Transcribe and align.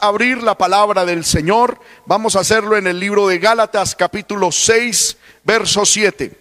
abrir 0.00 0.42
la 0.42 0.56
palabra 0.56 1.04
del 1.04 1.24
Señor. 1.24 1.80
Vamos 2.06 2.36
a 2.36 2.40
hacerlo 2.40 2.76
en 2.76 2.86
el 2.86 3.00
libro 3.00 3.26
de 3.26 3.38
Gálatas 3.38 3.94
capítulo 3.94 4.52
6, 4.52 5.16
verso 5.44 5.84
7. 5.84 6.38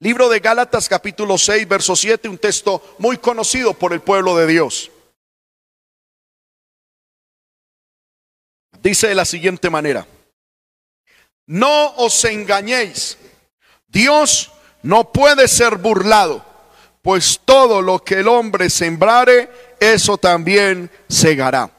Libro 0.00 0.28
de 0.28 0.40
Gálatas 0.40 0.88
capítulo 0.88 1.38
6, 1.38 1.66
verso 1.66 1.96
7, 1.96 2.28
un 2.28 2.38
texto 2.38 2.96
muy 2.98 3.16
conocido 3.16 3.72
por 3.74 3.92
el 3.92 4.00
pueblo 4.00 4.36
de 4.36 4.46
Dios. 4.46 4.90
Dice 8.82 9.08
de 9.08 9.14
la 9.14 9.24
siguiente 9.24 9.70
manera, 9.70 10.06
no 11.46 11.94
os 11.96 12.24
engañéis, 12.24 13.16
Dios 13.88 14.52
no 14.82 15.12
puede 15.12 15.48
ser 15.48 15.76
burlado, 15.76 16.44
pues 17.00 17.40
todo 17.44 17.80
lo 17.80 18.04
que 18.04 18.16
el 18.16 18.28
hombre 18.28 18.68
sembrare, 18.68 19.50
eso 19.80 20.18
también 20.18 20.90
segará. 21.08 21.75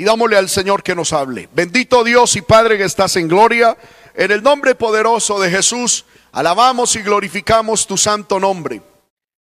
Y 0.00 0.04
dámosle 0.04 0.38
al 0.38 0.48
Señor 0.48 0.82
que 0.82 0.94
nos 0.94 1.12
hable. 1.12 1.50
Bendito 1.52 2.02
Dios 2.02 2.34
y 2.34 2.40
Padre 2.40 2.78
que 2.78 2.84
estás 2.84 3.16
en 3.16 3.28
gloria, 3.28 3.76
en 4.14 4.30
el 4.30 4.42
nombre 4.42 4.74
poderoso 4.74 5.38
de 5.38 5.50
Jesús, 5.50 6.06
alabamos 6.32 6.96
y 6.96 7.02
glorificamos 7.02 7.86
tu 7.86 7.98
santo 7.98 8.40
nombre. 8.40 8.80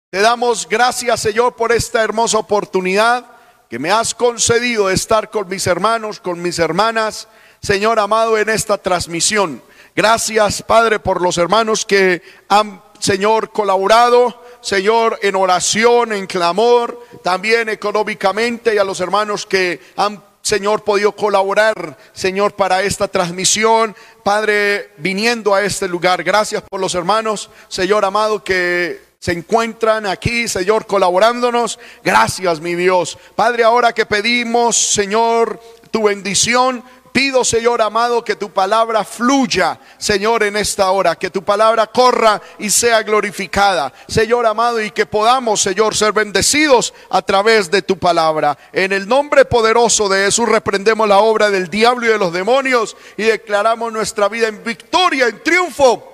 Te 0.09 0.23
damos 0.23 0.67
gracias, 0.67 1.21
Señor, 1.21 1.57
por 1.57 1.73
esta 1.73 2.03
hermosa 2.03 2.39
oportunidad 2.39 3.27
que 3.69 3.79
me 3.79 3.91
has 3.91 4.15
concedido 4.15 4.89
de 4.89 4.95
estar 4.95 5.29
con 5.29 5.47
mis 5.47 5.67
hermanos, 5.67 6.21
con 6.21 6.41
mis 6.41 6.59
hermanas, 6.59 7.29
Señor 7.61 7.99
amado, 7.99 8.39
en 8.39 8.49
esta 8.49 8.79
transmisión. 8.79 9.63
Gracias, 9.95 10.63
Padre, 10.63 11.01
por 11.01 11.21
los 11.21 11.37
hermanos 11.37 11.85
que 11.85 12.23
han, 12.49 12.81
Señor, 12.99 13.53
colaborado, 13.53 14.43
Señor, 14.63 15.19
en 15.21 15.37
oración, 15.37 16.15
en 16.15 16.27
clamor, 16.27 16.99
también 17.23 17.69
económicamente, 17.69 18.75
y 18.75 18.79
a 18.79 18.85
los 18.85 19.01
hermanos 19.01 19.45
que 19.45 19.83
han 19.99 20.23
Señor, 20.47 20.85
podido 20.85 21.11
colaborar, 21.11 21.99
Señor, 22.13 22.55
para 22.55 22.81
esta 22.83 23.09
transmisión. 23.09 23.97
Padre, 24.23 24.93
viniendo 24.97 25.53
a 25.53 25.63
este 25.65 25.89
lugar, 25.89 26.23
gracias 26.23 26.63
por 26.63 26.79
los 26.79 26.95
hermanos, 26.95 27.51
Señor 27.67 28.05
amado, 28.05 28.45
que 28.45 29.01
se 29.19 29.33
encuentran 29.33 30.07
aquí, 30.07 30.47
Señor, 30.47 30.87
colaborándonos. 30.87 31.81
Gracias, 32.05 32.61
mi 32.61 32.77
Dios. 32.77 33.19
Padre, 33.35 33.65
ahora 33.65 33.93
que 33.93 34.07
pedimos, 34.07 34.77
Señor, 34.77 35.61
tu 35.91 36.05
bendición, 36.05 36.85
Pido, 37.17 37.47
Señor 37.47 37.81
amado, 37.81 38.23
que 38.23 38.37
tu 38.37 38.51
palabra 38.51 39.03
fluya, 39.03 39.81
Señor, 39.97 40.43
en 40.43 40.55
esta 40.55 40.91
hora, 40.91 41.17
que 41.17 41.31
tu 41.31 41.43
palabra 41.43 41.87
corra 41.87 42.43
y 42.59 42.69
sea 42.69 43.03
glorificada, 43.03 43.91
Señor 44.07 44.45
amado, 44.45 44.83
y 44.83 44.91
que 44.91 45.07
podamos, 45.07 45.63
Señor, 45.63 45.97
ser 45.97 46.13
bendecidos 46.13 46.93
a 47.09 47.23
través 47.23 47.71
de 47.71 47.81
tu 47.81 47.99
palabra. 47.99 48.59
En 48.71 48.93
el 48.93 49.09
nombre 49.09 49.47
poderoso 49.47 50.11
de 50.11 50.27
Jesús 50.27 50.47
reprendemos 50.47 51.09
la 51.09 51.21
obra 51.21 51.49
del 51.49 51.71
diablo 51.71 52.05
y 52.05 52.11
de 52.11 52.19
los 52.19 52.35
demonios 52.35 52.95
y 53.17 53.23
declaramos 53.23 53.91
nuestra 53.95 54.29
vida 54.29 54.49
en 54.49 54.63
victoria, 54.63 55.27
en 55.27 55.43
triunfo 55.43 56.13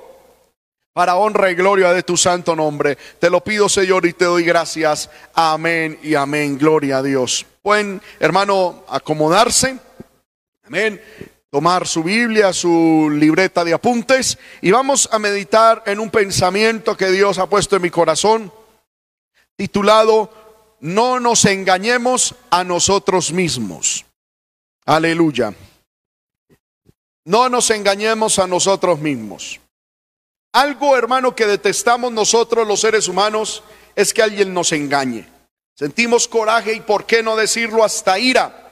para 0.93 1.17
honra 1.17 1.51
y 1.51 1.57
gloria 1.57 1.93
de 1.93 2.05
tu 2.05 2.17
santo 2.17 2.55
nombre. 2.55 2.97
Te 3.19 3.29
lo 3.29 3.43
pido, 3.43 3.69
Señor, 3.69 4.07
y 4.07 4.13
te 4.13 4.27
doy 4.27 4.45
gracias. 4.45 5.11
Amén 5.35 5.99
y 6.01 6.15
amén. 6.15 6.57
Gloria 6.59 6.99
a 6.99 7.03
Dios. 7.03 7.45
Pueden, 7.61 8.01
hermano, 8.21 8.85
acomodarse. 8.89 9.79
Amén. 10.73 11.03
Tomar 11.51 11.87
su 11.87 12.03
Biblia, 12.03 12.51
su 12.55 13.11
libreta 13.13 13.63
de 13.63 13.75
apuntes 13.75 14.39
y 14.63 14.71
vamos 14.71 15.07
a 15.13 15.19
meditar 15.19 15.83
en 15.85 16.01
un 16.01 16.09
pensamiento 16.09 16.97
que 16.97 17.11
Dios 17.11 17.37
ha 17.37 17.47
puesto 17.47 17.77
en 17.77 17.83
mi 17.83 17.91
corazón, 17.91 18.51
titulado 19.55 20.33
No 20.81 21.21
nos 21.21 21.45
engañemos 21.45 22.37
a 22.49 22.65
nosotros 22.65 23.33
mismos. 23.33 24.07
Aleluya. 24.87 25.53
No 27.27 27.51
nos 27.51 27.69
engañemos 27.69 28.39
a 28.39 28.47
nosotros 28.47 28.99
mismos. 28.99 29.61
Algo, 30.55 30.97
hermano, 30.97 31.37
que 31.37 31.47
detestamos 31.47 32.11
nosotros 32.13 32.67
los 32.67 32.81
seres 32.81 33.09
humanos 33.09 33.63
es 33.95 34.15
que 34.15 34.23
alguien 34.23 34.55
nos 34.55 34.73
engañe. 34.73 35.29
Sentimos 35.75 36.27
coraje 36.27 36.73
y, 36.73 36.81
¿por 36.81 37.05
qué 37.05 37.23
no 37.23 37.37
decirlo, 37.37 37.85
hasta 37.85 38.19
ira? 38.19 38.72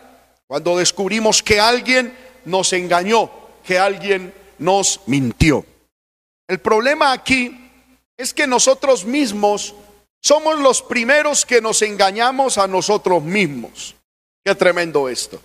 Cuando 0.50 0.76
descubrimos 0.76 1.44
que 1.44 1.60
alguien 1.60 2.12
nos 2.44 2.72
engañó, 2.72 3.30
que 3.62 3.78
alguien 3.78 4.34
nos 4.58 5.00
mintió. 5.06 5.64
El 6.48 6.58
problema 6.58 7.12
aquí 7.12 7.70
es 8.16 8.34
que 8.34 8.48
nosotros 8.48 9.04
mismos 9.04 9.76
somos 10.20 10.58
los 10.58 10.82
primeros 10.82 11.46
que 11.46 11.60
nos 11.60 11.82
engañamos 11.82 12.58
a 12.58 12.66
nosotros 12.66 13.22
mismos. 13.22 13.94
Qué 14.44 14.56
tremendo 14.56 15.08
esto. 15.08 15.40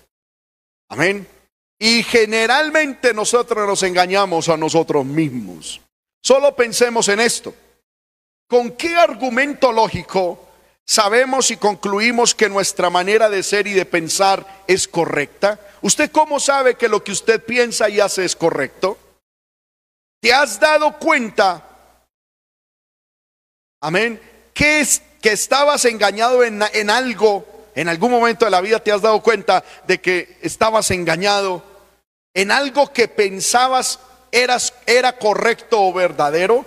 Amén. 0.90 1.28
Y 1.78 2.02
generalmente 2.02 3.14
nosotros 3.14 3.68
nos 3.68 3.84
engañamos 3.84 4.50
a 4.50 4.58
nosotros 4.58 5.06
mismos. 5.06 5.82
Solo 6.20 6.56
pensemos 6.56 7.08
en 7.10 7.20
esto. 7.20 7.54
¿Con 8.48 8.72
qué 8.72 8.96
argumento 8.96 9.72
lógico 9.72 10.45
sabemos 10.86 11.52
y 11.52 11.58
concluimos 11.58 12.36
que 12.36 12.50
nuestra 12.50 12.90
manera 12.90 13.30
de 13.30 13.44
ser 13.44 13.68
y 13.68 13.74
de 13.74 13.86
pensar 13.86 14.64
es 14.68 14.88
correcta? 14.88 15.60
¿Usted 15.82 16.12
cómo 16.12 16.40
sabe 16.40 16.76
que 16.76 16.88
lo 16.88 17.04
que 17.04 17.12
usted 17.12 17.44
piensa 17.44 17.90
y 17.90 18.00
hace 18.00 18.26
es 18.26 18.36
correcto? 18.36 18.98
¿Te 20.22 20.34
has 20.34 20.60
dado 20.60 20.98
cuenta, 20.98 21.64
amén, 23.82 24.20
que, 24.54 24.80
es, 24.80 25.02
que 25.22 25.32
estabas 25.32 25.86
engañado 25.86 26.44
en, 26.44 26.62
algo, 26.90 27.46
en 27.76 27.90
algún 27.90 28.10
momento 28.10 28.46
de 28.46 28.52
la 28.52 28.62
vida 28.62 28.80
te 28.80 28.92
has 28.92 29.02
dado 29.02 29.22
cuenta 29.22 29.64
de 29.86 30.02
que 30.02 30.40
estabas 30.42 30.90
engañado 30.90 31.64
en 32.34 32.52
algo 32.52 32.92
que 32.92 33.08
pensabas 33.08 34.00
eras, 34.32 34.74
era 34.86 35.18
correcto 35.18 35.82
o 35.82 35.94
verdadero? 35.94 36.66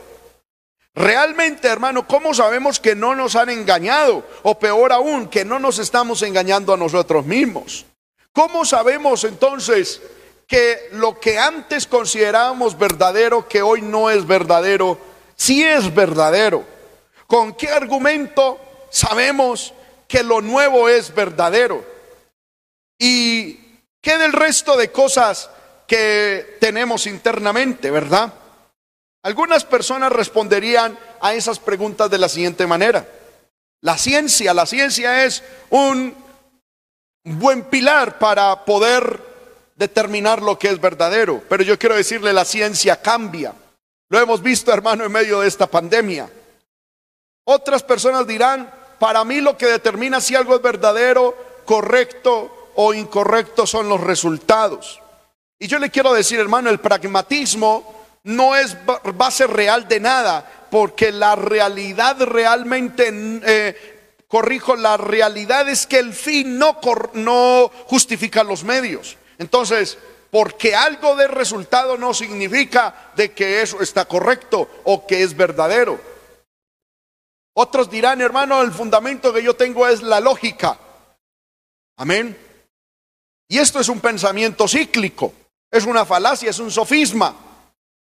Realmente, 0.99 1.69
hermano, 1.69 2.09
¿cómo 2.09 2.35
sabemos 2.35 2.81
que 2.81 2.97
no 2.97 3.15
nos 3.15 3.37
han 3.37 3.51
engañado? 3.51 4.25
O 4.43 4.59
peor 4.59 4.93
aún, 4.93 5.29
que 5.29 5.45
no 5.45 5.61
nos 5.61 5.79
estamos 5.79 6.23
engañando 6.23 6.75
a 6.75 6.77
nosotros 6.77 7.25
mismos. 7.25 7.87
¿Cómo 8.33 8.65
sabemos 8.65 9.23
entonces 9.23 10.03
que 10.49 10.89
lo 10.91 11.21
que 11.21 11.39
antes 11.39 11.87
considerábamos 11.87 12.77
verdadero, 12.77 13.47
que 13.47 13.63
hoy 13.63 13.81
no 13.81 14.11
es 14.11 14.27
verdadero, 14.27 14.99
sí 15.37 15.63
es 15.63 15.95
verdadero? 15.95 16.65
¿Con 17.29 17.55
qué 17.55 17.69
argumento 17.69 18.59
sabemos 18.91 19.73
que 20.09 20.25
lo 20.25 20.41
nuevo 20.41 20.89
es 20.89 21.15
verdadero? 21.15 21.85
¿Y 22.99 23.53
qué 24.01 24.19
del 24.19 24.33
resto 24.33 24.77
de 24.77 24.91
cosas 24.91 25.49
que 25.87 26.57
tenemos 26.59 27.07
internamente, 27.07 27.89
verdad? 27.93 28.33
Algunas 29.23 29.65
personas 29.65 30.13
responderían 30.13 30.99
a 31.21 31.35
esas 31.35 31.59
preguntas 31.59 32.11
de 32.11 32.19
la 32.19 32.29
siguiente 32.29 32.67
manera. 32.67 33.07
La 33.81 33.97
ciencia, 33.99 34.55
la 34.55 34.67
ciencia 34.67 35.25
es 35.25 35.43
un 35.71 36.15
buen 37.25 37.65
pilar 37.65 38.19
para 38.19 38.65
poder 38.65 39.21
determinar 39.77 40.43
lo 40.43 40.59
que 40.59 40.69
es 40.69 40.81
verdadero. 40.81 41.43
Pero 41.49 41.63
yo 41.63 41.79
quiero 41.79 41.97
decirle, 41.97 42.33
la 42.33 42.45
ciencia 42.45 43.01
cambia. 43.01 43.55
Lo 44.09 44.19
hemos 44.19 44.43
visto, 44.43 44.73
hermano, 44.73 45.05
en 45.05 45.13
medio 45.13 45.41
de 45.41 45.49
esta 45.49 45.67
pandemia. 45.67 46.31
Otras 47.45 47.83
personas 47.83 48.27
dirán, 48.27 48.71
para 48.99 49.25
mí 49.25 49.41
lo 49.41 49.57
que 49.57 49.67
determina 49.67 50.21
si 50.21 50.35
algo 50.35 50.57
es 50.57 50.63
verdadero, 50.63 51.37
correcto 51.65 52.71
o 52.75 52.95
incorrecto 52.95 53.67
son 53.67 53.89
los 53.89 54.01
resultados. 54.01 55.01
Y 55.59 55.67
yo 55.67 55.79
le 55.79 55.91
quiero 55.91 56.13
decir, 56.13 56.39
hermano, 56.39 56.71
el 56.71 56.79
pragmatismo 56.79 57.98
no 58.29 58.55
es 58.55 58.77
base 59.15 59.47
real 59.47 59.89
de 59.89 60.01
nada, 60.01 60.67
porque 60.71 61.13
la 61.13 61.35
realidad 61.35 62.21
realmente, 62.21 63.11
eh, 63.11 64.21
corrijo, 64.29 64.77
la 64.77 64.99
realidad 64.99 65.67
es 65.71 65.87
que 65.87 65.99
el 65.99 66.13
fin 66.13 66.59
no, 66.59 66.79
no 67.15 67.71
justifica 67.87 68.45
los 68.45 68.65
medios. 68.65 69.17
Entonces, 69.39 69.97
porque 70.31 70.75
algo 70.75 71.17
de 71.17 71.27
resultado 71.27 71.97
no 71.97 72.13
significa 72.13 73.13
de 73.17 73.33
que 73.33 73.63
eso 73.63 73.81
está 73.81 74.05
correcto 74.05 74.69
o 74.85 75.07
que 75.07 75.23
es 75.23 75.35
verdadero. 75.35 75.99
Otros 77.55 77.89
dirán, 77.89 78.21
hermano, 78.21 78.61
el 78.61 78.73
fundamento 78.73 79.33
que 79.33 79.43
yo 79.43 79.57
tengo 79.57 79.89
es 79.89 80.03
la 80.03 80.21
lógica. 80.21 80.79
Amén. 81.97 82.37
Y 83.49 83.57
esto 83.57 83.81
es 83.81 83.89
un 83.89 84.01
pensamiento 84.01 84.69
cíclico, 84.69 85.33
es 85.71 85.87
una 85.87 86.05
falacia, 86.05 86.51
es 86.51 86.59
un 86.59 86.71
sofisma. 86.71 87.48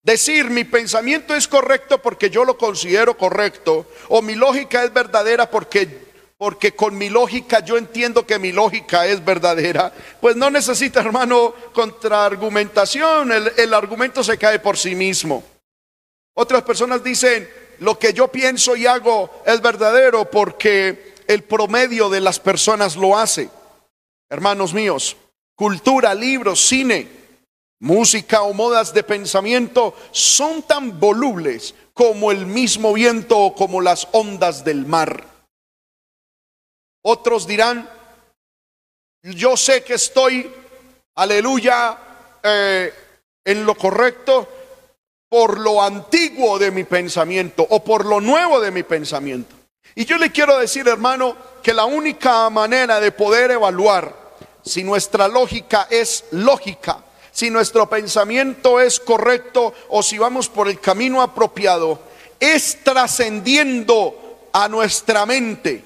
Decir 0.09 0.49
mi 0.49 0.63
pensamiento 0.63 1.35
es 1.35 1.47
correcto 1.47 2.01
porque 2.01 2.31
yo 2.31 2.43
lo 2.43 2.57
considero 2.57 3.15
correcto 3.15 3.85
o 4.07 4.23
mi 4.23 4.33
lógica 4.33 4.83
es 4.83 4.91
verdadera 4.91 5.51
porque 5.51 6.09
porque 6.35 6.71
con 6.71 6.97
mi 6.97 7.09
lógica 7.09 7.59
yo 7.59 7.77
entiendo 7.77 8.25
que 8.25 8.39
mi 8.39 8.51
lógica 8.51 9.05
es 9.05 9.23
verdadera, 9.23 9.93
pues 10.19 10.35
no 10.35 10.49
necesita, 10.49 10.99
hermano, 11.05 11.53
contraargumentación, 11.73 13.31
el, 13.31 13.51
el 13.55 13.71
argumento 13.71 14.23
se 14.23 14.39
cae 14.39 14.57
por 14.57 14.77
sí 14.79 14.95
mismo. 14.95 15.43
Otras 16.33 16.63
personas 16.63 17.03
dicen, 17.03 17.47
lo 17.77 17.99
que 17.99 18.11
yo 18.11 18.29
pienso 18.29 18.75
y 18.75 18.87
hago 18.87 19.43
es 19.45 19.61
verdadero 19.61 20.25
porque 20.25 21.13
el 21.27 21.43
promedio 21.43 22.09
de 22.09 22.21
las 22.21 22.39
personas 22.39 22.95
lo 22.95 23.15
hace. 23.15 23.47
hermanos 24.27 24.73
míos, 24.73 25.15
cultura, 25.53 26.15
libros, 26.15 26.61
cine, 26.61 27.18
música 27.79 28.41
o 28.43 28.53
modas 28.53 28.93
de 28.93 29.03
pensamiento 29.03 29.95
son 30.11 30.63
tan 30.63 30.99
volubles 30.99 31.73
como 31.93 32.31
el 32.31 32.45
mismo 32.45 32.93
viento 32.93 33.37
o 33.37 33.55
como 33.55 33.81
las 33.81 34.07
ondas 34.11 34.63
del 34.63 34.85
mar. 34.85 35.25
Otros 37.01 37.47
dirán, 37.47 37.89
yo 39.23 39.57
sé 39.57 39.83
que 39.83 39.95
estoy, 39.95 40.51
aleluya, 41.15 41.97
eh, 42.43 42.93
en 43.43 43.65
lo 43.65 43.75
correcto 43.75 44.47
por 45.29 45.59
lo 45.59 45.81
antiguo 45.81 46.57
de 46.57 46.71
mi 46.71 46.83
pensamiento 46.83 47.65
o 47.69 47.83
por 47.83 48.05
lo 48.05 48.19
nuevo 48.19 48.59
de 48.59 48.71
mi 48.71 48.83
pensamiento. 48.83 49.55
Y 49.95 50.05
yo 50.05 50.17
le 50.17 50.31
quiero 50.31 50.57
decir, 50.57 50.87
hermano, 50.87 51.35
que 51.61 51.73
la 51.73 51.85
única 51.85 52.49
manera 52.49 52.99
de 52.99 53.11
poder 53.11 53.51
evaluar 53.51 54.15
si 54.63 54.83
nuestra 54.83 55.27
lógica 55.27 55.87
es 55.89 56.25
lógica, 56.31 57.03
si 57.39 57.49
nuestro 57.49 57.89
pensamiento 57.89 58.81
es 58.81 58.99
correcto 58.99 59.73
o 59.87 60.03
si 60.03 60.17
vamos 60.17 60.49
por 60.49 60.67
el 60.67 60.81
camino 60.81 61.21
apropiado, 61.21 61.97
es 62.37 62.83
trascendiendo 62.83 64.49
a 64.51 64.67
nuestra 64.67 65.25
mente 65.25 65.81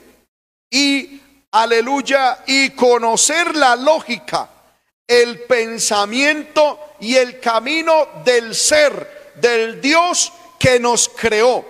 y, 0.71 1.21
aleluya, 1.51 2.44
y 2.47 2.71
conocer 2.71 3.55
la 3.55 3.75
lógica, 3.75 4.50
el 5.05 5.41
pensamiento 5.41 6.95
y 7.00 7.17
el 7.17 7.39
camino 7.39 8.07
del 8.25 8.56
ser, 8.56 9.33
del 9.35 9.79
Dios 9.79 10.33
que 10.57 10.79
nos 10.79 11.07
creó. 11.07 11.63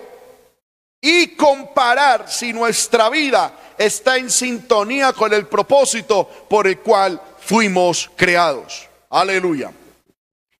Y 0.98 1.36
comparar 1.36 2.32
si 2.32 2.54
nuestra 2.54 3.10
vida 3.10 3.74
está 3.76 4.16
en 4.16 4.30
sintonía 4.30 5.12
con 5.12 5.34
el 5.34 5.46
propósito 5.46 6.26
por 6.48 6.66
el 6.66 6.78
cual 6.78 7.20
fuimos 7.38 8.10
creados. 8.16 8.88
Aleluya. 9.14 9.72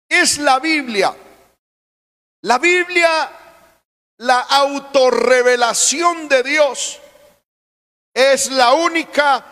Es 0.09 0.39
la 0.39 0.61
Biblia. 0.61 1.13
La 2.43 2.59
Biblia, 2.59 3.29
la 4.19 4.39
autorrevelación 4.39 6.29
de 6.29 6.45
Dios, 6.45 7.01
es 8.15 8.53
la 8.53 8.75
única 8.75 9.45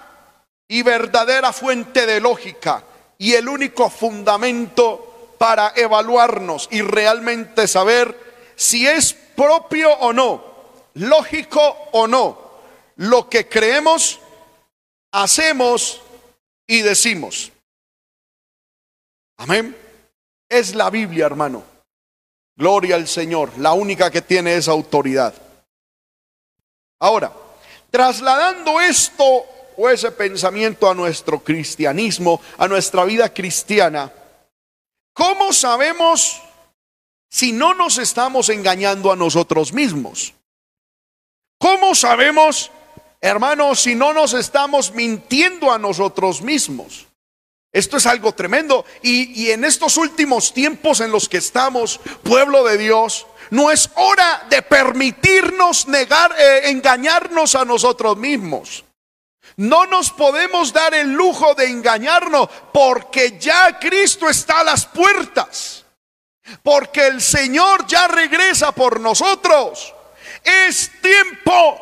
y 0.69 0.82
verdadera 0.82 1.52
fuente 1.52 2.06
de 2.06 2.20
lógica 2.20 2.84
y 3.19 3.32
el 3.32 3.49
único 3.49 3.90
fundamento 3.90 5.34
para 5.37 5.72
evaluarnos 5.75 6.69
y 6.70 6.82
realmente 6.82 7.66
saber 7.66 8.52
si 8.54 8.87
es 8.87 9.14
propio 9.14 9.93
o 9.94 10.12
no, 10.12 10.44
lógico 10.94 11.60
o 11.90 12.06
no, 12.06 12.52
lo 12.96 13.28
que 13.28 13.49
creemos, 13.49 14.20
hacemos 15.10 16.00
y 16.69 16.82
decimos. 16.82 17.51
Amén. 19.37 19.76
Es 20.49 20.75
la 20.75 20.90
Biblia, 20.90 21.26
hermano. 21.26 21.64
Gloria 22.56 22.96
al 22.96 23.08
Señor, 23.08 23.58
la 23.58 23.73
única 23.73 24.11
que 24.11 24.23
tiene 24.23 24.55
esa 24.55 24.73
autoridad. 24.73 25.34
Ahora, 27.00 27.32
trasladando 27.90 28.81
esto 28.81 29.25
o 29.76 29.88
ese 29.88 30.12
pensamiento 30.12 30.88
a 30.88 30.94
nuestro 30.94 31.43
cristianismo, 31.43 32.40
a 32.58 32.69
nuestra 32.69 33.05
vida 33.05 33.32
cristiana, 33.32 34.12
¿cómo 35.14 35.52
sabemos 35.52 36.43
si 37.28 37.52
no 37.52 37.75
nos 37.75 37.99
estamos 37.99 38.50
engañando 38.50 39.11
a 39.11 39.17
nosotros 39.17 39.73
mismos? 39.73 40.35
¿Cómo 41.58 41.94
sabemos, 41.94 42.70
hermanos, 43.20 43.81
si 43.81 43.94
no 43.94 44.12
nos 44.12 44.35
estamos 44.35 44.93
mintiendo 44.93 45.73
a 45.73 45.78
nosotros 45.78 46.43
mismos? 46.43 47.06
Esto 47.72 47.96
es 47.96 48.06
algo 48.06 48.32
tremendo. 48.32 48.84
Y, 49.02 49.50
en 49.50 49.64
estos 49.64 49.96
últimos 49.96 50.52
tiempos 50.52 51.00
en 51.00 51.10
los 51.10 51.28
que 51.28 51.38
estamos, 51.38 52.00
pueblo 52.22 52.64
de 52.64 52.76
Dios, 52.76 53.26
no 53.50 53.70
es 53.70 53.88
hora 53.96 54.46
de 54.50 54.60
permitirnos 54.62 55.88
negar, 55.88 56.34
eh, 56.38 56.70
engañarnos 56.70 57.54
a 57.54 57.64
nosotros 57.64 58.16
mismos. 58.16 58.84
No 59.56 59.86
nos 59.86 60.10
podemos 60.10 60.72
dar 60.72 60.94
el 60.94 61.12
lujo 61.12 61.54
de 61.54 61.66
engañarnos 61.66 62.48
porque 62.72 63.38
ya 63.38 63.78
Cristo 63.78 64.28
está 64.28 64.60
a 64.60 64.64
las 64.64 64.86
puertas. 64.86 65.84
Porque 66.62 67.06
el 67.06 67.22
Señor 67.22 67.86
ya 67.86 68.08
regresa 68.08 68.72
por 68.72 69.00
nosotros. 69.00 69.94
Es 70.42 70.90
tiempo, 71.00 71.78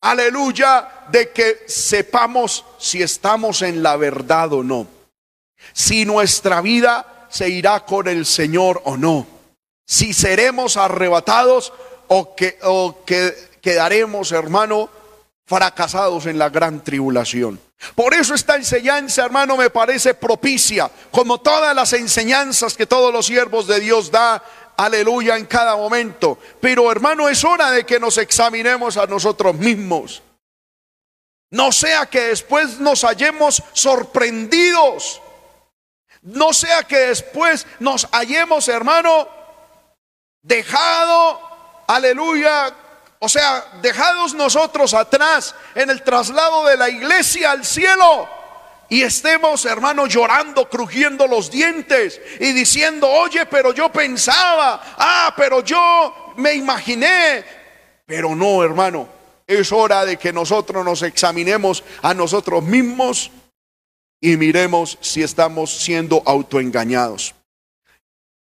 aleluya, 0.00 1.06
de 1.10 1.30
que 1.30 1.64
sepamos 1.66 2.64
si 2.78 3.02
estamos 3.02 3.62
en 3.62 3.82
la 3.82 3.96
verdad 3.96 4.52
o 4.52 4.62
no 4.62 4.97
si 5.72 6.04
nuestra 6.04 6.60
vida 6.60 7.26
se 7.30 7.48
irá 7.48 7.84
con 7.84 8.08
el 8.08 8.26
Señor 8.26 8.82
o 8.84 8.96
no, 8.96 9.26
si 9.86 10.12
seremos 10.12 10.76
arrebatados 10.76 11.72
o 12.08 12.34
que, 12.34 12.58
o 12.62 13.04
que 13.04 13.34
quedaremos, 13.60 14.32
hermano, 14.32 14.90
fracasados 15.46 16.26
en 16.26 16.38
la 16.38 16.50
gran 16.50 16.84
tribulación. 16.84 17.60
Por 17.94 18.12
eso 18.12 18.34
esta 18.34 18.56
enseñanza, 18.56 19.24
hermano, 19.24 19.56
me 19.56 19.70
parece 19.70 20.14
propicia, 20.14 20.90
como 21.10 21.40
todas 21.40 21.74
las 21.74 21.92
enseñanzas 21.92 22.74
que 22.74 22.86
todos 22.86 23.12
los 23.12 23.26
siervos 23.26 23.66
de 23.66 23.80
Dios 23.80 24.10
da, 24.10 24.42
aleluya, 24.76 25.36
en 25.36 25.46
cada 25.46 25.76
momento. 25.76 26.38
Pero, 26.60 26.90
hermano, 26.90 27.28
es 27.28 27.44
hora 27.44 27.70
de 27.70 27.86
que 27.86 28.00
nos 28.00 28.18
examinemos 28.18 28.96
a 28.96 29.06
nosotros 29.06 29.54
mismos. 29.54 30.22
No 31.50 31.72
sea 31.72 32.06
que 32.06 32.20
después 32.24 32.78
nos 32.78 33.02
hallemos 33.02 33.62
sorprendidos 33.72 35.22
no 36.22 36.52
sea 36.52 36.82
que 36.82 36.98
después 36.98 37.66
nos 37.78 38.06
hallemos, 38.12 38.68
hermano, 38.68 39.28
dejado, 40.42 41.40
aleluya, 41.86 42.74
o 43.20 43.28
sea, 43.28 43.64
dejados 43.82 44.34
nosotros 44.34 44.94
atrás 44.94 45.54
en 45.74 45.90
el 45.90 46.02
traslado 46.02 46.66
de 46.66 46.76
la 46.76 46.88
iglesia 46.88 47.50
al 47.50 47.64
cielo. 47.64 48.28
Y 48.90 49.02
estemos, 49.02 49.66
hermano, 49.66 50.06
llorando, 50.06 50.68
crujiendo 50.68 51.26
los 51.26 51.50
dientes 51.50 52.20
y 52.40 52.52
diciendo, 52.52 53.08
oye, 53.08 53.44
pero 53.46 53.72
yo 53.72 53.90
pensaba, 53.90 54.80
ah, 54.96 55.34
pero 55.36 55.62
yo 55.62 56.32
me 56.36 56.54
imaginé. 56.54 57.44
Pero 58.06 58.34
no, 58.34 58.62
hermano, 58.64 59.06
es 59.46 59.72
hora 59.72 60.06
de 60.06 60.16
que 60.16 60.32
nosotros 60.32 60.84
nos 60.84 61.02
examinemos 61.02 61.84
a 62.00 62.14
nosotros 62.14 62.62
mismos 62.62 63.30
y 64.20 64.36
miremos 64.36 64.98
si 65.00 65.22
estamos 65.22 65.70
siendo 65.70 66.22
autoengañados. 66.26 67.34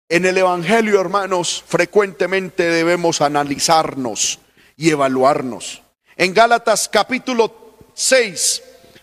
En 0.09 0.26
el 0.26 0.38
Evangelio, 0.38 1.00
hermanos, 1.00 1.62
frecuentemente 1.66 2.64
debemos 2.64 3.21
analizarnos 3.21 4.40
y 4.76 4.90
evaluarnos. 4.90 5.83
En 6.16 6.35
Gálatas 6.35 6.88
capítulo 6.88 7.76
6, 7.95 8.62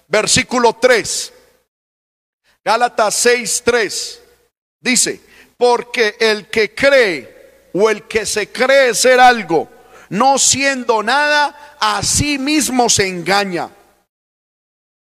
versículo 0.09 0.73
3, 0.73 1.33
Gálatas 2.63 3.15
6, 3.15 3.61
3, 3.63 4.23
dice, 4.81 5.21
porque 5.55 6.15
el 6.19 6.47
que 6.47 6.75
cree 6.75 7.69
o 7.73 7.89
el 7.89 8.03
que 8.03 8.25
se 8.25 8.51
cree 8.51 8.93
ser 8.93 9.21
algo, 9.21 9.69
no 10.09 10.37
siendo 10.37 11.01
nada, 11.03 11.77
a 11.79 12.03
sí 12.03 12.37
mismo 12.37 12.89
se 12.89 13.07
engaña. 13.07 13.69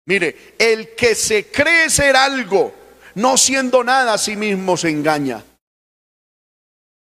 Mire, 0.06 0.54
el 0.58 0.94
que 0.94 1.14
se 1.14 1.50
cree 1.50 1.88
ser 1.88 2.16
algo, 2.16 2.74
no 3.14 3.36
siendo 3.36 3.84
nada 3.84 4.14
a 4.14 4.18
sí 4.18 4.36
mismo 4.36 4.76
se 4.76 4.90
engaña. 4.90 5.44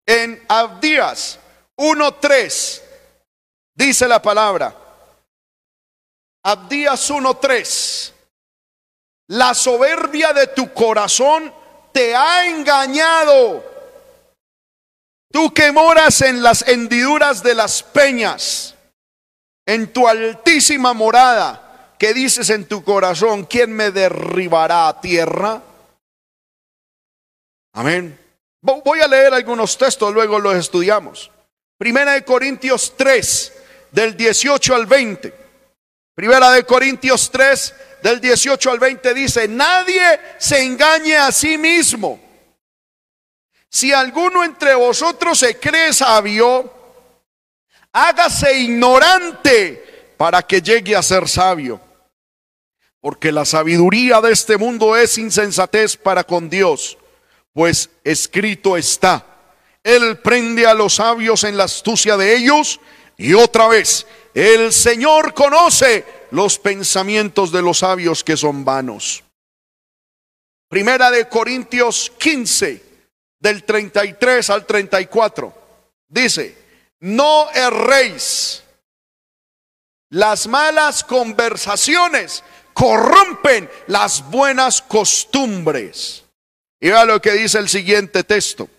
En 0.06 0.44
Abdías 0.48 1.38
1.3 1.76 2.82
dice 3.74 4.08
la 4.08 4.20
palabra. 4.20 4.76
Abdías 6.42 7.10
1.3. 7.10 8.12
La 9.28 9.54
soberbia 9.54 10.32
de 10.32 10.48
tu 10.48 10.72
corazón 10.72 11.54
te 11.92 12.16
ha 12.16 12.46
engañado. 12.46 13.64
Tú 15.30 15.54
que 15.54 15.70
moras 15.70 16.22
en 16.22 16.42
las 16.42 16.66
hendiduras 16.66 17.40
de 17.44 17.54
las 17.54 17.84
peñas, 17.84 18.74
en 19.64 19.92
tu 19.92 20.08
altísima 20.08 20.92
morada 20.92 21.69
¿Qué 22.00 22.14
dices 22.14 22.48
en 22.48 22.64
tu 22.64 22.82
corazón? 22.82 23.44
¿Quién 23.44 23.74
me 23.74 23.90
derribará 23.90 24.88
a 24.88 24.98
tierra? 25.02 25.62
Amén. 27.74 28.18
Voy 28.62 29.00
a 29.02 29.06
leer 29.06 29.34
algunos 29.34 29.76
textos, 29.76 30.10
luego 30.14 30.38
los 30.38 30.54
estudiamos. 30.54 31.30
Primera 31.76 32.12
de 32.12 32.24
Corintios 32.24 32.94
3, 32.96 33.52
del 33.90 34.16
18 34.16 34.74
al 34.74 34.86
20. 34.86 35.34
Primera 36.14 36.52
de 36.52 36.64
Corintios 36.64 37.30
3, 37.30 37.74
del 38.02 38.18
18 38.18 38.70
al 38.70 38.78
20 38.78 39.12
dice, 39.12 39.46
nadie 39.46 40.00
se 40.38 40.64
engañe 40.64 41.18
a 41.18 41.30
sí 41.30 41.58
mismo. 41.58 42.18
Si 43.68 43.92
alguno 43.92 44.42
entre 44.42 44.74
vosotros 44.74 45.38
se 45.38 45.58
cree 45.58 45.92
sabio, 45.92 46.72
hágase 47.92 48.58
ignorante 48.58 50.14
para 50.16 50.40
que 50.40 50.62
llegue 50.62 50.96
a 50.96 51.02
ser 51.02 51.28
sabio 51.28 51.89
porque 53.00 53.32
la 53.32 53.44
sabiduría 53.44 54.20
de 54.20 54.32
este 54.32 54.56
mundo 54.56 54.96
es 54.96 55.16
insensatez 55.18 55.96
para 55.96 56.24
con 56.24 56.50
Dios, 56.50 56.98
pues 57.52 57.90
escrito 58.04 58.76
está, 58.76 59.26
Él 59.82 60.18
prende 60.18 60.66
a 60.66 60.74
los 60.74 60.96
sabios 60.96 61.44
en 61.44 61.56
la 61.56 61.64
astucia 61.64 62.16
de 62.16 62.36
ellos, 62.36 62.80
y 63.16 63.34
otra 63.34 63.68
vez, 63.68 64.06
el 64.34 64.72
Señor 64.72 65.34
conoce 65.34 66.04
los 66.30 66.58
pensamientos 66.58 67.50
de 67.52 67.62
los 67.62 67.78
sabios 67.78 68.22
que 68.22 68.36
son 68.36 68.64
vanos. 68.64 69.24
Primera 70.68 71.10
de 71.10 71.28
Corintios 71.28 72.12
15, 72.18 72.82
del 73.40 73.64
33 73.64 74.50
al 74.50 74.66
34, 74.66 75.52
dice, 76.08 76.56
no 77.00 77.50
erréis. 77.50 78.62
Las 80.10 80.46
malas 80.46 81.04
conversaciones 81.04 82.44
corrompen 82.80 83.68
las 83.88 84.30
buenas 84.30 84.80
costumbres. 84.80 86.24
Y 86.80 86.88
vea 86.88 87.04
lo 87.04 87.20
que 87.20 87.32
dice 87.32 87.58
el 87.58 87.68
siguiente 87.68 88.24
texto. 88.24 88.70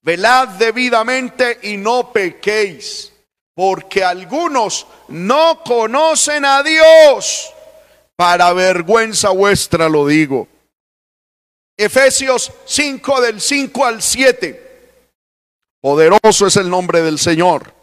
Velad 0.00 0.48
debidamente 0.50 1.58
y 1.62 1.76
no 1.76 2.12
pequéis, 2.12 3.12
porque 3.52 4.04
algunos 4.04 4.86
no 5.08 5.64
conocen 5.64 6.44
a 6.44 6.62
Dios. 6.62 7.52
Para 8.14 8.52
vergüenza 8.52 9.30
vuestra 9.30 9.88
lo 9.88 10.06
digo. 10.06 10.46
Efesios 11.76 12.52
5 12.66 13.20
del 13.22 13.40
5 13.40 13.84
al 13.84 14.02
7. 14.02 15.00
Poderoso 15.80 16.46
es 16.46 16.56
el 16.56 16.70
nombre 16.70 17.02
del 17.02 17.18
Señor. 17.18 17.74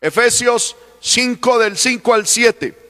Efesios 0.00 0.74
5 1.00 1.58
del 1.60 1.78
5 1.78 2.14
al 2.14 2.26
7. 2.26 2.83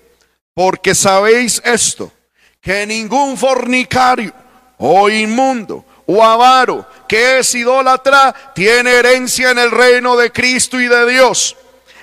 Porque 0.54 0.94
sabéis 0.94 1.60
esto, 1.64 2.12
que 2.60 2.86
ningún 2.86 3.36
fornicario 3.36 4.32
o 4.78 5.08
inmundo 5.10 5.84
o 6.06 6.22
avaro 6.22 6.86
que 7.08 7.38
es 7.38 7.54
idólatra 7.54 8.52
tiene 8.54 8.92
herencia 8.92 9.50
en 9.50 9.58
el 9.58 9.70
reino 9.70 10.16
de 10.16 10.30
Cristo 10.30 10.80
y 10.80 10.88
de 10.88 11.10
Dios. 11.10 11.56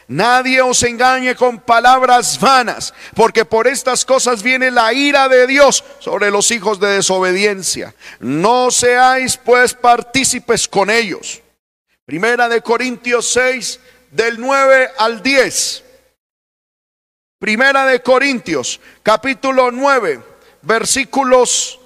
Nadie 0.08 0.62
os 0.62 0.84
engañe 0.84 1.36
con 1.36 1.60
palabras 1.60 2.38
vanas, 2.38 2.94
porque 3.16 3.46
por 3.46 3.66
estas 3.66 4.04
cosas 4.04 4.44
viene 4.44 4.70
la 4.70 4.92
ira 4.92 5.30
de 5.30 5.48
Dios 5.48 5.86
sobre 6.00 6.30
los 6.32 6.52
hijos 6.52 6.82
de 6.82 6.88
desobediencia. 6.88 7.96
No 8.20 8.72
seáis 8.72 9.38
pues 9.38 9.74
partícipes 9.74 10.68
con 10.68 10.90
ellos. 10.90 11.42
Primera 12.04 12.50
de 12.50 12.62
Corintios 12.62 13.32
6, 13.32 13.80
del 14.12 14.38
9 14.38 14.90
al 14.98 15.24
10. 15.24 15.84
Primera 17.42 17.88
de 17.88 18.04
Corintios, 18.04 18.80
capítulo 19.02 19.72
9, 19.72 20.22
versículos, 20.62 21.80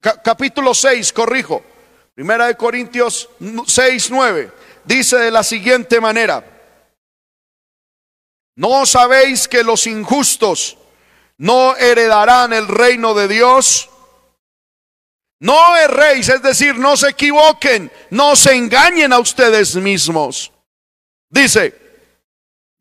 capítulo 0.00 0.72
6, 0.72 1.12
corrijo. 1.12 1.62
Primera 2.14 2.46
de 2.46 2.56
Corintios 2.56 3.28
6, 3.66 4.10
9. 4.10 4.52
Dice 4.84 5.18
de 5.18 5.30
la 5.30 5.42
siguiente 5.42 6.00
manera. 6.00 6.42
¿No 8.56 8.86
sabéis 8.86 9.48
que 9.48 9.62
los 9.62 9.86
injustos 9.86 10.78
no 11.36 11.76
heredarán 11.76 12.54
el 12.54 12.66
reino 12.66 13.12
de 13.12 13.28
Dios? 13.28 13.90
No 15.40 15.76
erréis, 15.76 16.30
es 16.30 16.40
decir, 16.40 16.78
no 16.78 16.96
se 16.96 17.10
equivoquen, 17.10 17.92
no 18.08 18.34
se 18.34 18.54
engañen 18.54 19.12
a 19.12 19.18
ustedes 19.18 19.74
mismos. 19.76 20.50
Dice, 21.28 21.81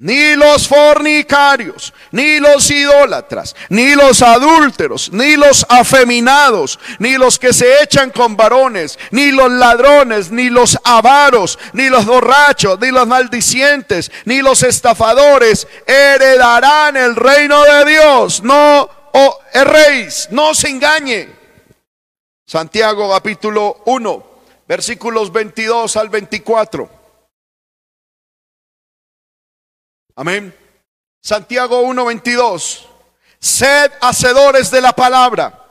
ni 0.02 0.36
los 0.36 0.68
fornicarios, 0.68 1.94
ni 2.10 2.40
los 2.40 2.72
idólatras, 2.72 3.56
ni 3.70 3.94
los 3.94 4.24
adúlteros, 4.24 5.12
ni 5.14 5.36
los 5.36 5.64
afeminados, 5.70 6.80
ni 6.98 7.20
los 7.20 7.38
que 7.38 7.54
se 7.54 7.84
echan 7.84 8.10
con 8.10 8.36
varones, 8.36 8.98
ni 9.12 9.32
los 9.32 9.52
ladrones, 9.52 10.32
ni 10.32 10.50
los 10.50 10.76
avaros, 10.84 11.60
ni 11.74 11.88
los 11.90 12.08
borrachos, 12.08 12.80
ni 12.80 12.90
los 12.90 13.06
maldicientes, 13.06 14.12
ni 14.26 14.42
los 14.42 14.64
estafadores 14.64 15.68
heredarán 15.86 16.98
el 16.98 17.16
reino 17.16 17.62
de 17.64 17.86
Dios. 17.86 18.42
No 18.42 18.90
oh, 19.12 19.40
erréis, 19.54 20.30
no 20.32 20.56
se 20.56 20.70
engañe. 20.70 21.30
Santiago 22.48 23.12
capítulo 23.12 23.84
1, 23.86 24.24
versículos 24.68 25.32
22 25.32 25.96
al 25.96 26.10
24. 26.10 27.01
Amén. 30.22 30.56
Santiago 31.20 31.82
1:22. 31.82 32.86
Sed 33.40 33.92
hacedores 34.02 34.70
de 34.70 34.80
la 34.80 34.94
palabra 34.94 35.66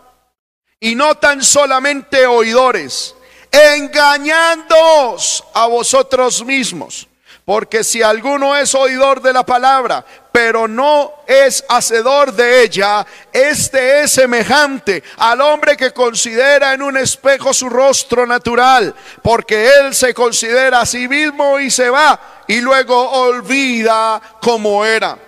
y 0.81 0.97
no 0.97 1.15
tan 1.15 1.45
solamente 1.45 2.27
oidores, 2.27 3.15
engañándoos 3.53 5.45
a 5.55 5.69
vosotros 5.69 6.45
mismos. 6.45 7.07
Porque 7.51 7.83
si 7.83 8.01
alguno 8.01 8.57
es 8.57 8.77
oidor 8.77 9.21
de 9.21 9.33
la 9.33 9.45
palabra, 9.45 10.07
pero 10.31 10.69
no 10.69 11.15
es 11.27 11.65
hacedor 11.69 12.33
de 12.33 12.63
ella, 12.63 13.05
este 13.33 14.03
es 14.03 14.13
semejante 14.13 15.03
al 15.17 15.41
hombre 15.41 15.77
que 15.77 15.91
considera 15.91 16.75
en 16.75 16.81
un 16.81 16.97
espejo 16.97 17.53
su 17.53 17.69
rostro 17.69 18.25
natural, 18.25 18.95
porque 19.21 19.69
él 19.81 19.97
se 19.97 20.15
considera 20.15 20.83
a 20.83 20.87
sí 20.87 21.09
mismo 21.09 21.59
y 21.59 21.73
se 21.73 21.91
va 21.91 22.45
y 22.47 22.61
luego 22.61 22.97
olvida 22.97 24.23
cómo 24.41 24.85
era. 24.85 25.19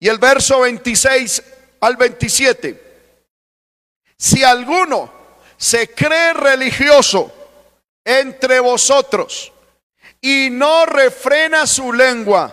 Y 0.00 0.08
el 0.08 0.18
verso 0.18 0.62
26 0.62 1.44
al 1.78 1.96
27. 1.96 3.04
Si 4.18 4.42
alguno 4.42 5.12
se 5.56 5.94
cree 5.94 6.32
religioso 6.32 7.32
entre 8.04 8.58
vosotros 8.58 9.52
y 10.26 10.50
no 10.50 10.86
refrena 10.86 11.68
su 11.68 11.92
lengua, 11.92 12.52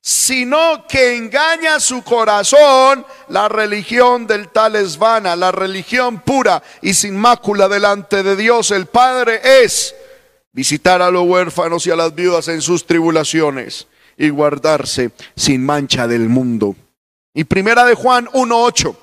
sino 0.00 0.86
que 0.88 1.16
engaña 1.16 1.80
su 1.80 2.02
corazón, 2.02 3.04
la 3.28 3.46
religión 3.46 4.26
del 4.26 4.48
tal 4.48 4.74
es 4.74 4.96
vana, 4.96 5.36
la 5.36 5.52
religión 5.52 6.20
pura 6.20 6.62
y 6.80 6.94
sin 6.94 7.14
mácula 7.14 7.68
delante 7.68 8.22
de 8.22 8.36
Dios 8.36 8.70
el 8.70 8.86
Padre 8.86 9.42
es 9.62 9.94
visitar 10.52 11.02
a 11.02 11.10
los 11.10 11.26
huérfanos 11.26 11.86
y 11.86 11.90
a 11.90 11.96
las 11.96 12.14
viudas 12.14 12.48
en 12.48 12.62
sus 12.62 12.86
tribulaciones 12.86 13.86
y 14.16 14.30
guardarse 14.30 15.10
sin 15.36 15.66
mancha 15.66 16.08
del 16.08 16.30
mundo. 16.30 16.74
Y 17.34 17.44
primera 17.44 17.84
de 17.84 17.96
Juan 17.96 18.28
1.8. 18.28 18.96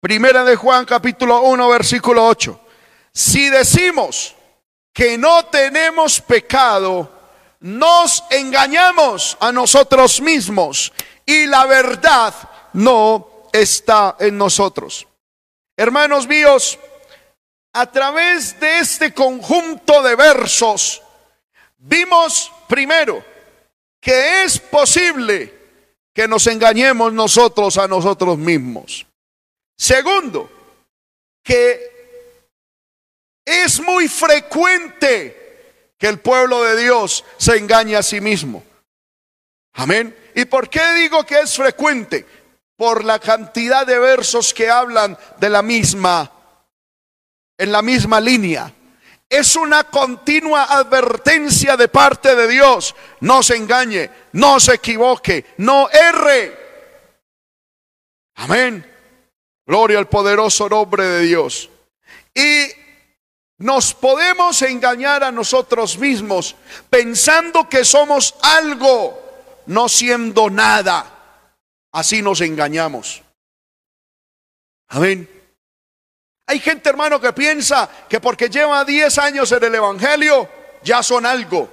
Primera 0.00 0.44
de 0.44 0.54
Juan 0.54 0.84
capítulo 0.84 1.42
1 1.42 1.68
versículo 1.68 2.24
8. 2.28 2.60
Si 3.12 3.50
decimos 3.50 4.36
que 4.94 5.18
no 5.18 5.44
tenemos 5.46 6.20
pecado, 6.20 7.10
nos 7.60 8.22
engañamos 8.30 9.36
a 9.40 9.50
nosotros 9.50 10.20
mismos 10.20 10.92
y 11.26 11.46
la 11.46 11.66
verdad 11.66 12.32
no 12.74 13.48
está 13.52 14.16
en 14.20 14.38
nosotros. 14.38 15.06
Hermanos 15.76 16.28
míos, 16.28 16.78
a 17.72 17.90
través 17.90 18.58
de 18.60 18.78
este 18.78 19.12
conjunto 19.12 20.00
de 20.02 20.14
versos, 20.14 21.02
vimos 21.78 22.52
primero 22.68 23.24
que 24.00 24.44
es 24.44 24.60
posible 24.60 25.52
que 26.12 26.28
nos 26.28 26.46
engañemos 26.46 27.12
nosotros 27.12 27.78
a 27.78 27.88
nosotros 27.88 28.38
mismos. 28.38 29.04
Segundo, 29.76 30.48
que 31.42 31.93
es 33.44 33.80
muy 33.80 34.08
frecuente 34.08 35.92
que 35.98 36.06
el 36.06 36.20
pueblo 36.20 36.62
de 36.62 36.82
Dios 36.82 37.24
se 37.36 37.56
engañe 37.56 37.96
a 37.96 38.02
sí 38.02 38.20
mismo. 38.20 38.64
Amén. 39.74 40.16
¿Y 40.34 40.44
por 40.44 40.68
qué 40.68 40.94
digo 40.94 41.24
que 41.24 41.40
es 41.40 41.56
frecuente? 41.56 42.26
Por 42.76 43.04
la 43.04 43.18
cantidad 43.18 43.86
de 43.86 43.98
versos 43.98 44.52
que 44.52 44.70
hablan 44.70 45.16
de 45.38 45.50
la 45.50 45.62
misma 45.62 46.30
en 47.58 47.72
la 47.72 47.82
misma 47.82 48.20
línea. 48.20 48.72
Es 49.28 49.56
una 49.56 49.84
continua 49.84 50.64
advertencia 50.64 51.76
de 51.76 51.88
parte 51.88 52.34
de 52.34 52.48
Dios. 52.48 52.94
No 53.20 53.42
se 53.42 53.56
engañe, 53.56 54.10
no 54.32 54.60
se 54.60 54.74
equivoque, 54.74 55.46
no 55.58 55.88
erre. 55.90 56.58
Amén. 58.36 58.90
Gloria 59.66 59.98
al 59.98 60.08
poderoso 60.08 60.68
nombre 60.68 61.04
de 61.04 61.20
Dios. 61.22 61.70
Y 62.34 62.83
nos 63.64 63.94
podemos 63.94 64.60
engañar 64.60 65.24
a 65.24 65.32
nosotros 65.32 65.96
mismos 65.96 66.54
pensando 66.90 67.66
que 67.66 67.82
somos 67.82 68.34
algo, 68.42 69.18
no 69.64 69.88
siendo 69.88 70.50
nada. 70.50 71.06
Así 71.90 72.20
nos 72.20 72.42
engañamos. 72.42 73.22
Amén. 74.88 75.30
Hay 76.46 76.60
gente, 76.60 76.90
hermano, 76.90 77.18
que 77.18 77.32
piensa 77.32 77.88
que 78.06 78.20
porque 78.20 78.50
lleva 78.50 78.84
10 78.84 79.16
años 79.16 79.50
en 79.50 79.64
el 79.64 79.74
Evangelio, 79.74 80.46
ya 80.82 81.02
son 81.02 81.24
algo. 81.24 81.70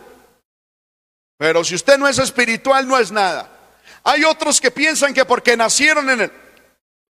Pero 1.38 1.62
si 1.65 1.75
usted 1.75 1.98
no 1.98 2.07
es 2.07 2.19
espiritual, 2.19 2.88
no 2.88 2.98
es 2.98 3.12
nada. 3.12 3.51
Hay 4.05 4.24
otros 4.24 4.62
que 4.62 4.71
piensan 4.71 5.13
que 5.13 5.25
porque 5.25 5.57
nacieron 5.57 6.10
en 6.10 6.21
el, 6.21 6.31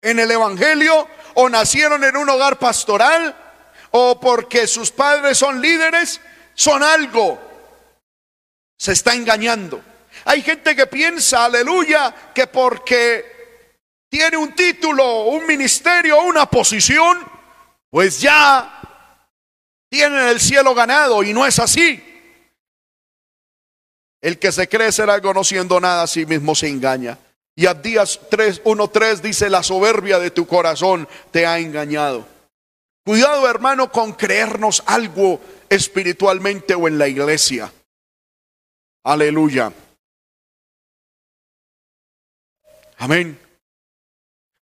en 0.03 0.19
el 0.19 0.29
Evangelio 0.29 1.07
o 1.33 1.49
nacieron 1.49 2.03
en 2.03 2.15
un 2.15 2.29
hogar 2.29 2.59
pastoral 2.59 3.46
o 3.91 4.19
porque 4.19 4.67
sus 4.67 4.91
padres 4.91 5.37
son 5.37 5.61
líderes, 5.61 6.21
son 6.53 6.83
algo. 6.83 7.39
Se 8.77 8.93
está 8.93 9.13
engañando. 9.13 9.81
Hay 10.25 10.41
gente 10.41 10.75
que 10.75 10.87
piensa, 10.87 11.45
aleluya, 11.45 12.13
que 12.33 12.47
porque 12.47 13.37
tiene 14.09 14.37
un 14.37 14.53
título, 14.53 15.23
un 15.25 15.45
ministerio, 15.45 16.21
una 16.21 16.45
posición, 16.45 17.19
pues 17.89 18.21
ya 18.21 18.81
tienen 19.89 20.27
el 20.27 20.39
cielo 20.39 20.73
ganado 20.75 21.23
y 21.23 21.33
no 21.33 21.45
es 21.45 21.59
así. 21.59 22.03
El 24.21 24.39
que 24.39 24.51
se 24.51 24.67
cree 24.67 24.91
ser 24.91 25.09
algo 25.09 25.33
no 25.33 25.43
siendo 25.43 25.79
nada 25.79 26.03
a 26.03 26.07
sí 26.07 26.25
mismo 26.25 26.55
se 26.55 26.67
engaña. 26.67 27.17
Y 27.55 27.65
a 27.65 27.73
días 27.73 28.19
3, 28.29 28.61
1, 28.65 28.87
3 28.89 29.21
dice, 29.21 29.49
la 29.49 29.63
soberbia 29.63 30.19
de 30.19 30.31
tu 30.31 30.45
corazón 30.45 31.07
te 31.31 31.45
ha 31.45 31.57
engañado. 31.59 32.27
Cuidado 33.07 33.49
hermano 33.49 33.89
con 33.89 34.11
creernos 34.11 34.83
algo 34.85 35.39
espiritualmente 35.69 36.75
o 36.75 36.89
en 36.89 36.97
la 36.97 37.07
iglesia. 37.07 37.71
Aleluya. 39.05 39.71
Amén. 42.97 43.39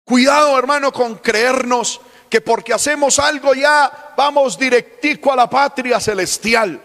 Cuidado 0.03 0.57
hermano 0.57 0.91
con 0.91 1.19
creernos 1.19 2.01
que 2.31 2.41
porque 2.41 2.73
hacemos 2.73 3.19
algo 3.19 3.53
ya 3.53 4.15
vamos 4.17 4.57
directico 4.57 5.31
a 5.31 5.35
la 5.35 5.47
patria 5.47 5.99
celestial. 5.99 6.81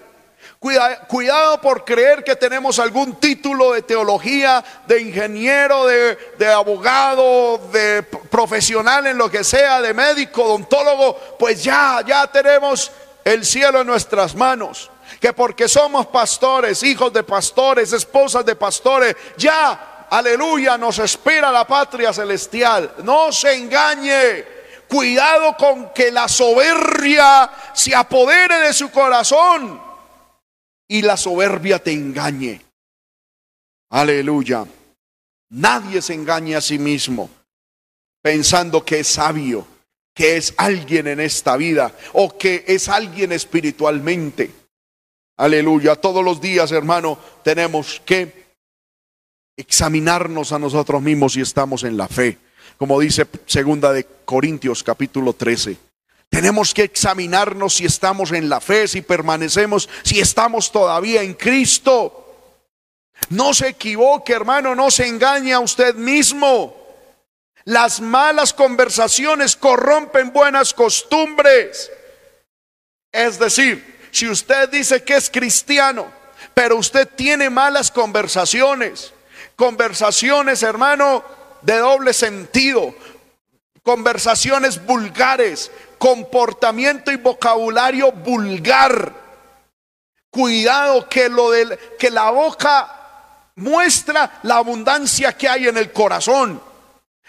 Cuidado 0.59 1.61
por 1.61 1.85
creer 1.85 2.25
que 2.25 2.35
tenemos 2.35 2.79
algún 2.79 3.17
título 3.17 3.73
de 3.73 3.83
teología, 3.83 4.65
de 4.87 5.01
ingeniero, 5.01 5.87
de, 5.87 6.17
de, 6.39 6.49
abogado, 6.49 7.59
de 7.71 8.03
profesional 8.03 9.07
en 9.07 9.19
lo 9.19 9.31
que 9.31 9.45
sea, 9.45 9.83
de 9.83 9.93
médico, 9.93 10.45
odontólogo, 10.45 11.15
pues 11.39 11.63
ya, 11.63 12.03
ya 12.07 12.27
tenemos 12.27 12.91
el 13.25 13.45
cielo 13.45 13.83
en 13.83 13.87
nuestras 13.87 14.35
manos. 14.35 14.91
Que 15.21 15.33
porque 15.33 15.69
somos 15.69 16.07
pastores, 16.07 16.83
hijos 16.83 17.13
de 17.13 17.23
pastores, 17.23 17.93
esposas 17.93 18.45
de 18.45 18.57
pastores, 18.57 19.15
ya, 19.37 20.07
aleluya, 20.11 20.79
nos 20.79 20.99
espera 20.99 21.53
la 21.53 21.67
patria 21.67 22.13
celestial. 22.13 22.93
No 23.05 23.31
se 23.31 23.55
engañe. 23.55 24.57
Cuidado 24.89 25.57
con 25.57 25.93
que 25.93 26.11
la 26.13 26.29
soberbia 26.29 27.51
se 27.75 27.95
apodere 27.95 28.61
de 28.61 28.73
su 28.73 28.91
corazón 28.91 29.86
y 30.88 31.02
la 31.02 31.16
soberbia 31.16 31.78
te 31.78 31.93
engañe. 31.93 32.61
Aleluya. 33.90 34.66
Nadie 35.50 36.02
se 36.02 36.14
engaña 36.14 36.59
a 36.59 36.61
sí 36.61 36.78
mismo 36.78 37.31
pensando 38.23 38.85
que 38.85 39.00
es 39.00 39.07
sabio, 39.07 39.66
que 40.12 40.37
es 40.37 40.55
alguien 40.57 41.07
en 41.07 41.21
esta 41.21 41.57
vida 41.57 41.95
o 42.12 42.37
que 42.37 42.64
es 42.66 42.88
alguien 42.88 43.31
espiritualmente. 43.31 44.50
Aleluya. 45.37 45.95
Todos 45.97 46.25
los 46.25 46.40
días, 46.40 46.73
hermano, 46.73 47.19
tenemos 47.45 48.02
que 48.05 48.47
examinarnos 49.57 50.52
a 50.52 50.59
nosotros 50.59 51.00
mismos 51.02 51.35
si 51.35 51.40
estamos 51.40 51.85
en 51.85 51.97
la 51.97 52.09
fe. 52.09 52.38
Como 52.78 52.99
dice 52.99 53.26
segunda 53.47 53.93
de 53.93 54.05
Corintios 54.25 54.83
capítulo 54.83 55.33
13. 55.33 55.76
Tenemos 56.30 56.75
que 56.75 56.83
examinarnos 56.83 57.75
si 57.75 57.87
estamos 57.87 58.33
en 58.33 58.49
la 58.49 58.61
fe, 58.61 58.88
si 58.88 59.02
permanecemos, 59.02 59.88
si 60.02 60.21
estamos 60.21 60.71
todavía 60.71 61.23
en 61.23 61.35
Cristo. 61.35 62.23
No 63.30 63.54
se 63.54 63.68
equivoque, 63.68 64.33
hermano, 64.33 64.75
no 64.75 64.90
se 64.90 65.06
engañe 65.06 65.52
a 65.52 65.61
usted 65.61 65.95
mismo. 65.95 66.76
Las 67.64 68.00
malas 68.00 68.52
conversaciones 68.52 69.56
corrompen 69.56 70.33
buenas 70.33 70.73
costumbres. 70.73 71.90
Es 73.11 73.38
decir, 73.38 74.09
si 74.12 74.28
usted 74.28 74.68
dice 74.68 75.02
que 75.02 75.17
es 75.17 75.30
cristiano, 75.30 76.06
pero 76.54 76.76
usted 76.76 77.08
tiene 77.08 77.50
malas 77.50 77.91
conversaciones, 77.91 79.12
conversaciones, 79.56 80.62
hermano, 80.62 81.25
de 81.62 81.78
doble 81.78 82.12
sentido, 82.12 82.95
conversaciones 83.82 84.84
vulgares, 84.84 85.71
comportamiento 85.99 87.11
y 87.11 87.17
vocabulario 87.17 88.13
vulgar. 88.13 89.13
Cuidado 90.30 91.09
que 91.09 91.28
lo 91.28 91.50
de 91.50 91.78
que 91.99 92.11
la 92.11 92.30
boca 92.30 92.93
muestra 93.56 94.39
la 94.43 94.56
abundancia 94.56 95.37
que 95.37 95.49
hay 95.49 95.69
en 95.69 95.78
el 95.78 95.93
corazón. 95.93 96.61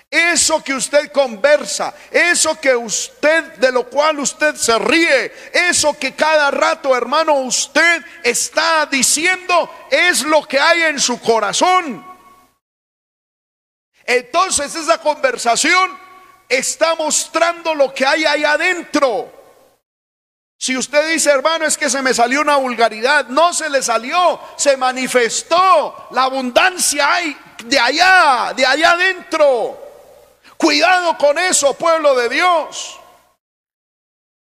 Eso 0.10 0.64
que 0.64 0.74
usted 0.74 1.12
conversa, 1.12 1.94
eso 2.12 2.58
que 2.60 2.74
usted, 2.74 3.56
de 3.56 3.74
lo 3.74 3.90
cual 3.90 4.20
usted 4.20 4.56
se 4.56 4.78
ríe, 4.80 5.34
eso 5.54 5.98
que 6.00 6.14
cada 6.14 6.50
rato, 6.50 6.96
hermano, 6.96 7.34
usted 7.42 8.04
está 8.24 8.86
diciendo, 8.86 9.70
es 9.92 10.22
lo 10.24 10.48
que 10.48 10.60
hay 10.60 10.84
en 10.84 11.00
su 11.00 11.20
corazón. 11.20 12.06
Entonces 14.06 14.74
esa 14.76 14.98
conversación 15.00 16.07
está 16.50 16.96
mostrando 16.96 17.76
lo 17.76 17.94
que 17.94 18.06
hay 18.06 18.26
ahí 18.26 18.44
adentro. 18.44 19.32
Si 20.60 20.76
usted 20.76 21.12
dice, 21.12 21.30
hermano, 21.30 21.66
es 21.66 21.78
que 21.78 21.90
se 21.90 22.02
me 22.02 22.14
salió 22.14 22.42
una 22.42 22.56
vulgaridad, 22.56 23.28
no 23.28 23.54
se 23.54 23.70
le 23.70 23.82
salió, 23.84 24.40
se 24.56 24.76
manifestó. 24.76 26.08
La 26.12 26.24
abundancia 26.24 27.14
hay 27.14 27.38
de 27.64 27.80
allá, 27.80 28.54
de 28.56 28.66
allá 28.66 28.92
adentro. 28.92 29.80
Cuidado 30.58 31.16
con 31.18 31.38
eso, 31.38 31.76
pueblo 31.76 32.16
de 32.16 32.30
Dios. 32.30 33.00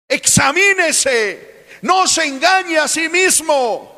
Examínese, 0.06 1.66
no 1.80 2.06
se 2.06 2.24
engañe 2.24 2.78
a 2.78 2.86
sí 2.86 3.08
mismo. 3.08 3.94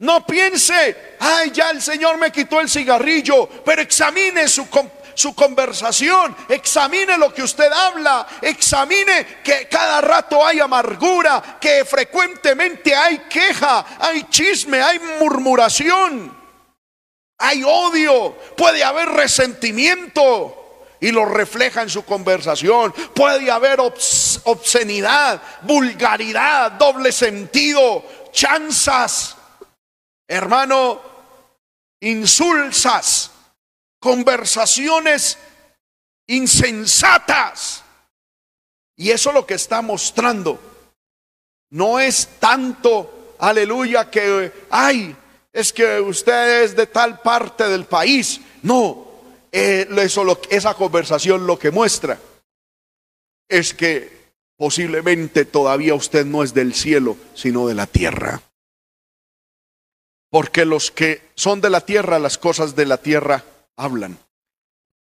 No 0.00 0.26
piense, 0.26 1.16
ay, 1.20 1.52
ya 1.52 1.70
el 1.70 1.80
Señor 1.80 2.18
me 2.18 2.32
quitó 2.32 2.60
el 2.60 2.68
cigarrillo, 2.68 3.48
pero 3.64 3.82
examine 3.82 4.48
su, 4.48 4.68
su 5.14 5.34
conversación, 5.34 6.34
examine 6.48 7.18
lo 7.18 7.32
que 7.32 7.42
usted 7.42 7.70
habla, 7.70 8.26
examine 8.40 9.40
que 9.42 9.68
cada 9.68 10.00
rato 10.00 10.44
hay 10.44 10.60
amargura, 10.60 11.58
que 11.60 11.84
frecuentemente 11.84 12.94
hay 12.94 13.18
queja, 13.30 13.84
hay 13.98 14.24
chisme, 14.24 14.80
hay 14.80 14.98
murmuración, 15.20 16.36
hay 17.38 17.62
odio, 17.64 18.36
puede 18.56 18.84
haber 18.84 19.08
resentimiento 19.08 20.58
y 21.02 21.10
lo 21.10 21.24
refleja 21.24 21.82
en 21.82 21.90
su 21.90 22.04
conversación. 22.04 22.92
Puede 23.12 23.50
haber 23.50 23.80
obscenidad, 23.80 25.42
vulgaridad, 25.62 26.70
doble 26.72 27.10
sentido, 27.10 28.04
chanzas, 28.30 29.36
hermano, 30.28 31.00
insulsas 32.00 33.31
conversaciones 34.02 35.38
insensatas. 36.26 37.84
Y 38.96 39.10
eso 39.10 39.30
es 39.30 39.34
lo 39.34 39.46
que 39.46 39.54
está 39.54 39.80
mostrando. 39.80 40.60
No 41.70 42.00
es 42.00 42.28
tanto, 42.40 43.36
aleluya, 43.38 44.10
que, 44.10 44.52
ay, 44.70 45.16
es 45.52 45.72
que 45.72 46.00
usted 46.00 46.64
es 46.64 46.74
de 46.76 46.88
tal 46.88 47.20
parte 47.20 47.68
del 47.68 47.84
país. 47.84 48.40
No, 48.62 49.06
eh, 49.52 49.86
eso, 49.98 50.24
lo, 50.24 50.40
esa 50.50 50.74
conversación 50.74 51.46
lo 51.46 51.56
que 51.56 51.70
muestra 51.70 52.18
es 53.48 53.72
que 53.72 54.32
posiblemente 54.56 55.44
todavía 55.44 55.94
usted 55.94 56.26
no 56.26 56.42
es 56.42 56.52
del 56.52 56.74
cielo, 56.74 57.16
sino 57.34 57.68
de 57.68 57.74
la 57.74 57.86
tierra. 57.86 58.42
Porque 60.28 60.64
los 60.64 60.90
que 60.90 61.30
son 61.36 61.60
de 61.60 61.70
la 61.70 61.82
tierra, 61.82 62.18
las 62.18 62.36
cosas 62.36 62.74
de 62.74 62.86
la 62.86 62.96
tierra 62.96 63.44
hablan. 63.76 64.18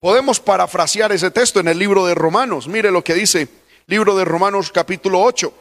Podemos 0.00 0.40
parafrasear 0.40 1.12
ese 1.12 1.30
texto 1.30 1.60
en 1.60 1.68
el 1.68 1.78
libro 1.78 2.06
de 2.06 2.14
Romanos. 2.14 2.68
Mire 2.68 2.90
lo 2.90 3.04
que 3.04 3.14
dice, 3.14 3.48
libro 3.86 4.16
de 4.16 4.24
Romanos 4.24 4.72
capítulo 4.72 5.22
8. 5.22 5.52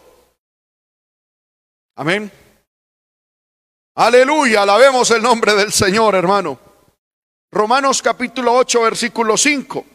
Amén. 1.96 2.32
Aleluya, 3.96 4.62
alabemos 4.62 5.12
el 5.12 5.22
nombre 5.22 5.54
del 5.56 5.74
Señor, 5.74 6.16
hermano. 6.16 6.58
Romanos 7.52 8.02
capítulo 8.02 8.54
8, 8.54 8.82
versículo 8.82 9.36
5. 9.36 9.86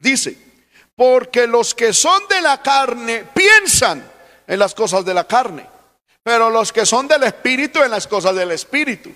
Dice, 0.00 0.36
porque 0.96 1.46
los 1.46 1.74
que 1.74 1.92
son 1.92 2.26
de 2.28 2.42
la 2.42 2.60
carne 2.60 3.24
piensan 3.32 4.04
en 4.44 4.58
las 4.58 4.74
cosas 4.74 5.04
de 5.04 5.14
la 5.14 5.28
carne, 5.28 5.64
pero 6.24 6.50
los 6.50 6.72
que 6.72 6.84
son 6.84 7.06
del 7.06 7.22
Espíritu 7.22 7.80
en 7.80 7.92
las 7.92 8.08
cosas 8.08 8.34
del 8.34 8.50
Espíritu. 8.50 9.12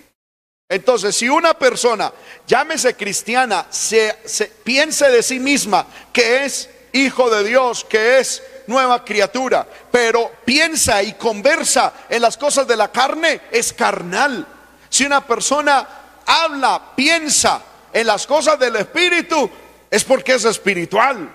Entonces, 0.73 1.15
si 1.15 1.29
una 1.29 1.53
persona, 1.53 2.11
llámese 2.47 2.95
cristiana, 2.95 3.67
se, 3.69 4.17
piense 4.63 5.07
de 5.07 5.21
sí 5.21 5.39
misma 5.39 5.85
que 6.11 6.45
es 6.45 6.67
hijo 6.93 7.29
de 7.29 7.43
Dios, 7.43 7.83
que 7.83 8.17
es 8.17 8.41
nueva 8.65 9.05
criatura, 9.05 9.67
pero 9.91 10.31
piensa 10.43 11.03
y 11.03 11.13
conversa 11.13 11.93
en 12.09 12.23
las 12.23 12.37
cosas 12.37 12.67
de 12.67 12.75
la 12.75 12.91
carne, 12.91 13.41
es 13.51 13.71
carnal. 13.71 14.47
Si 14.89 15.05
una 15.05 15.23
persona 15.27 15.87
habla, 16.25 16.81
piensa 16.95 17.61
en 17.93 18.07
las 18.07 18.25
cosas 18.25 18.57
del 18.57 18.75
Espíritu, 18.77 19.47
es 19.91 20.03
porque 20.03 20.33
es 20.33 20.45
espiritual. 20.45 21.31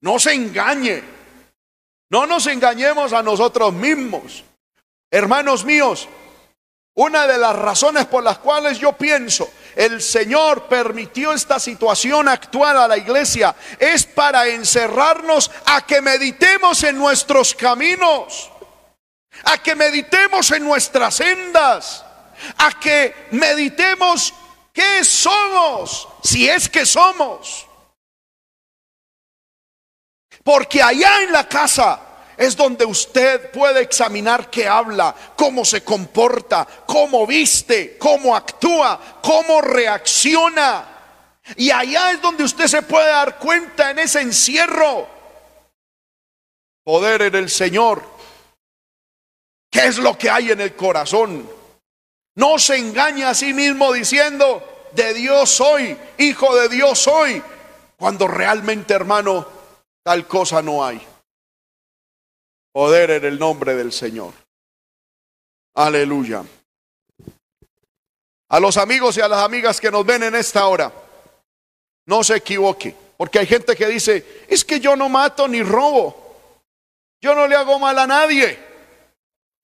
No 0.00 0.18
se 0.18 0.32
engañe. 0.32 1.04
No 2.10 2.26
nos 2.26 2.48
engañemos 2.48 3.12
a 3.12 3.22
nosotros 3.22 3.72
mismos. 3.72 4.42
Hermanos 5.08 5.64
míos, 5.64 6.08
una 6.94 7.26
de 7.26 7.38
las 7.38 7.56
razones 7.56 8.06
por 8.06 8.22
las 8.22 8.38
cuales 8.38 8.78
yo 8.78 8.92
pienso 8.92 9.50
el 9.76 10.02
Señor 10.02 10.68
permitió 10.68 11.32
esta 11.32 11.58
situación 11.58 12.28
actual 12.28 12.76
a 12.76 12.88
la 12.88 12.96
iglesia 12.96 13.54
es 13.78 14.04
para 14.04 14.46
encerrarnos 14.48 15.50
a 15.66 15.86
que 15.86 16.00
meditemos 16.02 16.82
en 16.82 16.98
nuestros 16.98 17.54
caminos, 17.54 18.50
a 19.44 19.58
que 19.58 19.74
meditemos 19.74 20.50
en 20.50 20.64
nuestras 20.64 21.14
sendas, 21.14 22.04
a 22.58 22.78
que 22.78 23.28
meditemos 23.30 24.34
qué 24.72 25.04
somos, 25.04 26.08
si 26.22 26.48
es 26.48 26.68
que 26.68 26.84
somos. 26.84 27.66
Porque 30.44 30.82
allá 30.82 31.22
en 31.22 31.32
la 31.32 31.48
casa 31.48 32.00
es 32.42 32.56
donde 32.56 32.84
usted 32.84 33.52
puede 33.52 33.82
examinar 33.82 34.50
qué 34.50 34.66
habla, 34.66 35.14
cómo 35.36 35.64
se 35.64 35.84
comporta, 35.84 36.66
cómo 36.86 37.24
viste, 37.24 37.96
cómo 37.98 38.34
actúa, 38.34 39.20
cómo 39.22 39.60
reacciona. 39.60 40.88
Y 41.56 41.70
allá 41.70 42.10
es 42.10 42.20
donde 42.20 42.42
usted 42.42 42.66
se 42.66 42.82
puede 42.82 43.06
dar 43.06 43.38
cuenta 43.38 43.92
en 43.92 44.00
ese 44.00 44.20
encierro. 44.20 45.06
Poder 46.82 47.22
en 47.22 47.36
el 47.36 47.48
Señor. 47.48 48.02
¿Qué 49.70 49.86
es 49.86 49.98
lo 49.98 50.18
que 50.18 50.28
hay 50.28 50.50
en 50.50 50.60
el 50.60 50.74
corazón? 50.74 51.48
No 52.34 52.58
se 52.58 52.76
engaña 52.76 53.30
a 53.30 53.34
sí 53.34 53.54
mismo 53.54 53.92
diciendo, 53.92 54.88
de 54.92 55.14
Dios 55.14 55.48
soy, 55.48 55.96
hijo 56.18 56.56
de 56.56 56.68
Dios 56.68 56.98
soy, 56.98 57.40
cuando 57.96 58.26
realmente, 58.26 58.94
hermano, 58.94 59.46
tal 60.02 60.26
cosa 60.26 60.60
no 60.60 60.84
hay. 60.84 61.11
Poder 62.72 63.10
en 63.10 63.24
el 63.24 63.38
nombre 63.38 63.74
del 63.74 63.92
Señor. 63.92 64.32
Aleluya. 65.74 66.44
A 68.48 68.60
los 68.60 68.76
amigos 68.76 69.16
y 69.16 69.20
a 69.20 69.28
las 69.28 69.44
amigas 69.44 69.80
que 69.80 69.90
nos 69.90 70.04
ven 70.04 70.22
en 70.22 70.34
esta 70.34 70.66
hora, 70.66 70.92
no 72.06 72.24
se 72.24 72.36
equivoque, 72.36 72.94
porque 73.16 73.38
hay 73.38 73.46
gente 73.46 73.76
que 73.76 73.86
dice, 73.86 74.44
es 74.48 74.64
que 74.64 74.80
yo 74.80 74.96
no 74.96 75.08
mato 75.08 75.46
ni 75.48 75.62
robo, 75.62 76.36
yo 77.20 77.34
no 77.34 77.46
le 77.46 77.54
hago 77.54 77.78
mal 77.78 77.98
a 77.98 78.06
nadie, 78.06 78.58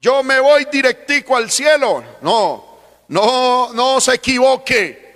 yo 0.00 0.22
me 0.22 0.38
voy 0.38 0.66
directico 0.66 1.36
al 1.36 1.50
cielo. 1.50 2.04
No, 2.22 2.78
no, 3.08 3.72
no 3.72 4.00
se 4.00 4.14
equivoque. 4.14 5.08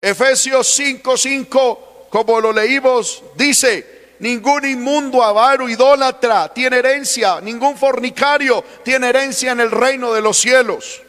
Efesios 0.00 0.78
5:5, 0.78 2.08
como 2.10 2.40
lo 2.40 2.52
leímos, 2.52 3.22
dice, 3.34 3.95
ningún 4.18 4.64
inmundo, 4.64 5.22
avaro, 5.22 5.68
idólatra 5.68 6.52
tiene 6.52 6.78
herencia, 6.78 7.40
ningún 7.40 7.76
fornicario 7.76 8.64
tiene 8.84 9.08
herencia 9.08 9.52
en 9.52 9.60
el 9.60 9.70
reino 9.70 10.12
de 10.12 10.22
los 10.22 10.38
cielos. 10.38 11.02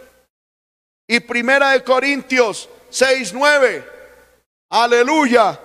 Y 1.07 1.19
primera 1.21 1.71
de 1.71 1.83
Corintios 1.83 2.69
6, 2.89 3.33
9, 3.33 3.89
aleluya, 4.69 5.59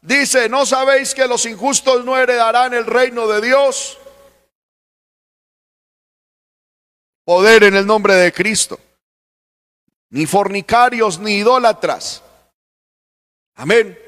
dice, 0.00 0.48
¿no 0.48 0.64
sabéis 0.64 1.14
que 1.14 1.26
los 1.26 1.44
injustos 1.46 2.04
no 2.04 2.16
heredarán 2.16 2.74
el 2.74 2.86
reino 2.86 3.26
de 3.26 3.40
Dios? 3.40 3.98
Poder 7.24 7.64
en 7.64 7.76
el 7.76 7.86
nombre 7.86 8.14
de 8.14 8.32
Cristo. 8.32 8.80
Ni 10.10 10.24
fornicarios 10.24 11.18
ni 11.18 11.34
idólatras. 11.34 12.22
Amén. 13.54 14.07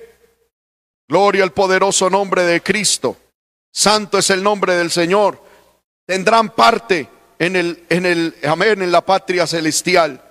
Gloria 1.10 1.42
al 1.42 1.52
poderoso 1.52 2.08
nombre 2.08 2.44
de 2.44 2.62
Cristo. 2.62 3.16
Santo 3.72 4.18
es 4.18 4.30
el 4.30 4.44
nombre 4.44 4.76
del 4.76 4.92
Señor. 4.92 5.42
Tendrán 6.06 6.50
parte 6.50 7.08
en 7.36 7.56
el, 7.56 7.84
en 7.88 8.06
el, 8.06 8.36
amén, 8.44 8.80
en 8.80 8.92
la 8.92 9.04
patria 9.04 9.44
celestial. 9.44 10.22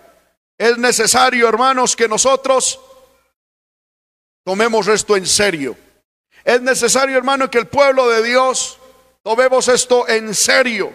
Es 0.58 0.78
necesario, 0.78 1.50
hermanos, 1.50 1.98
que 1.98 2.08
nosotros 2.08 2.80
tomemos 4.46 4.88
esto 4.88 5.18
en 5.18 5.28
serio. 5.28 5.76
Es 6.46 6.62
necesario, 6.62 7.18
hermano, 7.18 7.52
que 7.52 7.58
el 7.58 7.68
pueblo 7.68 8.08
de 8.08 8.24
Dios 8.24 8.80
tomemos 9.22 9.68
esto 9.68 10.08
en 10.08 10.34
serio 10.34 10.94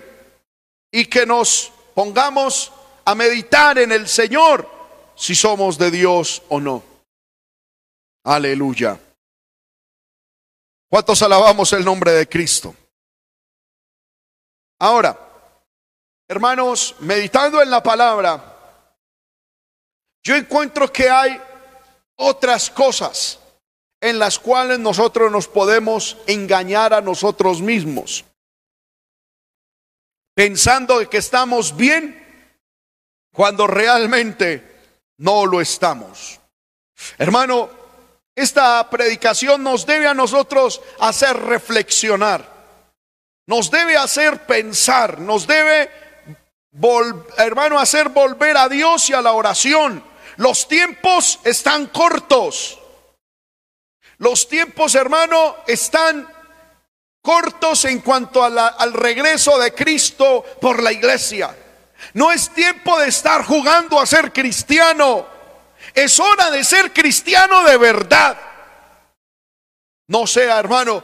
y 0.91 1.05
que 1.05 1.27
nos 1.27 1.71
pongamos 1.93 2.73
a 3.05 3.15
meditar 3.15 3.79
en 3.79 3.93
el 3.93 4.09
Señor 4.09 4.67
si 5.15 5.35
somos 5.35 5.77
de 5.77 5.91
Dios 5.91 6.41
o 6.49 6.59
no. 6.59 6.83
Aleluya. 8.25 8.99
¿Cuántos 10.95 11.21
alabamos 11.23 11.73
el 11.73 11.85
nombre 11.85 12.13
de 12.13 12.29
Cristo? 12.29 12.73
Ahora, 14.79 15.19
hermanos, 16.29 16.95
meditando 17.01 17.61
en 17.61 17.69
la 17.69 17.83
palabra, 17.83 18.81
yo 20.23 20.37
encuentro 20.37 20.93
que 20.93 21.11
hay 21.11 21.43
otras 22.15 22.71
cosas 22.71 23.41
en 24.01 24.21
las 24.21 24.39
cuales 24.39 24.79
nosotros 24.79 25.33
nos 25.33 25.49
podemos 25.49 26.17
engañar 26.29 26.95
a 26.95 27.01
nosotros 27.01 27.61
mismos, 27.61 28.25
pensando 30.33 31.11
que 31.11 31.19
estamos 31.19 31.77
bien 31.77 32.55
cuando 33.33 33.67
realmente 33.67 34.63
no 35.17 35.45
lo 35.45 35.61
estamos. 35.61 36.39
Hermano, 37.19 37.84
esta 38.37 38.89
predicación 38.91 39.63
nos 39.63 39.87
debe 39.87 40.09
a 40.09 40.15
nosotros 40.15 40.81
hacer 40.99 41.37
reflexionar, 41.37 42.53
nos 43.47 43.71
debe 43.71 43.97
hacer 43.97 44.47
pensar, 44.47 45.21
nos 45.21 45.47
debe, 45.47 45.91
hermano, 47.37 47.79
hacer 47.79 48.09
volver 48.09 48.57
a 48.57 48.69
Dios 48.69 49.11
y 49.11 49.13
a 49.13 49.23
la 49.23 49.33
oración. 49.33 50.03
Los 50.37 50.67
tiempos 50.67 51.39
están 51.45 51.87
cortos. 51.87 52.79
Los 54.19 54.49
tiempos, 54.49 54.95
hermano, 54.95 55.57
están 55.67 56.27
cortos 57.21 57.85
en 57.85 58.01
cuanto 58.01 58.43
al 58.43 58.93
regreso 58.93 59.59
de 59.59 59.75
Cristo 59.75 60.45
por 60.61 60.83
la 60.83 60.93
iglesia. 60.93 61.55
No 62.15 62.31
es 62.31 62.51
tiempo 62.51 62.99
de 62.99 63.09
estar 63.09 63.45
jugando 63.45 64.01
a 64.01 64.07
ser 64.07 64.33
cristiano. 64.33 65.34
Es 65.95 66.19
hora 66.19 66.51
de 66.51 66.65
ser 66.65 66.93
cristiano 66.93 67.63
de 67.65 67.77
verdad. 67.77 68.37
No 70.09 70.27
sea, 70.27 70.59
hermano, 70.59 71.03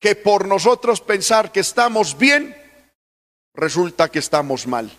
que 0.00 0.16
por 0.16 0.48
nosotros 0.48 1.00
pensar 1.00 1.52
que 1.52 1.60
estamos 1.60 2.16
bien, 2.16 2.56
resulta 3.54 4.08
que 4.08 4.18
estamos 4.18 4.66
mal. 4.66 4.90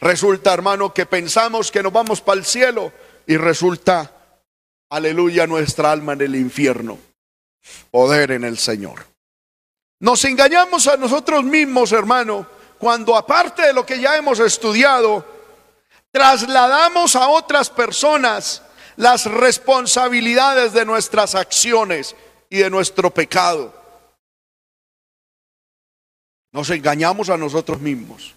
Resulta, 0.00 0.54
hermano, 0.54 0.94
que 0.94 1.06
pensamos 1.06 1.70
que 1.70 1.82
nos 1.82 1.92
vamos 1.92 2.20
para 2.20 2.38
el 2.38 2.46
cielo 2.46 2.92
y 3.26 3.36
resulta, 3.36 4.10
aleluya, 4.90 5.46
nuestra 5.46 5.90
alma 5.92 6.14
en 6.14 6.22
el 6.22 6.36
infierno. 6.36 6.98
Poder 7.90 8.32
en 8.32 8.44
el 8.44 8.58
Señor. 8.58 9.06
Nos 10.00 10.24
engañamos 10.24 10.88
a 10.88 10.96
nosotros 10.96 11.44
mismos, 11.44 11.92
hermano, 11.92 12.46
cuando 12.78 13.16
aparte 13.16 13.62
de 13.62 13.72
lo 13.72 13.86
que 13.86 14.00
ya 14.00 14.16
hemos 14.16 14.40
estudiado, 14.40 15.24
trasladamos 16.12 17.16
a 17.16 17.28
otras 17.28 17.70
personas 17.70 18.62
las 18.96 19.24
responsabilidades 19.26 20.72
de 20.72 20.84
nuestras 20.84 21.34
acciones 21.34 22.14
y 22.50 22.58
de 22.58 22.70
nuestro 22.70 23.10
pecado. 23.10 23.74
Nos 26.52 26.68
engañamos 26.70 27.30
a 27.30 27.38
nosotros 27.38 27.80
mismos. 27.80 28.34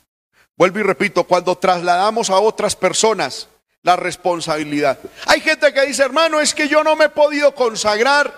Vuelvo 0.57 0.79
y 0.79 0.83
repito, 0.83 1.25
cuando 1.25 1.57
trasladamos 1.57 2.29
a 2.29 2.39
otras 2.39 2.75
personas 2.75 3.49
la 3.83 3.97
responsabilidad. 3.97 4.97
Hay 5.27 5.41
gente 5.41 5.71
que 5.71 5.85
dice, 5.85 6.01
hermano, 6.01 6.39
es 6.39 6.55
que 6.55 6.67
yo 6.67 6.83
no 6.83 6.95
me 6.95 7.05
he 7.05 7.09
podido 7.09 7.53
consagrar 7.53 8.33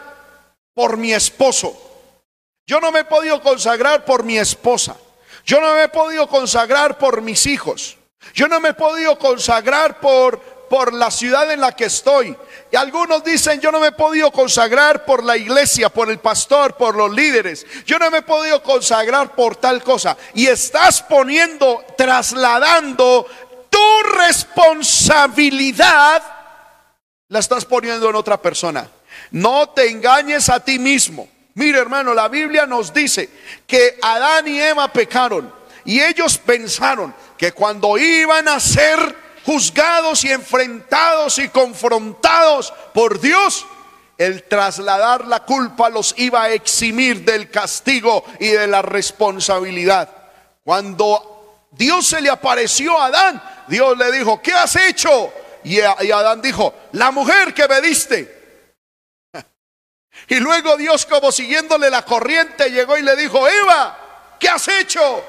por 0.74 0.98
mi 0.98 1.14
esposo. 1.14 1.80
Yo 2.66 2.82
no 2.82 2.92
me 2.92 3.00
he 3.00 3.06
podido 3.06 3.42
consagrar 3.42 4.04
por 4.04 4.24
mi 4.24 4.38
esposa. 4.38 4.98
Yo 5.46 5.62
no 5.62 5.74
me 5.76 5.84
he 5.84 5.90
podido 5.90 6.28
consagrar 6.28 6.98
por 6.98 7.22
mis 7.22 7.46
hijos. 7.46 7.98
Yo 8.34 8.48
no 8.48 8.60
me 8.60 8.70
he 8.70 8.74
podido 8.74 9.18
consagrar 9.18 10.00
por, 10.00 10.40
por 10.70 10.94
la 10.94 11.12
ciudad 11.12 11.52
en 11.52 11.62
la 11.62 11.74
que 11.74 11.86
estoy. 11.86 12.36
Y 12.72 12.76
algunos 12.76 13.24
dicen, 13.24 13.62
yo 13.62 13.72
no 13.72 13.80
me 13.80 13.88
he 13.88 13.94
podido 13.94 14.30
consagrar 14.32 15.06
por 15.06 15.24
la 15.24 15.38
iglesia, 15.38 15.90
por 15.90 16.10
el 16.10 16.20
pastor, 16.20 16.76
por 16.76 16.96
los 16.96 17.12
líderes. 17.12 17.66
Yo 17.86 17.98
no 17.98 18.12
me 18.12 18.18
he 18.20 18.24
podido 18.24 18.62
consagrar 18.62 19.34
por 19.36 19.56
tal 19.56 19.82
cosa. 19.84 20.18
Y 20.34 20.48
estás 20.48 21.02
poniendo, 21.02 21.84
trasladando 21.98 23.26
tu 23.70 24.04
responsabilidad, 24.18 26.22
la 27.30 27.40
estás 27.40 27.66
poniendo 27.66 28.10
en 28.10 28.16
otra 28.16 28.42
persona. 28.42 28.90
No 29.32 29.70
te 29.70 29.90
engañes 29.90 30.50
a 30.50 30.60
ti 30.60 30.78
mismo. 30.80 31.30
Mire 31.54 31.80
hermano, 31.80 32.14
la 32.14 32.28
Biblia 32.28 32.66
nos 32.66 32.94
dice 32.94 33.30
que 33.66 33.98
Adán 34.02 34.46
y 34.48 34.60
Eva 34.60 34.90
pecaron 34.90 35.57
y 35.88 36.04
ellos 36.04 36.38
pensaron 36.38 37.16
que 37.38 37.54
cuando 37.54 37.98
iban 37.98 38.50
a 38.50 38.60
ser 38.60 39.16
juzgados 39.46 40.26
y 40.26 40.32
enfrentados 40.34 41.40
y 41.40 41.48
confrontados 41.48 42.74
por 42.94 43.22
Dios, 43.22 43.66
el 44.18 44.44
trasladar 44.44 45.26
la 45.26 45.46
culpa 45.46 45.90
los 45.90 46.14
iba 46.18 46.44
a 46.44 46.50
eximir 46.50 47.24
del 47.24 47.50
castigo 47.50 48.26
y 48.38 48.50
de 48.50 48.68
la 48.68 48.82
responsabilidad. 48.82 50.10
Cuando 50.62 51.68
Dios 51.72 52.06
se 52.06 52.20
le 52.20 52.30
apareció 52.30 53.00
a 53.00 53.06
Adán, 53.06 53.42
Dios 53.70 53.98
le 53.98 54.12
dijo, 54.12 54.42
¿qué 54.42 54.52
has 54.52 54.76
hecho? 54.76 55.32
Y, 55.64 55.80
Adán 55.80 56.42
dijo, 56.42 56.74
la 56.92 57.12
mujer 57.12 57.54
que 57.54 57.66
me 57.66 57.80
diste. 57.80 58.36
Y 60.28 60.36
luego 60.42 60.76
Dios 60.76 61.06
como 61.06 61.32
siguiéndole 61.32 61.90
la 61.90 62.04
corriente 62.04 62.70
llegó 62.72 62.98
y 62.98 63.04
le 63.04 63.16
dijo, 63.16 63.48
Eva, 63.48 64.36
¿qué 64.38 64.50
has 64.50 64.68
hecho? 64.68 65.24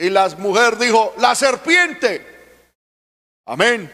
Y 0.00 0.10
la 0.10 0.28
mujer 0.30 0.78
dijo, 0.78 1.14
la 1.18 1.34
serpiente. 1.34 2.26
Amén. 3.46 3.92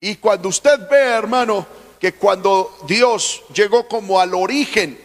Y 0.00 0.16
cuando 0.16 0.48
usted 0.48 0.88
ve, 0.88 0.98
hermano, 0.98 1.66
que 2.00 2.14
cuando 2.14 2.78
Dios 2.88 3.42
llegó 3.54 3.86
como 3.86 4.18
al 4.18 4.34
origen, 4.34 4.98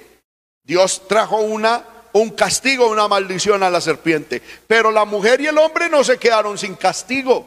Dios 0.63 1.05
trajo 1.07 1.37
una 1.41 1.85
un 2.13 2.29
castigo, 2.29 2.87
una 2.87 3.09
maldición 3.09 3.61
a 3.61 3.69
la 3.69 3.81
serpiente. 3.81 4.41
Pero 4.67 4.89
la 4.89 5.03
mujer 5.03 5.41
y 5.41 5.47
el 5.47 5.57
hombre 5.57 5.89
no 5.89 6.01
se 6.01 6.17
quedaron 6.17 6.57
sin 6.57 6.75
castigo. 6.75 7.45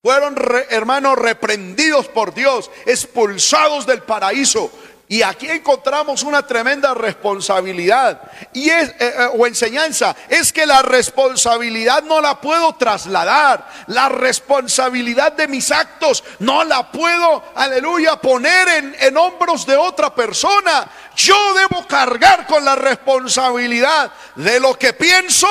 Fueron, 0.00 0.36
hermanos, 0.70 1.18
reprendidos 1.18 2.06
por 2.06 2.32
Dios, 2.32 2.70
expulsados 2.86 3.84
del 3.84 4.02
paraíso. 4.02 4.70
Y 5.08 5.22
aquí 5.22 5.48
encontramos 5.48 6.24
una 6.24 6.44
tremenda 6.44 6.92
responsabilidad 6.92 8.20
y 8.52 8.68
es, 8.70 8.88
eh, 8.88 8.96
eh, 8.98 9.28
o 9.38 9.46
enseñanza. 9.46 10.16
Es 10.28 10.52
que 10.52 10.66
la 10.66 10.82
responsabilidad 10.82 12.02
no 12.02 12.20
la 12.20 12.40
puedo 12.40 12.74
trasladar. 12.74 13.68
La 13.86 14.08
responsabilidad 14.08 15.32
de 15.32 15.46
mis 15.46 15.70
actos 15.70 16.24
no 16.40 16.64
la 16.64 16.90
puedo, 16.90 17.44
aleluya, 17.54 18.16
poner 18.16 18.68
en, 18.68 18.96
en 18.98 19.16
hombros 19.16 19.64
de 19.64 19.76
otra 19.76 20.12
persona. 20.12 20.90
Yo 21.14 21.36
debo 21.54 21.86
cargar 21.86 22.44
con 22.48 22.64
la 22.64 22.74
responsabilidad 22.74 24.10
de 24.34 24.58
lo 24.58 24.76
que 24.76 24.92
pienso 24.92 25.48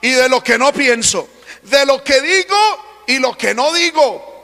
y 0.00 0.10
de 0.10 0.28
lo 0.28 0.42
que 0.42 0.58
no 0.58 0.72
pienso. 0.72 1.28
De 1.62 1.86
lo 1.86 2.02
que 2.02 2.20
digo 2.20 2.56
y 3.06 3.20
lo 3.20 3.38
que 3.38 3.54
no 3.54 3.72
digo. 3.72 4.34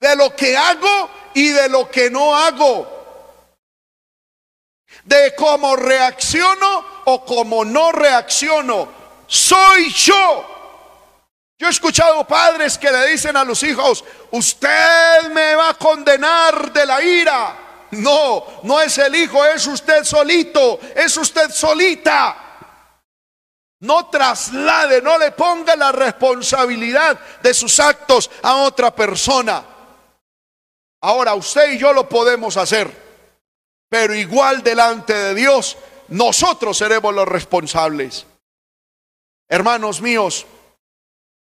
De 0.00 0.16
lo 0.16 0.34
que 0.34 0.56
hago 0.56 1.10
y 1.34 1.48
de 1.48 1.68
lo 1.68 1.90
que 1.90 2.08
no 2.08 2.34
hago 2.34 2.93
de 5.04 5.34
cómo 5.34 5.76
reacciono 5.76 6.84
o 7.04 7.24
cómo 7.24 7.64
no 7.64 7.92
reacciono. 7.92 8.88
Soy 9.26 9.90
yo. 9.92 10.50
Yo 11.58 11.68
he 11.68 11.70
escuchado 11.70 12.26
padres 12.26 12.78
que 12.78 12.90
le 12.90 13.10
dicen 13.10 13.36
a 13.36 13.44
los 13.44 13.62
hijos, 13.62 14.04
usted 14.32 15.28
me 15.30 15.54
va 15.54 15.70
a 15.70 15.74
condenar 15.74 16.72
de 16.72 16.86
la 16.86 17.02
ira. 17.02 17.56
No, 17.92 18.44
no 18.64 18.80
es 18.80 18.98
el 18.98 19.14
hijo, 19.14 19.44
es 19.44 19.66
usted 19.66 20.04
solito, 20.04 20.80
es 20.96 21.16
usted 21.16 21.50
solita. 21.50 22.36
No 23.80 24.06
traslade, 24.06 25.00
no 25.00 25.18
le 25.18 25.30
ponga 25.32 25.76
la 25.76 25.92
responsabilidad 25.92 27.18
de 27.42 27.54
sus 27.54 27.78
actos 27.78 28.30
a 28.42 28.56
otra 28.56 28.94
persona. 28.94 29.62
Ahora 31.02 31.34
usted 31.34 31.72
y 31.72 31.78
yo 31.78 31.92
lo 31.92 32.08
podemos 32.08 32.56
hacer 32.56 33.03
pero 33.94 34.12
igual 34.12 34.64
delante 34.64 35.14
de 35.14 35.34
Dios, 35.36 35.76
nosotros 36.08 36.76
seremos 36.76 37.14
los 37.14 37.28
responsables. 37.28 38.26
Hermanos 39.48 40.00
míos, 40.00 40.46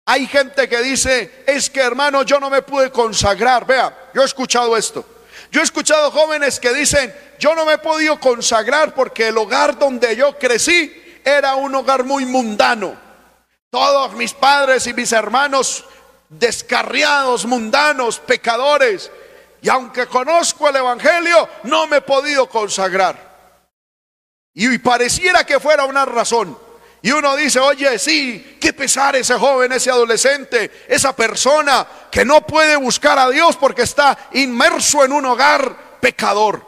hay 0.06 0.27
gente 0.27 0.67
que 0.67 0.82
dice, 0.82 1.45
es 1.47 1.69
que 1.69 1.79
hermano, 1.79 2.23
yo 2.23 2.41
no 2.41 2.49
me 2.49 2.62
pude 2.62 2.91
consagrar. 2.91 3.65
Vea, 3.65 4.10
yo 4.13 4.23
he 4.23 4.25
escuchado 4.25 4.75
esto. 4.75 5.06
Yo 5.53 5.62
he 5.62 5.63
escuchado 5.63 6.12
jóvenes 6.12 6.60
que 6.60 6.73
dicen, 6.73 7.15
yo 7.39 7.56
no 7.56 7.65
me 7.65 7.75
he 7.75 7.77
podido 7.77 8.19
consagrar 8.19 8.93
porque 8.93 9.29
el 9.29 9.38
hogar 9.38 9.79
donde 9.79 10.13
yo 10.17 10.38
crecí 10.38 11.21
era 11.23 11.56
un 11.56 11.73
hogar 11.73 12.03
muy 12.03 12.25
mundano. 12.25 12.93
Todos 13.69 14.15
mis 14.15 14.34
padres 14.34 14.86
y 14.88 14.93
mis 14.93 15.13
hermanos 15.13 15.86
descarriados, 16.27 17.45
mundanos, 17.45 18.19
pecadores. 18.19 19.10
Y 19.63 19.69
aunque 19.69 20.08
conozco 20.08 20.67
el 20.67 20.76
Evangelio, 20.76 21.47
no 21.63 21.88
me 21.88 21.97
he 21.97 22.02
podido 22.02 22.49
consagrar. 22.49 23.17
Y 24.54 24.78
pareciera 24.78 25.45
que 25.45 25.58
fuera 25.58 25.86
una 25.86 26.04
razón. 26.04 26.58
Y 27.02 27.12
uno 27.12 27.34
dice, 27.38 27.60
oye, 27.60 27.97
sí, 27.97 28.58
qué 28.60 28.73
pesar 28.73 29.15
ese 29.15 29.36
joven, 29.36 29.71
ese 29.71 29.89
adolescente, 29.89 30.86
esa 30.89 31.15
persona 31.15 31.88
que 32.12 32.26
no 32.26 32.45
puede 32.45 32.76
buscar 32.76 33.17
a 33.17 33.30
Dios 33.30 33.56
porque 33.56 33.84
está 33.84 34.17
inmerso 34.34 35.06
en 35.06 35.13
un 35.13 35.26
hogar 35.26 35.97
pecador. 36.02 36.62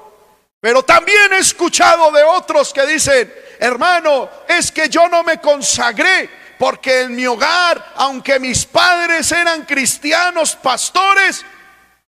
Pero 0.62 0.82
también 0.84 1.34
he 1.34 1.40
escuchado 1.40 2.14
de 2.14 2.24
otros 2.24 2.72
que 2.72 2.86
dicen, 2.88 3.32
hermano, 3.60 4.30
es 4.48 4.72
que 4.72 4.88
yo 4.88 5.10
no 5.10 5.22
me 5.22 5.42
consagré 5.42 6.30
porque 6.58 7.02
en 7.02 7.16
mi 7.16 7.28
hogar, 7.28 7.94
aunque 7.96 8.40
mis 8.40 8.66
padres 8.66 9.34
eran 9.34 9.66
cristianos, 9.66 10.56
pastores, 10.56 11.46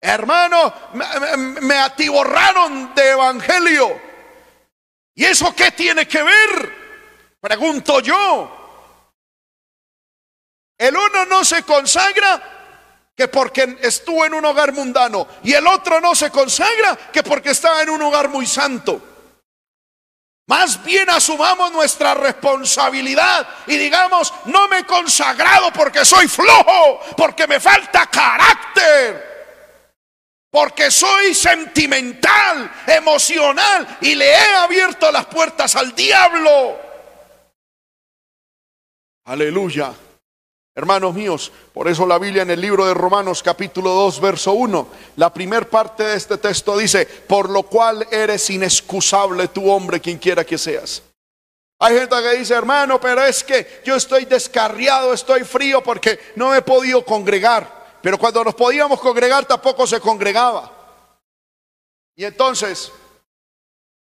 Hermano, 0.00 0.72
me, 1.60 1.74
atiborraron 1.76 2.94
de 2.94 3.10
evangelio. 3.10 4.00
¿Y 5.14 5.24
eso 5.24 5.54
qué 5.54 5.72
tiene 5.72 6.06
que 6.06 6.22
ver? 6.22 7.38
Pregunto 7.40 8.00
yo. 8.00 8.54
El 10.78 10.96
uno 10.96 11.24
no 11.24 11.44
se 11.44 11.64
consagra 11.64 12.40
que 13.16 13.26
porque 13.26 13.78
estuvo 13.82 14.24
en 14.24 14.34
un 14.34 14.44
hogar 14.44 14.72
mundano 14.72 15.26
y 15.42 15.52
el 15.52 15.66
otro 15.66 16.00
no 16.00 16.14
se 16.14 16.30
consagra 16.30 16.94
que 17.12 17.24
porque 17.24 17.50
estaba 17.50 17.82
en 17.82 17.90
un 17.90 18.02
hogar 18.02 18.28
muy 18.28 18.46
santo. 18.46 19.02
Más 20.46 20.82
bien 20.84 21.10
asumamos 21.10 21.72
nuestra 21.72 22.14
responsabilidad 22.14 23.46
y 23.66 23.76
digamos, 23.76 24.32
no 24.44 24.68
me 24.68 24.78
he 24.78 24.84
consagrado 24.84 25.72
porque 25.72 26.04
soy 26.04 26.28
flojo, 26.28 27.00
porque 27.16 27.48
me 27.48 27.58
falta 27.58 28.06
carácter 28.06 29.37
porque 30.50 30.90
soy 30.90 31.34
sentimental, 31.34 32.70
emocional 32.86 33.98
y 34.00 34.14
le 34.14 34.30
he 34.30 34.54
abierto 34.56 35.10
las 35.10 35.26
puertas 35.26 35.76
al 35.76 35.94
diablo. 35.94 36.78
Aleluya. 39.24 39.92
Hermanos 40.74 41.12
míos, 41.12 41.50
por 41.74 41.88
eso 41.88 42.06
la 42.06 42.18
Biblia 42.18 42.42
en 42.42 42.50
el 42.50 42.60
libro 42.60 42.86
de 42.86 42.94
Romanos 42.94 43.42
capítulo 43.42 43.90
2 43.90 44.20
verso 44.20 44.52
1, 44.52 44.88
la 45.16 45.34
primer 45.34 45.68
parte 45.68 46.04
de 46.04 46.16
este 46.16 46.38
texto 46.38 46.78
dice, 46.78 47.04
por 47.04 47.50
lo 47.50 47.64
cual 47.64 48.06
eres 48.12 48.48
inexcusable 48.48 49.48
tu 49.48 49.68
hombre, 49.68 50.00
quien 50.00 50.18
quiera 50.18 50.44
que 50.44 50.56
seas. 50.56 51.02
Hay 51.80 51.98
gente 51.98 52.14
que 52.22 52.38
dice, 52.38 52.54
hermano, 52.54 53.00
pero 53.00 53.24
es 53.24 53.42
que 53.42 53.82
yo 53.84 53.96
estoy 53.96 54.24
descarriado, 54.24 55.12
estoy 55.12 55.42
frío 55.42 55.82
porque 55.82 56.18
no 56.36 56.54
he 56.54 56.62
podido 56.62 57.04
congregar. 57.04 57.77
Pero 58.02 58.18
cuando 58.18 58.44
nos 58.44 58.54
podíamos 58.54 59.00
congregar 59.00 59.44
tampoco 59.44 59.86
se 59.86 60.00
congregaba. 60.00 60.70
Y 62.14 62.24
entonces, 62.24 62.92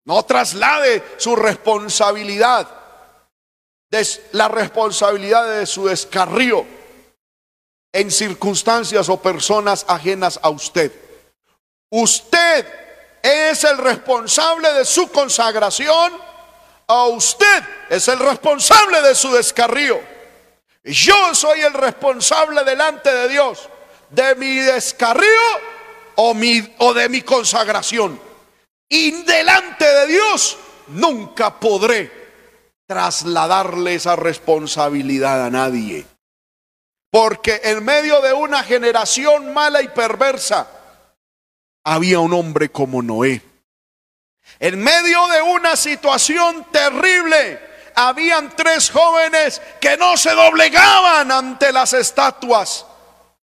no 0.04 0.22
traslade 0.24 1.02
su 1.16 1.34
responsabilidad, 1.36 2.68
la 4.32 4.48
responsabilidad 4.48 5.58
de 5.58 5.66
su 5.66 5.86
descarrío 5.86 6.66
en 7.92 8.10
circunstancias 8.10 9.08
o 9.08 9.20
personas 9.20 9.84
ajenas 9.88 10.38
a 10.42 10.50
usted. 10.50 10.92
Usted 11.90 12.66
es 13.22 13.64
el 13.64 13.78
responsable 13.78 14.72
de 14.74 14.84
su 14.84 15.10
consagración, 15.10 16.12
a 16.86 17.04
usted 17.06 17.64
es 17.88 18.06
el 18.08 18.18
responsable 18.18 19.02
de 19.02 19.14
su 19.14 19.32
descarrío. 19.32 20.00
Yo 20.84 21.34
soy 21.34 21.62
el 21.62 21.72
responsable 21.72 22.62
delante 22.64 23.12
de 23.12 23.28
Dios 23.28 23.68
de 24.10 24.34
mi 24.36 24.56
descarrío 24.56 25.28
o, 26.16 26.34
o 26.78 26.94
de 26.94 27.08
mi 27.08 27.22
consagración. 27.22 28.20
Y 28.88 29.22
delante 29.22 29.84
de 29.84 30.06
Dios 30.06 30.58
nunca 30.88 31.58
podré 31.58 32.26
trasladarle 32.86 33.94
esa 33.94 34.16
responsabilidad 34.16 35.44
a 35.44 35.50
nadie. 35.50 36.06
Porque 37.10 37.60
en 37.64 37.84
medio 37.84 38.20
de 38.20 38.32
una 38.32 38.62
generación 38.62 39.52
mala 39.52 39.82
y 39.82 39.88
perversa 39.88 40.68
había 41.84 42.20
un 42.20 42.32
hombre 42.32 42.70
como 42.70 43.02
Noé. 43.02 43.42
En 44.58 44.82
medio 44.82 45.26
de 45.28 45.42
una 45.42 45.76
situación 45.76 46.66
terrible 46.70 47.60
habían 47.94 48.54
tres 48.54 48.90
jóvenes 48.90 49.60
que 49.80 49.96
no 49.96 50.16
se 50.16 50.30
doblegaban 50.30 51.32
ante 51.32 51.72
las 51.72 51.92
estatuas 51.92 52.85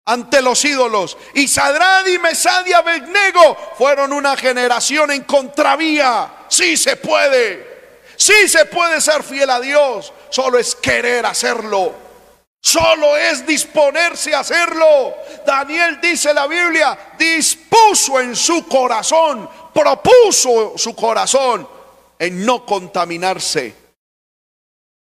ante 0.05 0.43
los 0.43 0.65
ídolos. 0.65 1.17
Y 1.35 1.49
Sadrad 1.49 2.07
y 2.07 2.19
Mesad 2.19 2.67
y 2.67 2.73
Abednego 2.73 3.57
fueron 3.79 4.13
una 4.13 4.37
generación 4.37 5.11
en 5.11 5.23
contravía. 5.25 6.45
Sí 6.49 6.77
se 6.77 6.97
puede. 6.97 7.71
Sí 8.17 8.49
se 8.49 8.67
puede 8.67 9.01
ser 9.01 9.23
fiel 9.23 9.51
a 9.51 9.61
Dios. 9.61 10.13
Solo 10.31 10.59
es 10.59 10.75
querer 10.75 11.27
hacerlo. 11.27 11.95
Solo 12.61 13.17
es 13.17 13.45
disponerse 13.45 14.35
a 14.35 14.41
hacerlo. 14.41 15.15
Daniel 15.45 15.99
dice 16.01 16.33
la 16.33 16.47
Biblia, 16.47 16.97
dispuso 17.19 18.21
en 18.21 18.37
su 18.37 18.69
corazón, 18.69 19.51
propuso 19.75 20.75
su 20.77 20.95
corazón 20.95 21.69
en 22.17 22.47
no 22.47 22.65
contaminarse. 22.65 23.82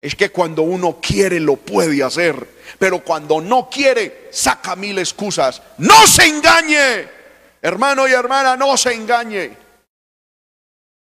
Es 0.03 0.17
que 0.17 0.31
cuando 0.31 0.63
uno 0.63 0.99
quiere 1.01 1.39
lo 1.39 1.55
puede 1.55 2.03
hacer, 2.03 2.49
pero 2.77 3.05
cuando 3.05 3.41
no 3.41 3.71
quiere 3.71 4.29
saca 4.33 4.75
mil 4.75 4.99
excusas. 4.99 5.63
No 5.79 6.09
se 6.09 6.27
engañe, 6.27 7.09
hermano 7.63 8.09
y 8.09 8.13
hermana, 8.13 8.57
no 8.57 8.77
se 8.77 8.93
engañe. 8.93 9.57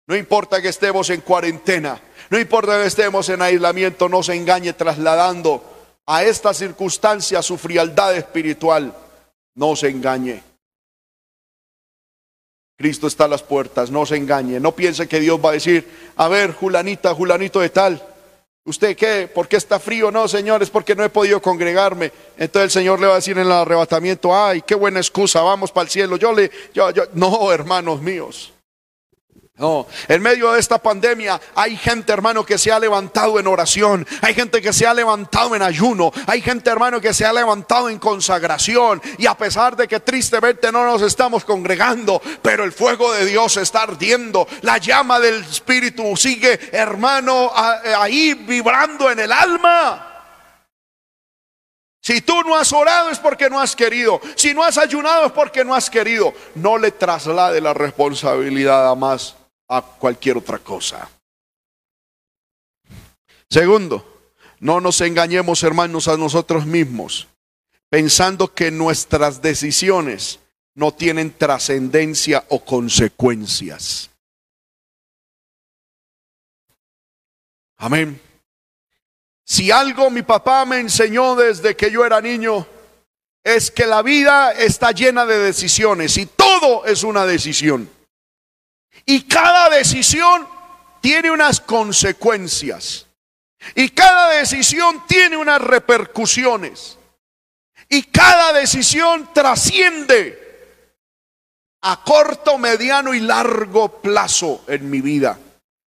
No 0.07 0.17
importa 0.17 0.63
que 0.63 0.69
estemos 0.69 1.11
en 1.11 1.21
cuarentena, 1.21 2.01
no 2.31 2.39
importa 2.39 2.81
que 2.81 2.87
estemos 2.87 3.29
en 3.29 3.43
aislamiento, 3.43 4.09
no 4.09 4.23
se 4.23 4.35
engañe 4.35 4.73
trasladando 4.73 5.63
a 6.07 6.25
esta 6.25 6.55
circunstancia 6.55 7.43
su 7.43 7.59
frialdad 7.59 8.17
espiritual. 8.17 8.95
No 9.57 9.77
se 9.77 9.89
engañe. 9.89 10.43
Cristo 12.79 13.07
está 13.07 13.25
a 13.25 13.29
las 13.29 13.43
puertas, 13.43 13.91
no 13.91 14.07
se 14.07 14.17
engañe. 14.17 14.61
No 14.61 14.73
piense 14.73 15.09
que 15.09 15.21
Dios 15.21 15.39
va 15.43 15.51
a 15.51 15.55
decir, 15.55 16.13
a 16.17 16.29
ver, 16.29 16.53
Julanita, 16.53 17.15
Julanito 17.15 17.61
de 17.61 17.71
tal. 17.71 18.16
¿Usted 18.67 18.97
qué? 18.97 19.31
¿Por 19.33 19.47
qué 19.47 19.57
está 19.57 19.79
frío? 19.79 20.11
No, 20.11 20.27
Señor, 20.27 20.61
es 20.61 20.71
porque 20.71 20.97
no 20.97 21.05
he 21.05 21.09
podido 21.09 21.41
congregarme. 21.41 22.11
Entonces 22.37 22.65
el 22.65 22.71
Señor 22.83 23.01
le 23.01 23.07
va 23.07 23.13
a 23.13 23.17
decir 23.17 23.39
en 23.39 23.47
el 23.47 23.53
arrebatamiento, 23.53 24.37
ay, 24.37 24.63
qué 24.63 24.75
buena 24.75 24.99
excusa, 24.99 25.41
vamos 25.41 25.71
para 25.71 25.85
el 25.85 25.91
cielo. 25.91 26.17
Yo 26.17 26.33
le, 26.33 26.51
yo, 26.75 26.91
yo, 26.91 27.05
no, 27.15 27.53
hermanos 27.53 28.03
míos. 28.03 28.53
No, 29.59 29.87
en 30.09 30.21
medio 30.21 30.53
de 30.53 30.61
esta 30.61 30.77
pandemia 30.77 31.41
hay 31.55 31.79
gente, 31.79 32.13
hermano, 32.13 32.45
que 32.45 32.59
se 32.59 32.71
ha 32.71 32.79
levantado 32.79 33.41
en 33.41 33.47
oración, 33.47 34.07
hay 34.21 34.35
gente 34.35 34.61
que 34.61 34.75
se 34.75 34.87
ha 34.87 34.93
levantado 34.93 35.57
en 35.57 35.63
ayuno, 35.63 36.13
hay 36.27 36.43
gente, 36.43 36.69
hermano, 36.69 37.01
que 37.01 37.15
se 37.15 37.25
ha 37.25 37.33
levantado 37.33 37.89
en 37.89 37.99
consagración 37.99 39.01
y 39.17 39.25
a 39.25 39.35
pesar 39.35 39.75
de 39.75 39.89
que 39.89 40.01
tristemente 40.01 40.71
no 40.71 40.85
nos 40.85 41.01
estamos 41.01 41.47
congregando, 41.47 42.21
pero 42.43 42.65
el 42.65 42.73
fuego 42.73 43.15
de 43.15 43.25
Dios 43.25 43.57
está 43.57 43.85
ardiendo, 43.85 44.47
la 44.61 44.77
llama 44.77 45.19
del 45.21 45.37
Espíritu 45.37 46.15
sigue, 46.19 46.61
hermano, 46.73 47.51
ahí 47.55 48.35
vibrando 48.35 49.11
en 49.11 49.21
el 49.21 49.33
alma. 49.33 50.13
Si 52.03 52.21
tú 52.21 52.43
no 52.43 52.57
has 52.57 52.73
orado 52.75 53.09
es 53.09 53.19
porque 53.19 53.51
no 53.51 53.59
has 53.59 53.75
querido. 53.75 54.21
Si 54.37 54.55
no 54.55 54.63
has 54.63 54.79
ayunado 54.79 55.27
es 55.27 55.33
porque 55.33 55.65
no 55.65 55.75
has 55.75 55.91
querido. 55.91 56.33
No 56.55 56.79
le 56.79 56.93
traslade 56.93 57.61
la 57.61 57.75
responsabilidad 57.75 58.89
a 58.89 58.95
más 58.95 59.35
a 59.69 59.83
cualquier 59.83 60.39
otra 60.39 60.59
cosa. 60.59 61.09
Segundo, 63.49 64.31
no 64.61 64.81
nos 64.81 65.01
engañemos 65.01 65.63
hermanos 65.63 66.09
a 66.09 66.17
nosotros 66.17 66.67
mismos, 66.67 67.29
pensando 67.89 68.53
que 68.53 68.71
nuestras 68.71 69.43
decisiones 69.43 70.41
no 70.75 70.93
tienen 70.93 71.33
trascendencia 71.33 72.45
o 72.49 72.65
consecuencias. 72.65 74.11
Amén. 77.79 78.21
Si 79.45 79.71
algo 79.71 80.11
mi 80.11 80.23
papá 80.23 80.65
me 80.65 80.81
enseñó 80.81 81.37
desde 81.37 81.77
que 81.77 81.91
yo 81.91 82.05
era 82.05 82.21
niño, 82.21 82.67
es 83.45 83.71
que 83.71 83.87
la 83.87 84.03
vida 84.03 84.51
está 84.53 84.91
llena 84.91 85.25
de 85.25 85.39
decisiones 85.39 86.17
y 86.17 86.27
todo 86.27 86.85
es 86.85 87.05
una 87.05 87.27
decisión. 87.27 87.89
Y 89.07 89.23
cada 89.23 89.71
decisión 89.71 90.47
tiene 91.01 91.31
unas 91.31 91.61
consecuencias. 91.61 93.07
Y 93.75 93.91
cada 93.91 94.31
decisión 94.31 95.05
tiene 95.07 95.37
unas 95.37 95.61
repercusiones. 95.61 96.99
Y 97.89 98.03
cada 98.03 98.53
decisión 98.53 99.33
trasciende 99.33 100.43
a 101.83 102.03
corto, 102.03 102.59
mediano 102.59 103.15
y 103.15 103.21
largo 103.21 104.01
plazo 104.01 104.65
en 104.67 104.91
mi 104.91 105.01
vida. 105.01 105.39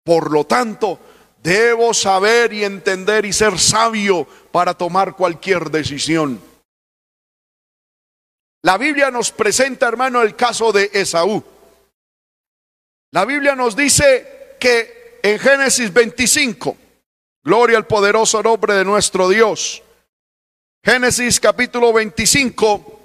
Por 0.05 0.31
lo 0.31 0.44
tanto, 0.44 1.01
debo 1.42 1.94
saber 1.94 2.53
y 2.53 2.64
entender 2.64 3.25
y 3.25 3.33
ser 3.33 3.59
sabio 3.59 4.27
para 4.53 4.75
tomar 4.75 5.14
cualquier 5.14 5.71
decisión. 5.71 6.42
La 8.62 8.77
Biblia 8.77 9.11
nos 9.11 9.31
presenta, 9.31 9.88
hermano, 9.88 10.21
el 10.21 10.37
caso 10.37 10.73
de 10.73 10.90
Esaú. 10.92 11.42
La 13.12 13.25
Biblia 13.25 13.55
nos 13.55 13.75
dice 13.75 14.57
que 14.61 15.21
en 15.23 15.38
Génesis 15.38 15.92
25, 15.92 16.77
gloria 17.42 17.79
al 17.79 17.87
poderoso 17.87 18.42
nombre 18.42 18.75
de 18.75 18.85
nuestro 18.85 19.29
Dios. 19.29 19.83
Génesis 20.85 21.40
capítulo 21.40 21.92
25, 21.92 23.01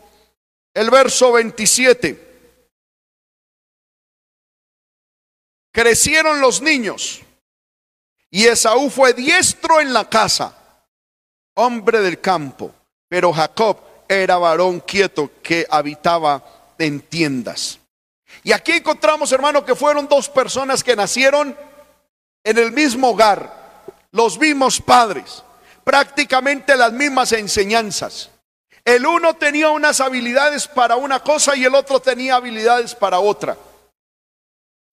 el 0.73 0.89
verso 0.89 1.31
27. 1.31 2.31
Crecieron 5.71 6.41
los 6.41 6.61
niños 6.61 7.21
y 8.29 8.45
Esaú 8.45 8.89
fue 8.89 9.13
diestro 9.13 9.79
en 9.79 9.93
la 9.93 10.09
casa, 10.09 10.85
hombre 11.55 12.01
del 12.01 12.19
campo, 12.19 12.75
pero 13.07 13.31
Jacob 13.31 13.79
era 14.09 14.37
varón 14.37 14.81
quieto 14.81 15.31
que 15.41 15.65
habitaba 15.69 16.73
en 16.77 16.99
tiendas. 16.99 17.79
Y 18.41 18.51
aquí 18.51 18.73
encontramos, 18.73 19.31
hermano, 19.31 19.63
que 19.63 19.75
fueron 19.75 20.07
dos 20.07 20.29
personas 20.29 20.83
que 20.83 20.95
nacieron 20.95 21.55
en 22.43 22.57
el 22.57 22.71
mismo 22.71 23.09
hogar, 23.09 23.83
los 24.11 24.37
mismos 24.37 24.81
padres, 24.81 25.43
prácticamente 25.83 26.75
las 26.75 26.91
mismas 26.91 27.31
enseñanzas. 27.33 28.29
El 28.85 29.05
uno 29.05 29.35
tenía 29.35 29.69
unas 29.69 30.01
habilidades 30.01 30.67
para 30.67 30.95
una 30.95 31.21
cosa 31.21 31.55
y 31.55 31.63
el 31.63 31.73
otro 31.73 32.01
tenía 32.01 32.35
habilidades 32.35 32.95
para 32.95 33.19
otra. 33.19 33.57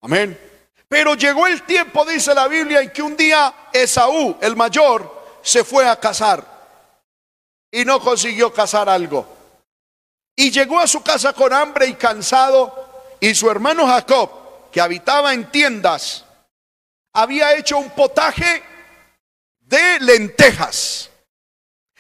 Amén. 0.02 0.38
Pero 0.88 1.14
llegó 1.14 1.46
el 1.46 1.62
tiempo, 1.62 2.04
dice 2.04 2.34
la 2.34 2.48
Biblia, 2.48 2.80
en 2.80 2.90
que 2.90 3.02
un 3.02 3.16
día 3.16 3.52
Esaú, 3.72 4.36
el 4.40 4.56
mayor, 4.56 5.38
se 5.42 5.64
fue 5.64 5.88
a 5.88 5.98
casar 5.98 6.44
y 7.70 7.84
no 7.84 8.00
consiguió 8.00 8.52
casar 8.52 8.88
algo. 8.88 9.26
Y 10.36 10.50
llegó 10.50 10.80
a 10.80 10.86
su 10.86 11.02
casa 11.02 11.32
con 11.32 11.52
hambre 11.52 11.86
y 11.86 11.94
cansado 11.94 12.89
y 13.20 13.34
su 13.34 13.50
hermano 13.50 13.86
Jacob, 13.86 14.70
que 14.72 14.80
habitaba 14.80 15.34
en 15.34 15.50
tiendas, 15.50 16.24
había 17.12 17.54
hecho 17.54 17.78
un 17.78 17.90
potaje 17.90 18.62
de 19.60 20.00
lentejas. 20.00 21.10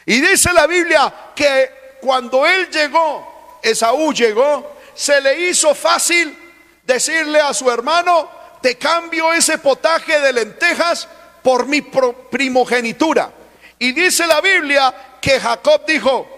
Y 0.06 0.20
dice 0.20 0.52
la 0.52 0.66
Biblia 0.66 1.32
que 1.34 1.98
cuando 2.00 2.46
él 2.46 2.70
llegó, 2.70 3.58
Esaú 3.62 4.12
llegó, 4.12 4.76
se 4.94 5.20
le 5.20 5.48
hizo 5.48 5.74
fácil 5.74 6.36
decirle 6.84 7.40
a 7.40 7.52
su 7.52 7.70
hermano, 7.70 8.30
te 8.62 8.76
cambio 8.76 9.32
ese 9.32 9.58
potaje 9.58 10.18
de 10.20 10.32
lentejas 10.32 11.06
por 11.42 11.66
mi 11.66 11.82
primogenitura. 11.82 13.30
Y 13.78 13.92
dice 13.92 14.26
la 14.26 14.40
Biblia 14.40 15.18
que 15.20 15.38
Jacob 15.38 15.84
dijo, 15.86 16.28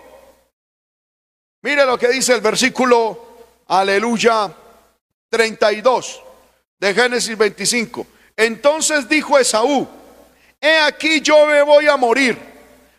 mire 1.62 1.84
lo 1.86 1.98
que 1.98 2.08
dice 2.08 2.34
el 2.34 2.40
versículo, 2.40 3.64
aleluya, 3.68 4.52
32 5.32 6.22
de 6.78 6.94
Génesis 6.94 7.38
25. 7.38 8.06
Entonces 8.36 9.08
dijo 9.08 9.38
Esaú, 9.38 9.88
he 10.60 10.78
aquí 10.78 11.22
yo 11.22 11.46
me 11.46 11.62
voy 11.62 11.86
a 11.86 11.96
morir. 11.96 12.38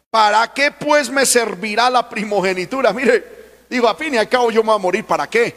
¿Para 0.10 0.52
qué 0.52 0.72
pues 0.72 1.12
me 1.12 1.28
servirá 1.28 1.92
la 1.92 2.10
primogenitura? 2.10 2.92
Mire, 2.92 3.66
digo, 3.70 3.88
a 3.88 3.96
fin 3.96 4.16
y 4.16 4.18
al 4.18 4.28
cabo 4.28 4.50
yo 4.50 4.64
me 4.64 4.68
voy 4.68 4.76
a 4.76 4.80
morir, 4.80 5.06
¿para 5.06 5.28
qué? 5.28 5.56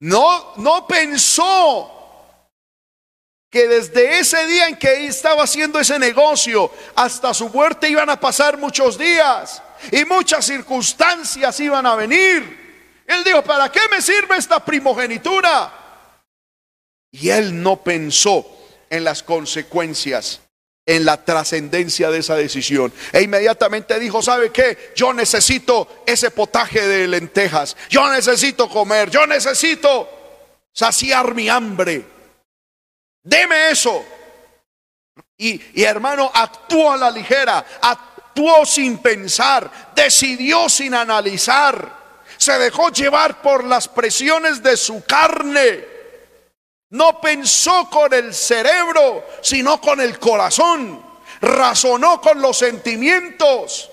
No, 0.00 0.54
no 0.56 0.86
pensó 0.86 1.90
que 3.50 3.68
desde 3.68 4.18
ese 4.18 4.46
día 4.46 4.68
en 4.68 4.76
que 4.76 5.06
estaba 5.06 5.44
haciendo 5.44 5.78
ese 5.78 5.98
negocio 5.98 6.70
hasta 6.94 7.34
su 7.34 7.50
muerte 7.50 7.88
iban 7.88 8.08
a 8.08 8.18
pasar 8.18 8.56
muchos 8.56 8.96
días 8.96 9.62
y 9.92 10.04
muchas 10.06 10.46
circunstancias 10.46 11.60
iban 11.60 11.84
a 11.84 11.96
venir. 11.96 12.63
Él 13.06 13.22
dijo, 13.24 13.42
¿para 13.42 13.70
qué 13.70 13.80
me 13.90 14.00
sirve 14.00 14.36
esta 14.36 14.64
primogenitura? 14.64 15.72
Y 17.10 17.28
él 17.28 17.62
no 17.62 17.82
pensó 17.82 18.46
en 18.90 19.04
las 19.04 19.22
consecuencias, 19.22 20.40
en 20.86 21.04
la 21.04 21.22
trascendencia 21.24 22.10
de 22.10 22.18
esa 22.18 22.36
decisión. 22.36 22.92
E 23.12 23.22
inmediatamente 23.22 23.98
dijo, 23.98 24.22
¿sabe 24.22 24.50
qué? 24.50 24.92
Yo 24.96 25.12
necesito 25.12 26.02
ese 26.06 26.30
potaje 26.30 26.86
de 26.86 27.06
lentejas. 27.06 27.76
Yo 27.88 28.10
necesito 28.10 28.68
comer. 28.68 29.10
Yo 29.10 29.26
necesito 29.26 30.08
saciar 30.72 31.34
mi 31.34 31.48
hambre. 31.48 32.04
Deme 33.22 33.70
eso. 33.70 34.04
Y, 35.36 35.60
y 35.74 35.82
hermano, 35.82 36.30
actuó 36.32 36.92
a 36.92 36.96
la 36.96 37.10
ligera, 37.10 37.64
actuó 37.80 38.64
sin 38.64 38.98
pensar, 38.98 39.92
decidió 39.94 40.68
sin 40.68 40.94
analizar 40.94 42.03
se 42.44 42.58
dejó 42.58 42.90
llevar 42.90 43.40
por 43.40 43.64
las 43.64 43.88
presiones 43.88 44.62
de 44.62 44.76
su 44.76 45.02
carne. 45.04 45.86
No 46.90 47.20
pensó 47.20 47.88
con 47.88 48.12
el 48.12 48.34
cerebro, 48.34 49.26
sino 49.42 49.80
con 49.80 50.00
el 50.00 50.18
corazón. 50.18 51.02
Razonó 51.40 52.20
con 52.20 52.40
los 52.42 52.58
sentimientos. 52.58 53.90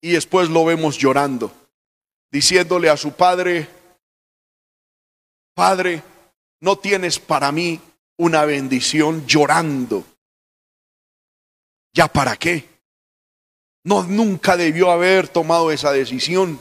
Y 0.00 0.12
después 0.12 0.48
lo 0.48 0.64
vemos 0.64 0.96
llorando, 0.96 1.52
diciéndole 2.30 2.88
a 2.88 2.96
su 2.96 3.12
padre, 3.12 3.68
Padre, 5.52 6.02
no 6.60 6.78
tienes 6.78 7.18
para 7.18 7.52
mí 7.52 7.78
una 8.16 8.46
bendición 8.46 9.26
llorando. 9.26 10.04
¿Ya 11.92 12.08
para 12.08 12.36
qué? 12.36 12.69
No, 13.84 14.04
nunca 14.04 14.56
debió 14.56 14.90
haber 14.90 15.28
tomado 15.28 15.70
esa 15.70 15.92
decisión. 15.92 16.60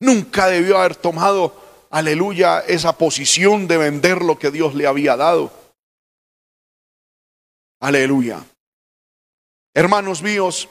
Nunca 0.00 0.48
debió 0.48 0.78
haber 0.78 0.96
tomado, 0.96 1.86
aleluya, 1.90 2.60
esa 2.60 2.96
posición 2.96 3.66
de 3.66 3.78
vender 3.78 4.22
lo 4.22 4.38
que 4.38 4.50
Dios 4.50 4.74
le 4.74 4.86
había 4.86 5.16
dado. 5.16 5.52
Aleluya. 7.80 8.44
Hermanos 9.74 10.22
míos, 10.22 10.68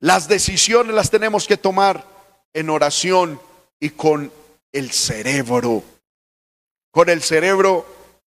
las 0.00 0.28
decisiones 0.28 0.94
las 0.94 1.10
tenemos 1.10 1.46
que 1.46 1.56
tomar 1.56 2.06
en 2.54 2.70
oración 2.70 3.40
y 3.78 3.90
con 3.90 4.32
el 4.72 4.90
cerebro. 4.92 5.82
Con 6.90 7.08
el 7.08 7.22
cerebro 7.22 7.86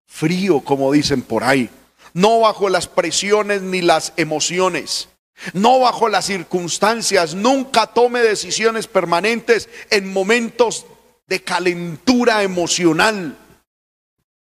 frío, 0.06 0.60
como 0.60 0.92
dicen 0.92 1.22
por 1.22 1.44
ahí. 1.44 1.70
No 2.14 2.40
bajo 2.40 2.68
las 2.68 2.88
presiones 2.88 3.62
ni 3.62 3.82
las 3.82 4.12
emociones. 4.16 5.08
No 5.52 5.80
bajo 5.80 6.08
las 6.08 6.26
circunstancias. 6.26 7.34
Nunca 7.34 7.86
tome 7.86 8.20
decisiones 8.20 8.86
permanentes 8.86 9.68
en 9.90 10.12
momentos 10.12 10.86
de 11.26 11.42
calentura 11.42 12.42
emocional. 12.42 13.36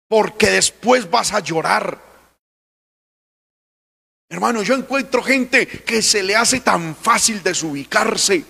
Porque 0.08 0.50
después 0.50 1.10
vas 1.10 1.32
a 1.32 1.40
llorar. 1.40 2.02
Hermano, 4.30 4.62
yo 4.62 4.74
encuentro 4.74 5.22
gente 5.22 5.66
que 5.66 6.02
se 6.02 6.22
le 6.22 6.36
hace 6.36 6.60
tan 6.60 6.94
fácil 6.94 7.42
desubicarse. 7.42 8.44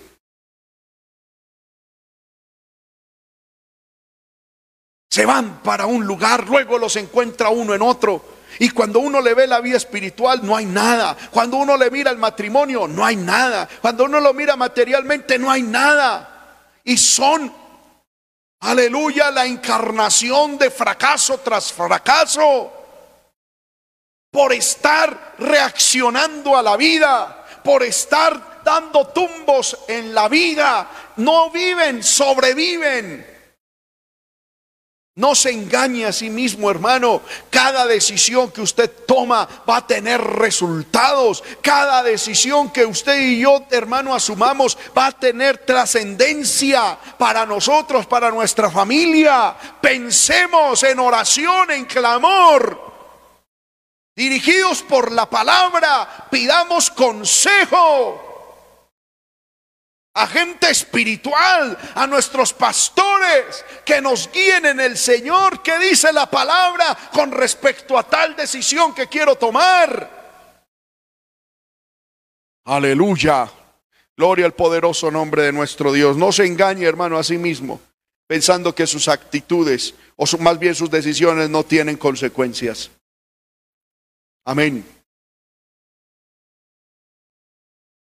Se 5.09 5.25
van 5.25 5.63
para 5.63 5.85
un 5.85 6.05
lugar, 6.05 6.47
luego 6.47 6.77
los 6.77 6.95
encuentra 6.95 7.49
uno 7.49 7.73
en 7.73 7.81
otro. 7.81 8.38
Y 8.59 8.69
cuando 8.71 8.99
uno 8.99 9.21
le 9.21 9.33
ve 9.33 9.47
la 9.47 9.61
vida 9.61 9.77
espiritual, 9.77 10.45
no 10.45 10.53
hay 10.53 10.65
nada. 10.65 11.15
Cuando 11.31 11.57
uno 11.57 11.77
le 11.77 11.89
mira 11.89 12.11
el 12.11 12.17
matrimonio, 12.17 12.89
no 12.89 13.05
hay 13.05 13.15
nada. 13.15 13.69
Cuando 13.81 14.03
uno 14.03 14.19
lo 14.19 14.33
mira 14.33 14.57
materialmente, 14.57 15.39
no 15.39 15.49
hay 15.49 15.63
nada. 15.63 16.57
Y 16.83 16.97
son, 16.97 17.53
aleluya, 18.59 19.31
la 19.31 19.45
encarnación 19.45 20.57
de 20.57 20.69
fracaso 20.69 21.37
tras 21.37 21.71
fracaso. 21.71 22.73
Por 24.29 24.51
estar 24.51 25.35
reaccionando 25.39 26.57
a 26.57 26.61
la 26.61 26.75
vida, 26.75 27.45
por 27.63 27.81
estar 27.81 28.61
dando 28.65 29.07
tumbos 29.07 29.77
en 29.87 30.13
la 30.13 30.27
vida. 30.27 30.89
No 31.15 31.49
viven, 31.49 32.03
sobreviven. 32.03 33.38
No 35.19 35.35
se 35.35 35.51
engañe 35.51 36.05
a 36.05 36.13
sí 36.13 36.29
mismo, 36.29 36.71
hermano. 36.71 37.21
Cada 37.49 37.85
decisión 37.85 38.51
que 38.51 38.61
usted 38.61 38.89
toma 39.05 39.45
va 39.69 39.75
a 39.75 39.85
tener 39.85 40.21
resultados. 40.21 41.43
Cada 41.61 42.01
decisión 42.03 42.71
que 42.71 42.85
usted 42.85 43.19
y 43.19 43.41
yo, 43.41 43.65
hermano, 43.69 44.15
asumamos 44.15 44.77
va 44.97 45.07
a 45.07 45.11
tener 45.11 45.57
trascendencia 45.57 46.97
para 47.17 47.45
nosotros, 47.45 48.05
para 48.05 48.31
nuestra 48.31 48.71
familia. 48.71 49.53
Pensemos 49.81 50.83
en 50.83 50.99
oración, 50.99 51.69
en 51.71 51.83
clamor. 51.83 52.79
Dirigidos 54.15 54.83
por 54.83 55.11
la 55.11 55.29
palabra, 55.29 56.27
pidamos 56.31 56.89
consejo 56.89 58.28
a 60.13 60.27
gente 60.27 60.69
espiritual, 60.69 61.77
a 61.95 62.07
nuestros 62.07 62.53
pastores 62.53 63.65
que 63.85 64.01
nos 64.01 64.31
guíen 64.31 64.65
en 64.65 64.79
el 64.79 64.97
Señor, 64.97 65.61
que 65.61 65.77
dice 65.79 66.11
la 66.11 66.29
palabra 66.29 66.97
con 67.13 67.31
respecto 67.31 67.97
a 67.97 68.03
tal 68.03 68.35
decisión 68.35 68.93
que 68.93 69.07
quiero 69.07 69.35
tomar. 69.35 70.19
Aleluya. 72.65 73.49
Gloria 74.15 74.45
al 74.45 74.53
poderoso 74.53 75.09
nombre 75.09 75.43
de 75.43 75.53
nuestro 75.53 75.93
Dios. 75.93 76.17
No 76.17 76.31
se 76.31 76.45
engañe, 76.45 76.85
hermano, 76.85 77.17
a 77.17 77.23
sí 77.23 77.37
mismo, 77.37 77.79
pensando 78.27 78.75
que 78.75 78.85
sus 78.85 79.07
actitudes, 79.07 79.95
o 80.17 80.25
más 80.39 80.59
bien 80.59 80.75
sus 80.75 80.91
decisiones, 80.91 81.49
no 81.49 81.63
tienen 81.63 81.95
consecuencias. 81.95 82.91
Amén. 84.43 84.98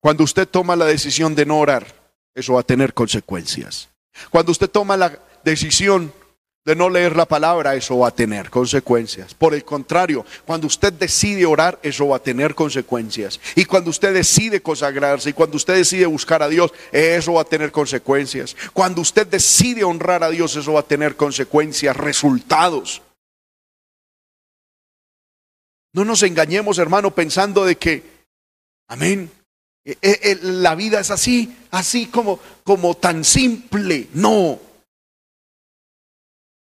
Cuando 0.06 0.22
usted 0.22 0.46
toma 0.46 0.76
la 0.76 0.84
decisión 0.84 1.34
de 1.34 1.44
no 1.44 1.58
orar, 1.58 1.84
eso 2.32 2.52
va 2.52 2.60
a 2.60 2.62
tener 2.62 2.94
consecuencias. 2.94 3.88
Cuando 4.30 4.52
usted 4.52 4.70
toma 4.70 4.96
la 4.96 5.18
decisión 5.42 6.12
de 6.64 6.76
no 6.76 6.88
leer 6.88 7.16
la 7.16 7.26
palabra, 7.26 7.74
eso 7.74 7.98
va 7.98 8.06
a 8.06 8.14
tener 8.14 8.48
consecuencias. 8.48 9.34
Por 9.34 9.52
el 9.52 9.64
contrario, 9.64 10.24
cuando 10.44 10.68
usted 10.68 10.92
decide 10.92 11.44
orar, 11.44 11.80
eso 11.82 12.06
va 12.06 12.18
a 12.18 12.22
tener 12.22 12.54
consecuencias. 12.54 13.40
Y 13.56 13.64
cuando 13.64 13.90
usted 13.90 14.14
decide 14.14 14.62
consagrarse 14.62 15.30
y 15.30 15.32
cuando 15.32 15.56
usted 15.56 15.74
decide 15.74 16.06
buscar 16.06 16.40
a 16.40 16.48
Dios, 16.48 16.72
eso 16.92 17.32
va 17.32 17.40
a 17.40 17.44
tener 17.44 17.72
consecuencias. 17.72 18.54
Cuando 18.72 19.00
usted 19.00 19.26
decide 19.26 19.82
honrar 19.82 20.22
a 20.22 20.30
Dios, 20.30 20.54
eso 20.54 20.74
va 20.74 20.80
a 20.80 20.84
tener 20.84 21.16
consecuencias, 21.16 21.96
resultados. 21.96 23.02
No 25.92 26.04
nos 26.04 26.22
engañemos, 26.22 26.78
hermano, 26.78 27.12
pensando 27.12 27.64
de 27.64 27.74
que, 27.74 28.04
amén, 28.86 29.32
la 30.42 30.74
vida 30.74 31.00
es 31.00 31.10
así, 31.10 31.54
así 31.70 32.06
como, 32.06 32.40
como 32.64 32.94
tan 32.96 33.24
simple. 33.24 34.08
No, 34.14 34.58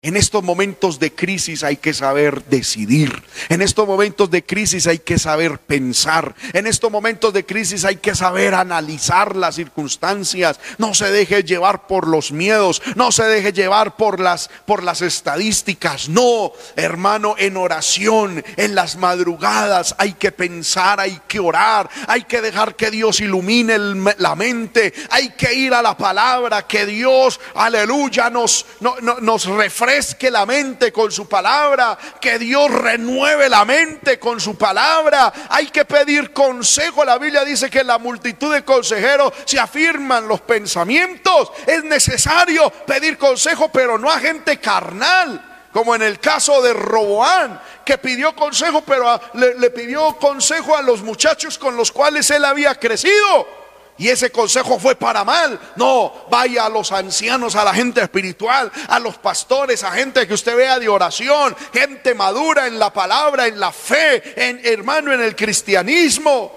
en 0.05 0.17
estos 0.17 0.43
momentos 0.43 0.99
de 0.99 1.15
crisis 1.15 1.63
hay 1.63 1.77
que 1.77 1.95
saber 1.95 2.45
decidir. 2.47 3.23
En 3.49 3.63
estos 3.63 3.87
momentos 3.87 4.29
de 4.33 4.45
crisis 4.45 4.89
hay 4.89 4.99
que 4.99 5.17
saber 5.17 5.61
pensar. 5.61 6.35
En 6.55 6.67
estos 6.67 6.91
momentos 6.91 7.33
de 7.33 7.47
crisis 7.47 7.85
hay 7.85 7.99
que 7.99 8.17
saber 8.17 8.53
analizar 8.53 9.37
las 9.37 9.55
circunstancias. 9.55 10.59
No 10.77 10.93
se 10.93 11.13
deje 11.13 11.45
llevar 11.45 11.87
por 11.87 12.09
los 12.09 12.33
miedos. 12.33 12.83
No 12.97 13.13
se 13.13 13.23
deje 13.23 13.53
llevar 13.53 13.95
por 13.95 14.19
las, 14.19 14.51
por 14.67 14.83
las 14.83 15.03
estadísticas. 15.03 16.09
No, 16.09 16.51
hermano, 16.75 17.37
en 17.39 17.57
oración, 17.57 18.45
en 18.57 18.75
las 18.75 18.97
madrugadas 18.97 19.95
hay 19.99 20.15
que 20.15 20.33
pensar, 20.33 20.99
hay 20.99 21.21
que 21.29 21.39
orar. 21.39 21.89
Hay 22.09 22.25
que 22.25 22.41
dejar 22.41 22.75
que 22.75 22.91
Dios 22.91 23.21
ilumine 23.21 23.79
la 24.19 24.35
mente. 24.35 24.93
Hay 25.11 25.31
que 25.35 25.55
ir 25.55 25.73
a 25.73 25.81
la 25.81 25.97
palabra. 25.97 26.67
Que 26.67 26.87
Dios, 26.87 27.39
aleluya, 27.55 28.31
nos, 28.31 28.67
nos 28.81 29.47
refresque 29.93 30.23
que 30.23 30.31
la 30.31 30.47
mente 30.47 30.93
con 30.93 31.11
su 31.11 31.29
palabra, 31.29 31.99
que 32.21 32.39
Dios 32.39 32.71
renueve 32.71 33.49
la 33.49 33.65
mente 33.65 34.19
con 34.19 34.41
su 34.41 34.57
palabra. 34.57 35.33
Hay 35.49 35.67
que 35.67 35.85
pedir 35.85 36.33
consejo. 36.33 37.05
La 37.05 37.19
Biblia 37.19 37.45
dice 37.45 37.69
que 37.69 37.81
en 37.81 37.89
la 37.89 37.99
multitud 37.99 38.53
de 38.53 38.65
consejeros 38.65 39.33
se 39.45 39.59
afirman 39.59 40.29
los 40.29 40.41
pensamientos. 40.43 41.51
Es 41.67 41.83
necesario 41.85 42.71
pedir 42.87 43.19
consejo, 43.19 43.71
pero 43.71 43.99
no 43.99 44.11
a 44.11 44.21
gente 44.21 44.59
carnal 44.59 45.49
como 45.73 45.95
en 45.95 46.03
el 46.03 46.21
caso 46.21 46.61
de 46.61 46.75
Roboán, 46.75 47.59
que 47.83 47.97
pidió 47.97 48.37
consejo, 48.37 48.83
pero 48.83 49.19
le, 49.33 49.71
pidió 49.71 50.15
consejo 50.19 50.77
a 50.77 50.83
los 50.83 51.01
muchachos 51.01 51.57
con 51.57 51.79
los 51.79 51.91
cuales 51.91 52.31
él 52.31 52.45
había 52.45 52.75
crecido 52.75 53.62
y 53.99 54.09
ese 54.09 54.31
consejo 54.31 54.79
fue 54.79 54.97
para 54.97 55.25
mal. 55.25 55.59
No, 55.77 56.27
vaya 56.31 56.67
a 56.67 56.69
los 56.69 56.91
ancianos, 56.93 57.55
a 57.55 57.65
la 57.65 57.75
gente 57.75 58.03
espiritual, 58.03 58.71
a 58.89 58.99
los 58.99 59.19
pastores, 59.19 59.85
a 59.85 59.93
gente 59.93 60.27
que 60.27 60.35
usted 60.35 60.57
vea 60.57 60.79
de 60.79 60.89
oración, 60.89 61.55
gente 61.73 62.15
madura 62.15 62.67
en 62.67 62.79
la 62.79 62.93
palabra, 62.93 63.47
en 63.47 63.61
la 63.61 63.71
fe, 63.71 64.49
en 64.49 64.61
hermano, 64.65 65.13
en 65.13 65.21
el 65.21 65.37
cristianismo. 65.37 66.53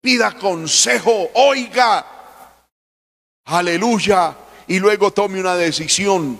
Pida 0.00 0.32
consejo, 0.36 1.30
oiga, 1.34 2.06
aleluya, 3.46 4.36
y 4.68 4.78
luego 4.78 5.12
tome 5.12 5.40
una 5.40 5.56
decisión 5.56 6.38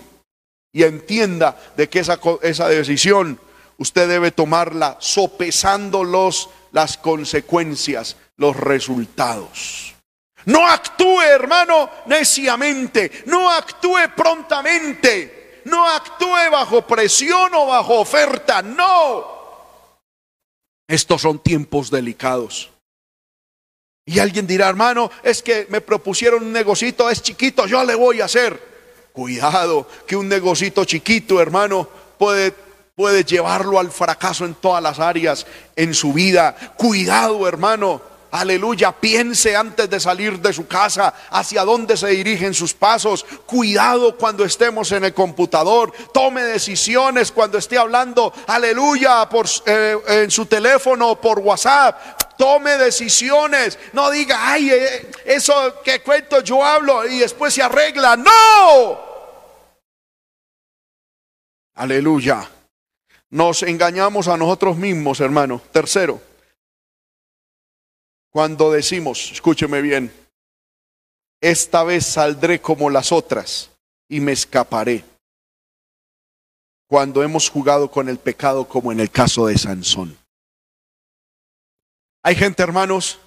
y 0.72 0.84
entienda 0.84 1.56
de 1.76 1.88
que 1.88 1.98
esa, 1.98 2.68
decisión 2.68 3.40
usted 3.78 4.08
debe 4.08 4.30
tomarla 4.30 4.96
sopesando 5.00 6.04
los, 6.04 6.50
las 6.70 6.96
consecuencias, 6.96 8.16
los 8.36 8.54
resultados. 8.54 9.97
No 10.49 10.66
actúe, 10.66 11.20
hermano, 11.20 11.90
neciamente. 12.07 13.24
No 13.26 13.51
actúe 13.51 13.99
prontamente. 14.16 15.61
No 15.66 15.86
actúe 15.86 16.51
bajo 16.51 16.86
presión 16.86 17.53
o 17.55 17.66
bajo 17.66 18.01
oferta. 18.01 18.62
No. 18.62 19.26
Estos 20.88 21.20
son 21.20 21.40
tiempos 21.40 21.90
delicados. 21.90 22.70
Y 24.07 24.20
alguien 24.20 24.46
dirá, 24.46 24.70
hermano, 24.70 25.11
es 25.22 25.42
que 25.42 25.66
me 25.68 25.82
propusieron 25.82 26.42
un 26.42 26.53
negocito, 26.53 27.11
es 27.11 27.20
chiquito, 27.20 27.66
yo 27.66 27.84
le 27.84 27.94
voy 27.94 28.22
a 28.22 28.24
hacer. 28.24 28.59
Cuidado, 29.12 29.86
que 30.07 30.16
un 30.16 30.28
negocito 30.28 30.86
chiquito, 30.86 31.42
hermano, 31.42 31.86
puede, 32.16 32.55
puede 32.94 33.22
llevarlo 33.22 33.78
al 33.78 33.90
fracaso 33.90 34.46
en 34.46 34.55
todas 34.55 34.82
las 34.82 34.99
áreas 34.99 35.46
en 35.76 35.92
su 35.92 36.14
vida. 36.14 36.57
Cuidado, 36.78 37.46
hermano 37.46 38.16
Aleluya, 38.30 38.92
piense 38.92 39.56
antes 39.56 39.88
de 39.88 39.98
salir 39.98 40.38
de 40.38 40.52
su 40.52 40.66
casa 40.66 41.14
hacia 41.30 41.64
dónde 41.64 41.96
se 41.96 42.08
dirigen 42.08 42.52
sus 42.52 42.74
pasos. 42.74 43.24
Cuidado 43.46 44.18
cuando 44.18 44.44
estemos 44.44 44.92
en 44.92 45.04
el 45.04 45.14
computador. 45.14 45.92
Tome 46.12 46.42
decisiones 46.42 47.32
cuando 47.32 47.56
esté 47.56 47.78
hablando, 47.78 48.32
aleluya, 48.46 49.26
por, 49.30 49.46
eh, 49.64 49.96
en 50.08 50.30
su 50.30 50.44
teléfono, 50.44 51.18
por 51.18 51.38
WhatsApp. 51.38 52.22
Tome 52.36 52.76
decisiones. 52.76 53.78
No 53.94 54.10
diga, 54.10 54.52
ay, 54.52 54.70
eh, 54.72 55.10
eso 55.24 55.80
que 55.82 56.02
cuento 56.02 56.42
yo 56.42 56.62
hablo 56.62 57.06
y 57.06 57.20
después 57.20 57.54
se 57.54 57.62
arregla. 57.62 58.14
No. 58.16 59.00
Aleluya. 61.76 62.46
Nos 63.30 63.62
engañamos 63.62 64.28
a 64.28 64.36
nosotros 64.36 64.76
mismos, 64.76 65.20
hermano. 65.20 65.62
Tercero 65.72 66.27
cuando 68.30 68.70
decimos, 68.70 69.30
escúcheme 69.32 69.80
bien, 69.80 70.12
esta 71.40 71.84
vez 71.84 72.04
saldré 72.04 72.60
como 72.60 72.90
las 72.90 73.12
otras 73.12 73.70
y 74.08 74.20
me 74.20 74.32
escaparé. 74.32 75.04
Cuando 76.88 77.22
hemos 77.22 77.48
jugado 77.48 77.90
con 77.90 78.08
el 78.08 78.18
pecado 78.18 78.66
como 78.66 78.92
en 78.92 79.00
el 79.00 79.10
caso 79.10 79.46
de 79.46 79.58
Sansón. 79.58 80.16
Hay 82.22 82.34
gente, 82.34 82.62
hermanos, 82.62 83.20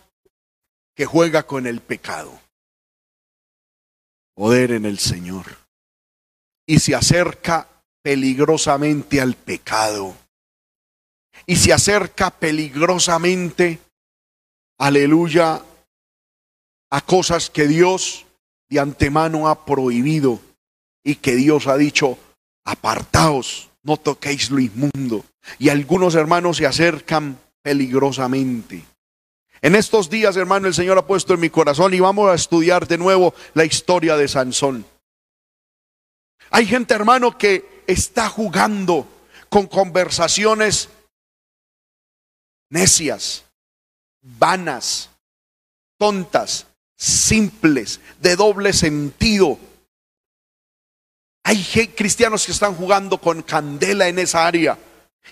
que 0.96 1.06
juega 1.06 1.44
con 1.44 1.68
el 1.68 1.80
pecado. 1.80 2.40
Poder 4.36 4.72
en 4.72 4.86
el 4.86 5.00
Señor. 5.00 5.46
Y 6.66 6.80
se 6.80 6.96
acerca 6.96 7.68
peligrosamente 8.02 9.22
al 9.22 9.36
pecado. 9.36 10.16
Y 11.46 11.56
se 11.56 11.72
acerca 11.72 12.32
peligrosamente 12.32 13.80
aleluya, 14.82 15.62
a 16.90 17.02
cosas 17.02 17.52
que 17.52 17.68
Dios 17.68 18.26
de 18.68 18.80
antemano 18.80 19.48
ha 19.48 19.64
prohibido 19.64 20.40
y 21.04 21.16
que 21.16 21.36
Dios 21.36 21.68
ha 21.68 21.78
dicho, 21.78 22.18
apartaos, 22.66 23.70
no 23.84 23.98
toquéis 23.98 24.50
lo 24.50 24.60
inmundo. 24.60 25.24
Y 25.60 25.70
algunos 25.70 26.16
hermanos 26.16 26.58
se 26.58 26.66
acercan 26.66 27.40
peligrosamente. 27.62 28.84
En 29.62 29.76
estos 29.76 30.10
días, 30.10 30.36
hermano, 30.36 30.68
el 30.68 30.74
Señor 30.74 30.98
ha 30.98 31.06
puesto 31.06 31.36
en 31.36 31.42
mi 31.42 31.52
corazón 31.52 31.94
y 31.94 32.00
vamos 32.00 32.32
a 32.32 32.36
estudiar 32.36 32.88
de 32.88 32.98
nuevo 32.98 33.36
la 33.54 33.66
historia 33.66 34.18
de 34.18 34.28
Sansón. 34.28 34.84
Hay 36.50 36.66
gente, 36.66 36.96
hermano, 36.96 37.38
que 37.38 37.84
está 37.86 38.30
jugando 38.30 39.08
con 39.50 39.68
conversaciones 39.68 40.90
necias, 42.70 43.46
vanas, 44.22 45.10
tontas, 45.98 46.68
simples, 46.96 48.00
de 48.20 48.36
doble 48.36 48.74
sentido. 48.74 49.60
Hay 51.44 51.64
cristianos 51.96 52.46
que 52.46 52.52
están 52.52 52.76
jugando 52.76 53.18
con 53.18 53.42
candela 53.42 54.08
en 54.08 54.20
esa 54.20 54.46
área. 54.46 54.78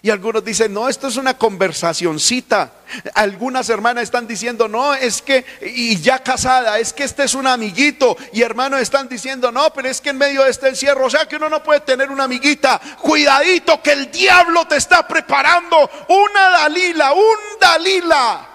Y 0.02 0.12
algunos 0.12 0.46
dicen, 0.46 0.74
no, 0.74 0.88
esto 0.88 1.08
es 1.08 1.18
una 1.18 1.38
conversacioncita. 1.38 2.72
Algunas 3.16 3.70
hermanas 3.70 4.04
están 4.04 4.28
diciendo, 4.28 4.68
no, 4.68 4.94
es 4.94 5.22
que, 5.22 5.46
y 5.62 6.00
ya 6.00 6.24
casada, 6.24 6.80
es 6.80 6.94
que 6.94 7.04
este 7.04 7.24
es 7.24 7.34
un 7.34 7.48
amiguito. 7.48 8.16
Y 8.32 8.42
hermanos 8.42 8.80
están 8.80 9.10
diciendo, 9.10 9.52
no, 9.52 9.74
pero 9.74 9.90
es 9.90 10.00
que 10.00 10.12
en 10.12 10.18
medio 10.18 10.44
de 10.44 10.52
este 10.52 10.70
encierro, 10.70 11.06
o 11.06 11.10
sea 11.10 11.28
que 11.28 11.36
uno 11.36 11.50
no 11.50 11.62
puede 11.62 11.82
tener 11.82 12.10
una 12.12 12.24
amiguita. 12.24 12.80
Cuidadito 13.02 13.82
que 13.82 13.92
el 13.92 14.10
diablo 14.10 14.66
te 14.68 14.78
está 14.78 15.08
preparando 15.08 15.90
una 16.08 16.50
Dalila, 16.50 17.14
un 17.14 17.38
Dalila 17.60 18.49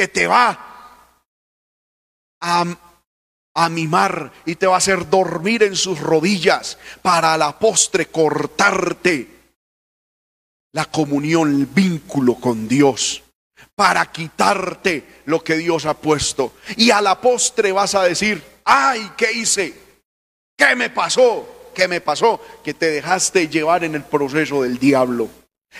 que 0.00 0.08
te 0.08 0.26
va 0.26 0.58
a, 2.40 2.64
a 3.54 3.68
mimar 3.68 4.32
y 4.46 4.54
te 4.54 4.66
va 4.66 4.76
a 4.76 4.78
hacer 4.78 5.10
dormir 5.10 5.62
en 5.62 5.76
sus 5.76 6.00
rodillas 6.00 6.78
para 7.02 7.34
a 7.34 7.36
la 7.36 7.58
postre 7.58 8.06
cortarte 8.06 9.28
la 10.72 10.86
comunión, 10.86 11.50
el 11.54 11.66
vínculo 11.66 12.36
con 12.36 12.66
Dios, 12.66 13.22
para 13.74 14.10
quitarte 14.10 15.20
lo 15.26 15.44
que 15.44 15.58
Dios 15.58 15.84
ha 15.84 15.92
puesto. 15.92 16.54
Y 16.78 16.90
a 16.92 17.02
la 17.02 17.20
postre 17.20 17.70
vas 17.70 17.94
a 17.94 18.04
decir, 18.04 18.42
ay, 18.64 19.12
¿qué 19.18 19.32
hice? 19.32 19.74
¿Qué 20.56 20.74
me 20.76 20.88
pasó? 20.88 21.72
¿Qué 21.74 21.88
me 21.88 22.00
pasó? 22.00 22.40
Que 22.64 22.72
te 22.72 22.90
dejaste 22.90 23.48
llevar 23.48 23.84
en 23.84 23.96
el 23.96 24.04
proceso 24.04 24.62
del 24.62 24.78
diablo. 24.78 25.28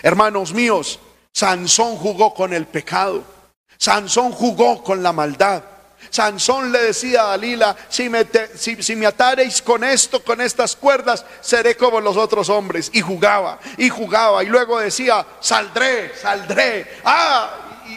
Hermanos 0.03 0.53
míos, 0.53 0.99
Sansón 1.33 1.95
jugó 1.95 2.35
con 2.35 2.53
el 2.53 2.67
pecado. 2.67 3.40
Sansón 3.81 4.31
jugó 4.31 4.83
con 4.83 5.01
la 5.01 5.11
maldad. 5.11 5.63
Sansón 6.11 6.71
le 6.71 6.83
decía 6.83 7.23
a 7.23 7.27
Dalila, 7.29 7.75
si 7.89 8.09
me, 8.09 9.07
atareis 9.07 9.63
con 9.63 9.83
esto, 9.83 10.23
con 10.23 10.39
estas 10.39 10.75
cuerdas, 10.75 11.25
seré 11.41 11.75
como 11.75 11.99
los 11.99 12.15
otros 12.15 12.47
hombres. 12.49 12.91
Y 12.93 13.01
jugaba, 13.01 13.57
y 13.77 13.89
jugaba, 13.89 14.43
y 14.43 14.47
luego 14.47 14.79
decía, 14.79 15.25
saldré, 15.39 16.13
saldré. 16.15 16.99
Ah, 17.03 17.49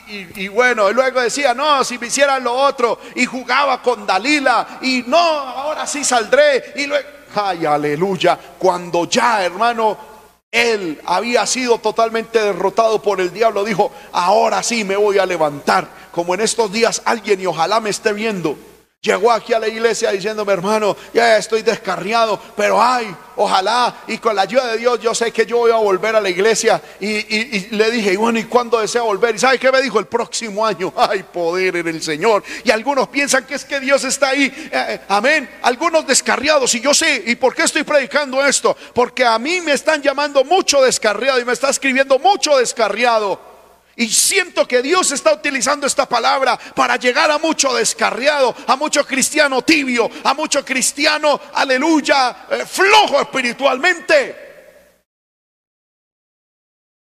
y, 0.09 0.49
bueno, 0.49 0.89
y 0.89 0.95
luego 0.95 1.21
decía, 1.21 1.53
no, 1.53 1.85
si 1.85 1.99
me 1.99 2.07
hicieran 2.07 2.43
lo 2.43 2.55
otro, 2.55 2.99
y 3.15 3.27
jugaba 3.27 3.83
con 3.83 4.07
Dalila, 4.07 4.79
y 4.81 5.05
no, 5.07 5.19
ahora 5.19 5.87
sí 5.87 6.03
saldré. 6.03 6.73
Y 6.77 6.87
luego, 6.87 7.07
ay, 7.35 7.67
aleluya, 7.67 8.39
cuando 8.59 9.05
ya, 9.05 9.45
hermano, 9.45 10.14
él 10.55 11.01
había 11.05 11.45
sido 11.47 11.79
totalmente 11.79 12.41
derrotado 12.41 13.03
por 13.03 13.21
el 13.21 13.33
diablo. 13.33 13.65
Dijo, 13.65 13.91
ahora 14.13 14.63
sí 14.63 14.85
me 14.85 14.95
voy 14.95 15.19
a 15.19 15.27
levantar. 15.27 15.89
Como 16.13 16.33
en 16.33 16.43
estos 16.43 16.71
días 16.71 17.03
alguien, 17.05 17.41
y 17.41 17.47
ojalá 17.47 17.81
me 17.81 17.91
esté 17.91 18.13
viendo, 18.13 18.57
Llegó 19.05 19.31
aquí 19.31 19.53
a 19.53 19.59
la 19.59 19.69
iglesia 19.69 20.13
diciéndome, 20.13 20.51
hermano, 20.55 20.97
ya 21.13 21.37
estoy 21.37 21.61
descarriado, 21.61 22.41
pero 22.57 22.83
ay, 22.83 23.15
ojalá, 23.37 23.97
y 24.07 24.17
con 24.17 24.35
la 24.35 24.41
ayuda 24.41 24.69
de 24.69 24.79
Dios, 24.79 24.99
yo 24.99 25.15
sé 25.15 25.31
que 25.31 25.45
yo 25.45 25.59
voy 25.59 25.73
a 25.73 25.77
volver 25.77 26.17
a 26.17 26.23
la 26.23 26.31
iglesia. 26.31 26.81
Y, 27.01 27.67
le 27.77 27.91
dije, 27.91 28.17
bueno, 28.17 28.39
¿y 28.39 28.45
cuándo 28.45 28.81
desea 28.81 29.03
volver? 29.03 29.35
¿Y 29.35 29.39
sabe 29.39 29.59
qué 29.59 29.71
me 29.71 29.83
dijo? 29.83 29.99
El 29.99 30.07
próximo 30.07 30.65
año. 30.65 30.91
Ay, 30.97 31.23
poder 31.23 31.77
en 31.77 31.89
el 31.89 32.03
Señor. 32.03 32.43
Y 32.65 32.71
algunos 32.71 33.09
piensan 33.09 33.45
que 33.45 33.57
es 33.57 33.67
que 33.67 33.79
Dios 33.79 34.05
está 34.05 34.31
ahí. 34.31 34.51
Eh, 34.73 35.01
amén. 35.09 35.51
Algunos 35.61 36.07
descarriados, 36.07 36.75
y 36.75 36.81
yo 36.81 36.95
sé, 36.95 37.25
¿y 37.27 37.37
por 37.37 37.55
qué 37.55 37.65
estoy 37.65 37.83
predicando 37.83 38.43
esto? 38.43 38.75
Porque 38.95 39.27
a 39.27 39.39
mí 39.39 39.61
me 39.61 39.73
están 39.73 40.01
llamando 40.01 40.45
mucho 40.45 40.81
descarriado 40.81 41.39
y 41.39 41.45
me 41.45 41.53
está 41.53 41.69
escribiendo 41.69 42.19
mucho 42.19 42.57
descarriado. 42.57 43.54
Y 43.97 44.09
siento 44.09 44.67
que 44.67 44.83
Dios 44.83 45.13
está 45.13 45.33
utilizando 45.33 45.87
esta 45.87 46.07
palabra 46.07 46.59
para 46.75 46.97
llegar 46.97 47.31
a 47.31 47.39
mucho 47.39 47.73
descarriado, 47.75 48.55
a 48.67 48.77
mucho 48.77 49.07
cristiano 49.07 49.63
tibio, 49.63 50.11
a 50.25 50.35
mucho 50.35 50.65
cristiano, 50.65 51.41
aleluya, 51.53 52.47
eh, 52.51 52.65
flojo 52.67 53.21
espiritualmente. 53.21 54.45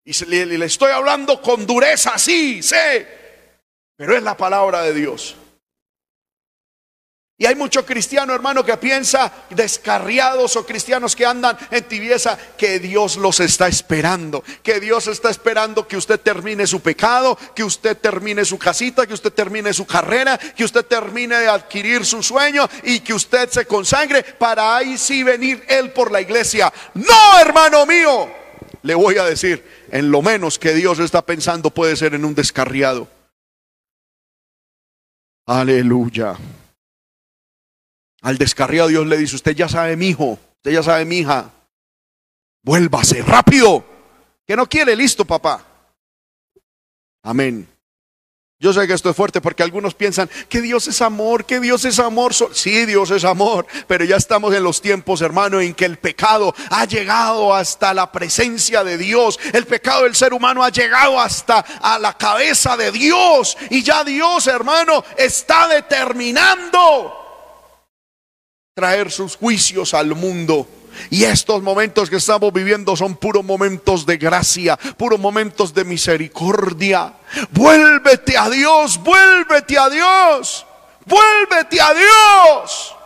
Y 0.04 0.24
le, 0.26 0.46
le 0.46 0.66
estoy 0.66 0.90
hablando 0.90 1.40
con 1.40 1.64
dureza, 1.64 2.18
sí, 2.18 2.62
sé, 2.62 3.06
pero 3.96 4.16
es 4.16 4.22
la 4.22 4.36
palabra 4.36 4.82
de 4.82 4.92
Dios. 4.92 5.36
Y 7.38 7.46
hay 7.46 7.54
muchos 7.56 7.84
cristianos, 7.84 8.36
hermano, 8.36 8.64
que 8.64 8.76
piensa 8.76 9.32
descarriados 9.50 10.54
o 10.54 10.64
cristianos 10.64 11.16
que 11.16 11.26
andan 11.26 11.56
en 11.70 11.82
tibieza 11.84 12.38
que 12.56 12.78
Dios 12.78 13.16
los 13.16 13.40
está 13.40 13.66
esperando, 13.66 14.44
que 14.62 14.78
Dios 14.78 15.08
está 15.08 15.30
esperando 15.30 15.88
que 15.88 15.96
usted 15.96 16.20
termine 16.20 16.66
su 16.66 16.80
pecado, 16.80 17.36
que 17.54 17.64
usted 17.64 17.96
termine 17.96 18.44
su 18.44 18.58
casita, 18.58 19.06
que 19.06 19.14
usted 19.14 19.32
termine 19.32 19.72
su 19.72 19.86
carrera, 19.86 20.38
que 20.38 20.64
usted 20.64 20.84
termine 20.84 21.36
de 21.36 21.48
adquirir 21.48 22.04
su 22.04 22.22
sueño 22.22 22.68
y 22.84 23.00
que 23.00 23.14
usted 23.14 23.48
se 23.48 23.66
consagre 23.66 24.22
para 24.22 24.76
ahí 24.76 24.96
sí 24.98 25.22
venir 25.22 25.64
él 25.68 25.90
por 25.92 26.12
la 26.12 26.20
iglesia. 26.20 26.72
No, 26.94 27.40
hermano 27.40 27.86
mío, 27.86 28.30
le 28.82 28.94
voy 28.94 29.16
a 29.16 29.24
decir, 29.24 29.64
en 29.90 30.10
lo 30.10 30.22
menos 30.22 30.58
que 30.58 30.74
Dios 30.74 30.98
está 30.98 31.22
pensando 31.22 31.70
puede 31.70 31.96
ser 31.96 32.14
en 32.14 32.24
un 32.24 32.34
descarriado. 32.34 33.08
Aleluya. 35.46 36.36
Al 38.22 38.38
descarriado 38.38 38.88
Dios 38.88 39.06
le 39.06 39.16
dice, 39.18 39.36
usted 39.36 39.54
ya 39.54 39.68
sabe 39.68 39.96
mi 39.96 40.08
hijo, 40.08 40.38
usted 40.56 40.70
ya 40.70 40.82
sabe 40.82 41.04
mi 41.04 41.18
hija, 41.18 41.50
vuélvase 42.62 43.20
rápido, 43.22 43.84
que 44.46 44.56
no 44.56 44.68
quiere, 44.68 44.94
listo 44.94 45.24
papá. 45.24 45.64
Amén. 47.22 47.68
Yo 48.62 48.72
sé 48.72 48.86
que 48.86 48.92
esto 48.92 49.10
es 49.10 49.16
fuerte 49.16 49.40
porque 49.40 49.64
algunos 49.64 49.94
piensan 49.94 50.30
que 50.48 50.60
Dios 50.60 50.86
es 50.86 51.02
amor, 51.02 51.46
que 51.46 51.58
Dios 51.58 51.84
es 51.84 51.98
amor. 51.98 52.32
Sí, 52.52 52.86
Dios 52.86 53.10
es 53.10 53.24
amor, 53.24 53.66
pero 53.88 54.04
ya 54.04 54.14
estamos 54.14 54.54
en 54.54 54.62
los 54.62 54.80
tiempos, 54.80 55.20
hermano, 55.20 55.60
en 55.60 55.74
que 55.74 55.84
el 55.84 55.98
pecado 55.98 56.54
ha 56.70 56.84
llegado 56.84 57.52
hasta 57.52 57.92
la 57.92 58.12
presencia 58.12 58.84
de 58.84 58.98
Dios. 58.98 59.40
El 59.52 59.66
pecado 59.66 60.04
del 60.04 60.14
ser 60.14 60.32
humano 60.32 60.62
ha 60.62 60.68
llegado 60.68 61.18
hasta 61.18 61.58
a 61.58 61.98
la 61.98 62.16
cabeza 62.16 62.76
de 62.76 62.92
Dios. 62.92 63.58
Y 63.68 63.82
ya 63.82 64.04
Dios, 64.04 64.46
hermano, 64.46 65.02
está 65.16 65.66
determinando 65.66 67.21
traer 68.74 69.10
sus 69.10 69.36
juicios 69.36 69.94
al 69.94 70.14
mundo. 70.14 70.66
Y 71.10 71.24
estos 71.24 71.62
momentos 71.62 72.10
que 72.10 72.16
estamos 72.16 72.52
viviendo 72.52 72.96
son 72.96 73.16
puros 73.16 73.44
momentos 73.44 74.04
de 74.04 74.16
gracia, 74.18 74.76
puros 74.76 75.18
momentos 75.18 75.72
de 75.72 75.84
misericordia. 75.84 77.14
Vuélvete 77.50 78.36
a 78.36 78.50
Dios, 78.50 78.98
vuélvete 79.02 79.78
a 79.78 79.88
Dios, 79.88 80.66
vuélvete 81.06 81.80
a 81.80 81.94
Dios. 81.94 82.96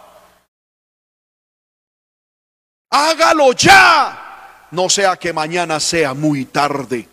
Hágalo 2.91 3.53
ya, 3.53 4.69
no 4.71 4.89
sea 4.89 5.17
que 5.17 5.33
mañana 5.33 5.79
sea 5.81 6.15
muy 6.15 6.47
tarde. 6.47 7.09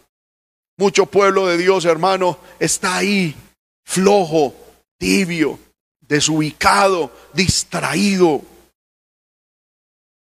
Mucho 0.78 1.06
pueblo 1.06 1.48
de 1.48 1.58
Dios, 1.58 1.86
hermano, 1.86 2.40
está 2.60 2.98
ahí, 2.98 3.36
flojo, 3.86 4.56
tibio, 4.98 5.60
desubicado, 6.08 7.12
distraído. 7.34 8.42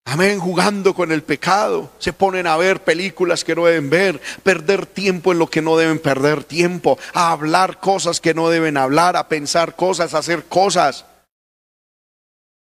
Amén, 0.04 0.38
jugando 0.38 0.94
con 0.94 1.12
el 1.12 1.22
pecado. 1.22 1.90
Se 1.98 2.14
ponen 2.14 2.46
a 2.46 2.56
ver 2.56 2.82
películas 2.82 3.44
que 3.44 3.54
no 3.54 3.66
deben 3.66 3.90
ver, 3.90 4.20
perder 4.42 4.86
tiempo 4.86 5.32
en 5.32 5.38
lo 5.38 5.48
que 5.48 5.60
no 5.60 5.76
deben 5.76 5.98
perder 5.98 6.44
tiempo, 6.44 6.98
a 7.12 7.30
hablar 7.30 7.78
cosas 7.78 8.18
que 8.18 8.32
no 8.32 8.48
deben 8.48 8.78
hablar, 8.78 9.16
a 9.16 9.28
pensar 9.28 9.76
cosas, 9.76 10.14
a 10.14 10.18
hacer 10.18 10.44
cosas. 10.44 11.04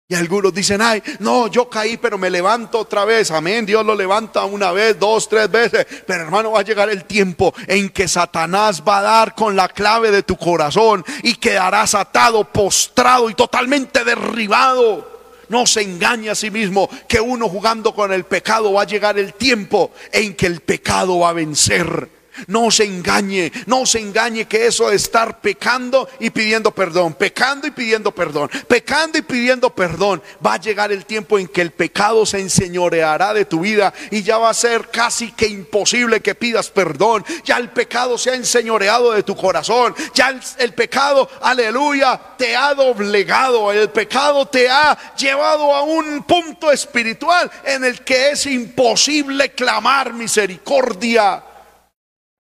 Y 0.06 0.14
algunos 0.14 0.52
dicen, 0.52 0.82
ay, 0.82 1.02
no, 1.20 1.46
yo 1.46 1.70
caí, 1.70 1.96
pero 1.96 2.18
me 2.18 2.28
levanto 2.28 2.80
otra 2.80 3.06
vez. 3.06 3.30
Amén, 3.30 3.64
Dios 3.64 3.86
lo 3.86 3.94
levanta 3.94 4.44
una 4.44 4.70
vez, 4.70 4.98
dos, 4.98 5.30
tres 5.30 5.50
veces. 5.50 5.86
Pero 6.06 6.24
hermano, 6.24 6.52
va 6.52 6.60
a 6.60 6.64
llegar 6.64 6.90
el 6.90 7.06
tiempo 7.06 7.54
en 7.66 7.88
que 7.88 8.06
Satanás 8.06 8.82
va 8.86 8.98
a 8.98 9.02
dar 9.02 9.34
con 9.34 9.56
la 9.56 9.66
clave 9.70 10.10
de 10.10 10.22
tu 10.22 10.36
corazón 10.36 11.02
y 11.22 11.36
quedarás 11.36 11.94
atado, 11.94 12.44
postrado 12.44 13.30
y 13.30 13.34
totalmente 13.34 14.04
derribado. 14.04 15.10
No 15.48 15.66
se 15.66 15.80
engañe 15.80 16.28
a 16.28 16.34
sí 16.34 16.50
mismo 16.50 16.90
que 17.08 17.20
uno 17.20 17.48
jugando 17.48 17.94
con 17.94 18.12
el 18.12 18.24
pecado 18.24 18.74
va 18.74 18.82
a 18.82 18.86
llegar 18.86 19.18
el 19.18 19.32
tiempo 19.32 19.90
en 20.12 20.34
que 20.34 20.44
el 20.44 20.60
pecado 20.60 21.20
va 21.20 21.30
a 21.30 21.34
vencer. 21.34 22.13
No 22.46 22.70
se 22.70 22.84
engañe, 22.84 23.52
no 23.66 23.86
se 23.86 24.00
engañe 24.00 24.46
que 24.46 24.66
eso 24.66 24.90
de 24.90 24.96
estar 24.96 25.40
pecando 25.40 26.08
y 26.18 26.30
pidiendo 26.30 26.70
perdón, 26.70 27.14
pecando 27.14 27.66
y 27.66 27.70
pidiendo 27.70 28.12
perdón, 28.12 28.50
pecando 28.68 29.18
y 29.18 29.22
pidiendo 29.22 29.70
perdón, 29.70 30.22
va 30.44 30.54
a 30.54 30.60
llegar 30.60 30.92
el 30.92 31.04
tiempo 31.04 31.38
en 31.38 31.48
que 31.48 31.60
el 31.60 31.70
pecado 31.70 32.26
se 32.26 32.40
enseñoreará 32.40 33.34
de 33.34 33.44
tu 33.44 33.60
vida 33.60 33.92
y 34.10 34.22
ya 34.22 34.38
va 34.38 34.50
a 34.50 34.54
ser 34.54 34.88
casi 34.88 35.32
que 35.32 35.46
imposible 35.46 36.20
que 36.20 36.34
pidas 36.34 36.70
perdón. 36.70 37.24
Ya 37.44 37.56
el 37.56 37.70
pecado 37.70 38.18
se 38.18 38.30
ha 38.30 38.34
enseñoreado 38.34 39.12
de 39.12 39.22
tu 39.22 39.36
corazón, 39.36 39.94
ya 40.14 40.34
el, 40.58 40.74
pecado, 40.74 41.28
aleluya, 41.42 42.20
te 42.36 42.56
ha 42.56 42.74
doblegado, 42.74 43.72
el 43.72 43.90
pecado 43.90 44.46
te 44.46 44.68
ha 44.68 45.14
llevado 45.16 45.74
a 45.74 45.82
un 45.82 46.22
punto 46.24 46.70
espiritual 46.72 47.50
en 47.64 47.84
el 47.84 48.00
que 48.02 48.30
es 48.30 48.46
imposible 48.46 49.50
clamar 49.50 50.12
misericordia. 50.12 51.42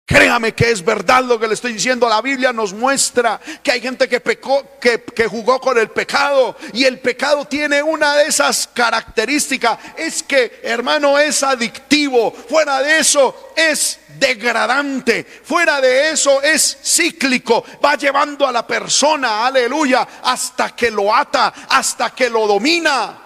Créame 0.05 0.53
que 0.53 0.69
es 0.69 0.83
verdad 0.83 1.23
lo 1.23 1.39
que 1.39 1.47
le 1.47 1.53
estoy 1.53 1.73
diciendo. 1.73 2.09
La 2.09 2.21
Biblia 2.21 2.51
nos 2.51 2.73
muestra 2.73 3.39
que 3.63 3.71
hay 3.71 3.79
gente 3.79 4.09
que 4.09 4.19
pecó, 4.19 4.77
que, 4.79 5.01
que, 5.01 5.27
jugó 5.27 5.61
con 5.61 5.77
el 5.77 5.89
pecado. 5.91 6.57
Y 6.73 6.83
el 6.83 6.99
pecado 6.99 7.45
tiene 7.45 7.81
una 7.81 8.15
de 8.17 8.25
esas 8.25 8.67
características. 8.73 9.79
Es 9.95 10.21
que, 10.21 10.59
hermano, 10.61 11.17
es 11.17 11.41
adictivo. 11.41 12.33
Fuera 12.33 12.81
de 12.81 12.99
eso, 12.99 13.53
es 13.55 14.01
degradante. 14.19 15.23
Fuera 15.23 15.79
de 15.79 16.09
eso, 16.09 16.41
es 16.41 16.79
cíclico. 16.83 17.63
Va 17.83 17.95
llevando 17.95 18.45
a 18.45 18.51
la 18.51 18.67
persona, 18.67 19.45
aleluya, 19.45 20.05
hasta 20.21 20.75
que 20.75 20.91
lo 20.91 21.15
ata, 21.15 21.53
hasta 21.69 22.09
que 22.09 22.29
lo 22.29 22.45
domina 22.45 23.22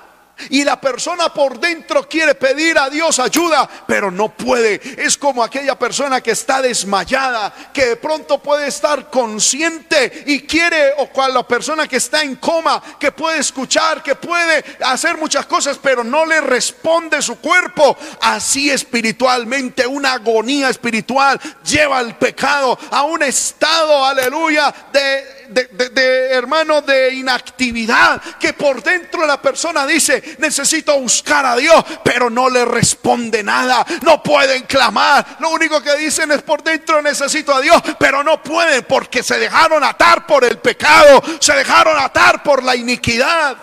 y 0.49 0.63
la 0.63 0.79
persona 0.79 1.33
por 1.33 1.59
dentro 1.59 2.07
quiere 2.07 2.35
pedir 2.35 2.77
a 2.77 2.89
Dios 2.89 3.19
ayuda, 3.19 3.69
pero 3.87 4.11
no 4.11 4.29
puede. 4.29 4.81
Es 4.97 5.17
como 5.17 5.43
aquella 5.43 5.77
persona 5.77 6.21
que 6.21 6.31
está 6.31 6.61
desmayada, 6.61 7.53
que 7.73 7.85
de 7.87 7.95
pronto 7.95 8.41
puede 8.41 8.67
estar 8.67 9.09
consciente 9.09 10.23
y 10.25 10.41
quiere, 10.41 10.93
o 10.97 11.07
cual 11.07 11.33
la 11.33 11.47
persona 11.47 11.87
que 11.87 11.97
está 11.97 12.21
en 12.21 12.35
coma, 12.35 12.81
que 12.99 13.11
puede 13.11 13.39
escuchar, 13.39 14.03
que 14.03 14.15
puede 14.15 14.63
hacer 14.85 15.17
muchas 15.17 15.45
cosas, 15.45 15.79
pero 15.81 16.03
no 16.03 16.25
le 16.25 16.41
responde 16.41 17.21
su 17.21 17.39
cuerpo. 17.39 17.97
Así 18.21 18.69
espiritualmente, 18.69 19.85
una 19.85 20.13
agonía 20.13 20.69
espiritual 20.69 21.39
lleva 21.63 21.99
al 21.99 22.17
pecado 22.17 22.77
a 22.91 23.03
un 23.03 23.23
estado, 23.23 24.05
aleluya, 24.05 24.73
de 24.91 25.36
de, 25.49 26.29
hermano 26.31 26.81
de 26.81 27.13
inactividad 27.13 28.21
que 28.39 28.53
por 28.53 28.83
dentro 28.83 29.25
la 29.25 29.41
persona 29.41 29.85
dice 29.85 30.37
necesito 30.39 30.99
buscar 30.99 31.45
a 31.45 31.55
Dios 31.55 31.83
pero 32.03 32.29
no 32.29 32.49
le 32.49 32.65
responde 32.65 33.43
nada 33.43 33.85
no 34.01 34.21
pueden 34.21 34.63
clamar. 34.63 35.37
Lo 35.39 35.49
único 35.49 35.81
que 35.81 35.95
dicen 35.97 36.31
es 36.31 36.41
por 36.41 36.63
dentro 36.63 37.01
necesito 37.01 37.53
a 37.53 37.61
Dios 37.61 37.81
pero 37.99 38.23
no 38.23 38.41
pueden 38.41 38.85
porque 38.85 39.23
se 39.23 39.37
dejaron 39.37 39.83
atar 39.83 40.25
por 40.25 40.43
el 40.43 40.59
pecado 40.59 41.21
se 41.39 41.53
dejaron 41.53 41.97
atar 41.97 42.43
por 42.43 42.63
la 42.63 42.75
iniquidad. 42.75 43.57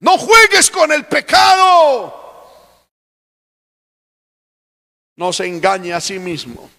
No 0.00 0.18
juegues 0.18 0.70
con 0.70 0.90
el 0.92 1.06
pecado. 1.06 2.20
No 5.16 5.32
se 5.32 5.46
engañe 5.46 5.92
a 5.92 6.00
sí 6.00 6.18
mismo 6.18 6.70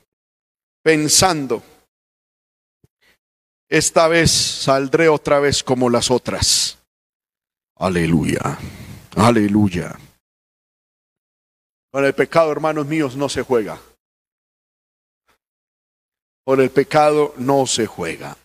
pensando 0.81 1.63
esta 3.73 4.07
vez 4.07 4.29
saldré 4.29 5.09
otra 5.09 5.39
vez 5.39 5.63
como 5.63 5.89
las 5.89 6.11
otras. 6.11 6.77
Aleluya, 7.75 8.59
aleluya. 9.15 9.97
Con 11.91 12.05
el 12.05 12.13
pecado, 12.13 12.51
hermanos 12.51 12.85
míos, 12.85 13.15
no 13.15 13.29
se 13.29 13.41
juega. 13.41 13.81
Con 16.45 16.61
el 16.61 16.69
pecado 16.69 17.33
no 17.37 17.65
se 17.65 17.87
juega. 17.87 18.37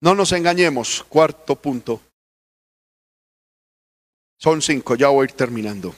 No 0.00 0.14
nos 0.14 0.30
engañemos. 0.30 1.02
Cuarto 1.08 1.56
punto. 1.56 2.00
Son 4.38 4.62
cinco, 4.62 4.94
ya 4.94 5.08
voy 5.08 5.22
a 5.22 5.30
ir 5.30 5.32
terminando. 5.32 5.92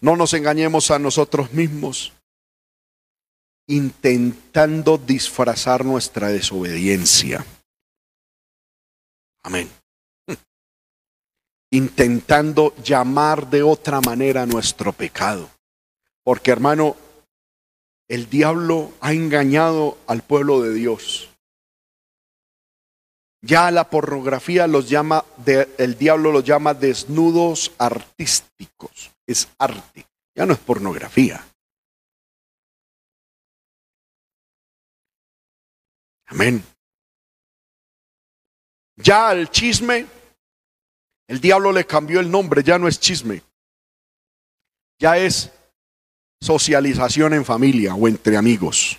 No 0.00 0.16
nos 0.16 0.34
engañemos 0.34 0.90
a 0.90 0.98
nosotros 0.98 1.52
mismos 1.52 2.12
intentando 3.66 4.98
disfrazar 4.98 5.84
nuestra 5.84 6.28
desobediencia. 6.28 7.44
Amén. 9.42 9.68
Intentando 11.70 12.74
llamar 12.82 13.48
de 13.48 13.62
otra 13.62 14.00
manera 14.00 14.46
nuestro 14.46 14.92
pecado. 14.92 15.50
Porque 16.22 16.50
hermano, 16.50 16.96
el 18.08 18.28
diablo 18.28 18.92
ha 19.00 19.12
engañado 19.12 19.98
al 20.06 20.22
pueblo 20.22 20.62
de 20.62 20.74
Dios. 20.74 21.30
Ya 23.42 23.70
la 23.70 23.88
pornografía 23.90 24.66
los 24.66 24.88
llama, 24.88 25.24
el 25.78 25.96
diablo 25.96 26.32
los 26.32 26.44
llama 26.44 26.74
desnudos 26.74 27.72
artísticos. 27.78 29.12
Es 29.24 29.48
arte, 29.58 30.06
ya 30.34 30.46
no 30.46 30.54
es 30.54 30.58
pornografía. 30.58 31.45
Amén. 36.26 36.62
Ya 38.96 39.28
al 39.28 39.50
chisme, 39.50 40.06
el 41.28 41.40
diablo 41.40 41.72
le 41.72 41.86
cambió 41.86 42.20
el 42.20 42.30
nombre, 42.30 42.62
ya 42.62 42.78
no 42.78 42.88
es 42.88 42.98
chisme. 42.98 43.42
Ya 44.98 45.18
es 45.18 45.52
socialización 46.40 47.34
en 47.34 47.44
familia 47.44 47.94
o 47.94 48.08
entre 48.08 48.36
amigos. 48.36 48.98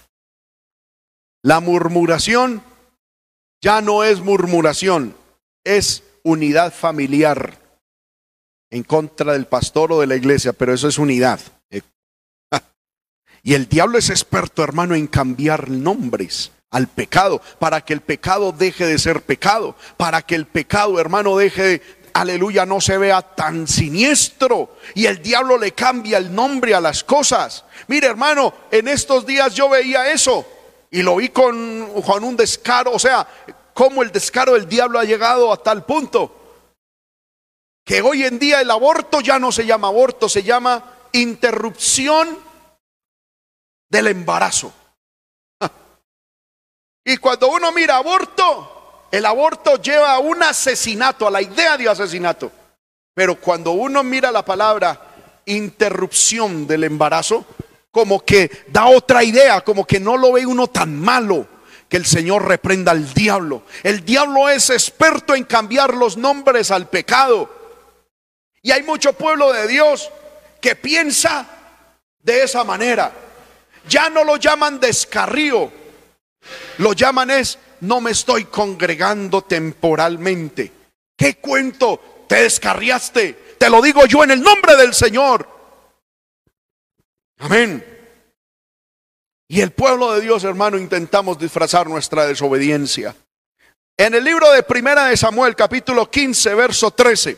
La 1.44 1.60
murmuración 1.60 2.62
ya 3.62 3.82
no 3.82 4.04
es 4.04 4.22
murmuración, 4.22 5.16
es 5.64 6.04
unidad 6.24 6.74
familiar 6.74 7.58
en 8.70 8.84
contra 8.84 9.34
del 9.34 9.48
pastor 9.48 9.92
o 9.94 10.00
de 10.02 10.08
la 10.08 10.16
iglesia, 10.16 10.54
pero 10.54 10.74
eso 10.74 10.88
es 10.88 10.98
unidad. 10.98 11.40
Y 13.44 13.54
el 13.54 13.70
diablo 13.70 13.98
es 13.98 14.10
experto, 14.10 14.62
hermano, 14.62 14.94
en 14.94 15.08
cambiar 15.08 15.70
nombres 15.70 16.52
al 16.72 16.88
pecado, 16.88 17.42
para 17.60 17.82
que 17.82 17.94
el 17.94 18.02
pecado 18.02 18.52
deje 18.52 18.86
de 18.86 19.00
ser 19.00 19.22
pecado, 19.22 19.76
para 19.96 20.22
que 20.22 20.36
el 20.36 20.46
pecado, 20.46 21.00
hermano, 21.00 21.38
deje 21.38 21.64
de, 21.64 21.82
aleluya, 22.14 22.66
no 22.66 22.82
se 22.82 22.98
vea 22.98 23.22
tan 23.22 23.68
siniestro 23.68 24.76
y 24.96 25.06
el 25.06 25.22
diablo 25.22 25.58
le 25.58 25.72
cambia 25.74 26.18
el 26.18 26.34
nombre 26.34 26.74
a 26.76 26.82
las 26.82 27.04
cosas. 27.04 27.64
Mire, 27.88 28.08
hermano, 28.08 28.54
en 28.72 28.88
estos 28.88 29.26
días 29.26 29.54
yo 29.54 29.70
veía 29.70 30.12
eso 30.12 30.46
y 30.92 31.02
lo 31.02 31.18
vi 31.18 31.30
con, 31.30 32.02
con 32.06 32.24
un 32.24 32.36
descaro, 32.36 32.92
o 32.92 33.00
sea, 33.00 33.28
cómo 33.74 34.04
el 34.04 34.12
descaro 34.12 34.54
del 34.54 34.68
diablo 34.68 35.00
ha 35.00 35.04
llegado 35.04 35.54
a 35.54 35.62
tal 35.62 35.86
punto 35.86 36.34
que 37.88 38.02
hoy 38.02 38.26
en 38.26 38.38
día 38.38 38.60
el 38.60 38.70
aborto 38.70 39.22
ya 39.22 39.40
no 39.40 39.50
se 39.50 39.66
llama 39.66 39.88
aborto, 39.88 40.28
se 40.28 40.44
llama 40.44 40.84
interrupción 41.14 42.38
del 43.90 44.08
embarazo. 44.08 44.74
Y 47.08 47.16
cuando 47.20 47.48
uno 47.48 47.72
mira 47.72 47.96
aborto, 47.96 49.06
el 49.10 49.26
aborto 49.26 49.82
lleva 49.82 50.12
a 50.12 50.20
un 50.20 50.44
asesinato, 50.44 51.26
a 51.26 51.32
la 51.32 51.42
idea 51.42 51.78
de 51.78 51.88
asesinato. 51.88 52.52
Pero 53.14 53.40
cuando 53.40 53.72
uno 53.72 54.04
mira 54.04 54.30
la 54.30 54.44
palabra 54.44 55.00
interrupción 55.46 56.68
del 56.68 56.84
embarazo, 56.84 57.46
como 57.92 58.26
que 58.26 58.66
da 58.68 58.88
otra 58.88 59.24
idea, 59.24 59.62
como 59.62 59.88
que 59.88 60.02
no 60.02 60.18
lo 60.18 60.34
ve 60.34 60.46
uno 60.46 60.68
tan 60.68 61.00
malo. 61.00 61.48
Que 61.88 61.96
el 61.96 62.06
Señor 62.06 62.46
reprenda 62.46 62.92
al 62.92 63.14
diablo. 63.14 63.62
El 63.84 64.04
diablo 64.04 64.50
es 64.50 64.70
experto 64.70 65.34
en 65.34 65.46
cambiar 65.46 65.94
los 65.94 66.18
nombres 66.18 66.72
al 66.72 66.90
pecado. 66.90 67.50
Y 68.62 68.72
hay 68.72 68.84
mucho 68.84 69.14
pueblo 69.14 69.54
de 69.54 69.66
Dios 69.70 70.12
que 70.60 70.76
piensa 70.76 71.48
de 72.22 72.44
esa 72.44 72.66
manera. 72.66 73.14
Ya 73.88 74.10
no 74.10 74.26
lo 74.26 74.36
llaman 74.36 74.82
descarrío, 74.82 75.72
lo 76.78 76.94
llaman 76.94 77.32
es 77.32 77.60
no 77.82 78.02
me 78.02 78.12
estoy 78.12 78.46
congregando 78.46 79.44
temporalmente. 79.44 80.72
¿Qué 81.16 81.36
cuento? 81.36 82.26
Te 82.28 82.44
descarriaste. 82.44 83.56
Te 83.58 83.70
lo 83.70 83.82
digo 83.82 84.06
yo 84.06 84.24
en 84.24 84.32
el 84.32 84.42
nombre 84.42 84.76
del 84.76 84.94
Señor. 84.94 85.48
Amén. 87.40 87.84
Y 89.48 89.62
el 89.62 89.72
pueblo 89.72 90.14
de 90.14 90.22
Dios, 90.22 90.44
hermano, 90.44 90.78
intentamos 90.78 91.40
disfrazar 91.40 91.88
nuestra 91.88 92.26
desobediencia. 92.26 93.16
En 93.96 94.14
el 94.14 94.24
libro 94.24 94.52
de 94.52 94.62
Primera 94.62 95.06
de 95.06 95.18
Samuel, 95.18 95.56
capítulo 95.56 96.10
15, 96.10 96.54
verso 96.54 96.92
13. 96.92 97.38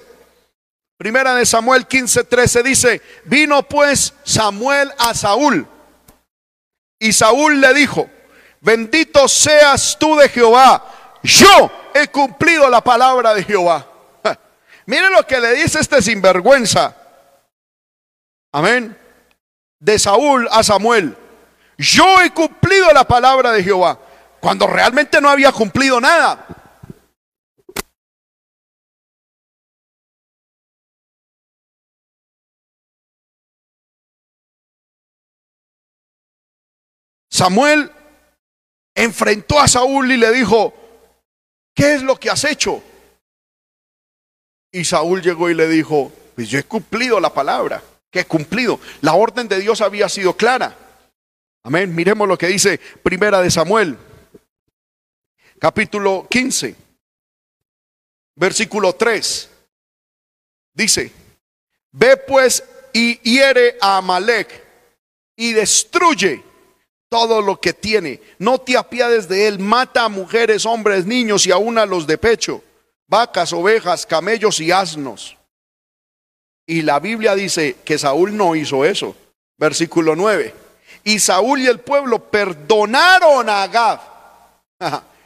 Primera 0.98 1.36
de 1.36 1.46
Samuel 1.46 1.88
15, 1.88 2.26
13 2.26 2.64
dice, 2.64 3.02
vino 3.24 3.64
pues 3.64 4.14
Samuel 4.24 4.92
a 4.98 5.14
Saúl. 5.14 5.66
Y 7.00 7.14
Saúl 7.14 7.62
le 7.62 7.74
dijo, 7.74 8.10
bendito 8.62 9.28
seas 9.28 9.98
tú 10.00 10.16
de 10.16 10.30
Jehová. 10.30 10.84
Yo 11.24 11.72
he 11.94 12.08
cumplido 12.08 12.70
la 12.70 12.82
palabra 12.82 13.34
de 13.34 13.44
Jehová. 13.44 13.86
Mire 14.86 15.10
lo 15.12 15.26
que 15.28 15.40
le 15.40 15.54
dice 15.54 15.80
este 15.80 16.02
sinvergüenza. 16.02 16.96
Amén. 18.52 18.98
De 19.80 20.00
Saúl 20.00 20.48
a 20.52 20.64
Samuel. 20.64 21.16
Yo 21.78 22.22
he 22.22 22.32
cumplido 22.32 22.92
la 22.92 23.04
palabra 23.04 23.52
de 23.52 23.64
Jehová. 23.64 24.00
Cuando 24.40 24.68
realmente 24.68 25.22
no 25.22 25.30
había 25.30 25.52
cumplido 25.52 26.02
nada. 26.02 26.46
Samuel 37.30 37.92
enfrentó 39.00 39.60
a 39.62 39.68
Saúl 39.68 40.12
y 40.12 40.18
le 40.18 40.32
dijo, 40.32 40.74
¿qué 41.74 41.94
es 41.94 42.04
lo 42.04 42.18
que 42.18 42.30
has 42.30 42.44
hecho? 42.44 42.84
Y 44.74 44.84
Saúl 44.84 45.22
llegó 45.22 45.50
y 45.50 45.54
le 45.54 45.70
dijo, 45.70 46.12
pues 46.36 46.50
yo 46.50 46.60
he 46.60 46.64
cumplido 46.64 47.20
la 47.20 47.34
palabra, 47.34 47.82
que 48.12 48.20
he 48.20 48.26
cumplido. 48.26 48.80
La 49.00 49.14
orden 49.14 49.48
de 49.48 49.60
Dios 49.60 49.80
había 49.80 50.10
sido 50.10 50.36
clara. 50.36 50.76
Amén. 51.64 51.96
Miremos 51.96 52.28
lo 52.28 52.38
que 52.38 52.48
dice 52.48 52.78
Primera 53.02 53.42
de 53.42 53.50
Samuel, 53.50 53.98
capítulo 55.60 56.28
15, 56.30 56.76
versículo 58.36 58.94
3. 58.94 59.50
Dice, 60.74 61.12
ve 61.92 62.18
pues 62.18 62.64
y 62.92 63.18
hiere 63.20 63.78
a 63.80 63.98
Amalek 63.98 64.62
y 65.38 65.54
destruye 65.54 66.49
todo 67.10 67.42
lo 67.42 67.60
que 67.60 67.74
tiene. 67.74 68.22
No 68.38 68.60
te 68.60 68.78
apiades 68.78 69.28
de 69.28 69.48
él. 69.48 69.60
Mata 69.60 70.06
a 70.06 70.10
mujeres, 70.10 70.66
hombres, 70.66 71.06
niños 71.06 71.46
y 71.46 71.52
aún 71.52 71.78
a 71.78 71.86
los 71.86 72.08
de 72.08 72.18
pecho, 72.18 72.64
vacas, 73.08 73.52
ovejas, 73.52 74.06
camellos 74.06 74.60
y 74.60 74.72
asnos. 74.72 75.36
Y 76.66 76.84
la 76.84 77.00
Biblia 77.00 77.34
dice 77.34 77.78
que 77.84 77.98
Saúl 77.98 78.38
no 78.38 78.56
hizo 78.56 78.86
eso. 78.86 79.16
Versículo 79.58 80.16
9. 80.16 80.54
Y 81.04 81.20
Saúl 81.20 81.62
y 81.62 81.68
el 81.68 81.80
pueblo 81.80 82.30
perdonaron 82.30 83.50
a 83.50 83.64
Agab. 83.64 84.00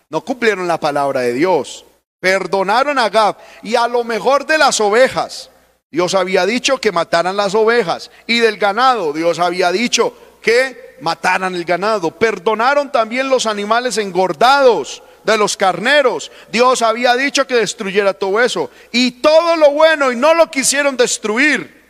No 0.09 0.21
cumplieron 0.21 0.67
la 0.67 0.79
palabra 0.79 1.21
de 1.21 1.33
Dios. 1.33 1.85
Perdonaron 2.19 2.97
a 2.97 3.05
Agab 3.05 3.37
y 3.63 3.75
a 3.75 3.87
lo 3.87 4.03
mejor 4.03 4.45
de 4.45 4.57
las 4.57 4.79
ovejas. 4.79 5.49
Dios 5.91 6.15
había 6.15 6.45
dicho 6.45 6.79
que 6.79 6.91
mataran 6.91 7.35
las 7.35 7.53
ovejas. 7.55 8.09
Y 8.25 8.39
del 8.39 8.57
ganado, 8.57 9.11
Dios 9.11 9.39
había 9.39 9.71
dicho 9.71 10.15
que 10.41 10.92
mataran 11.03 11.53
el 11.53 11.65
ganado. 11.65 12.11
Perdonaron 12.11 12.89
también 12.89 13.29
los 13.29 13.45
animales 13.45 13.97
engordados 13.97 15.03
de 15.25 15.37
los 15.37 15.57
carneros. 15.57 16.31
Dios 16.49 16.81
había 16.81 17.15
dicho 17.15 17.45
que 17.45 17.55
destruyera 17.55 18.13
todo 18.13 18.39
eso. 18.39 18.71
Y 18.93 19.11
todo 19.11 19.57
lo 19.57 19.71
bueno 19.71 20.13
y 20.13 20.15
no 20.15 20.33
lo 20.33 20.49
quisieron 20.49 20.95
destruir. 20.95 21.83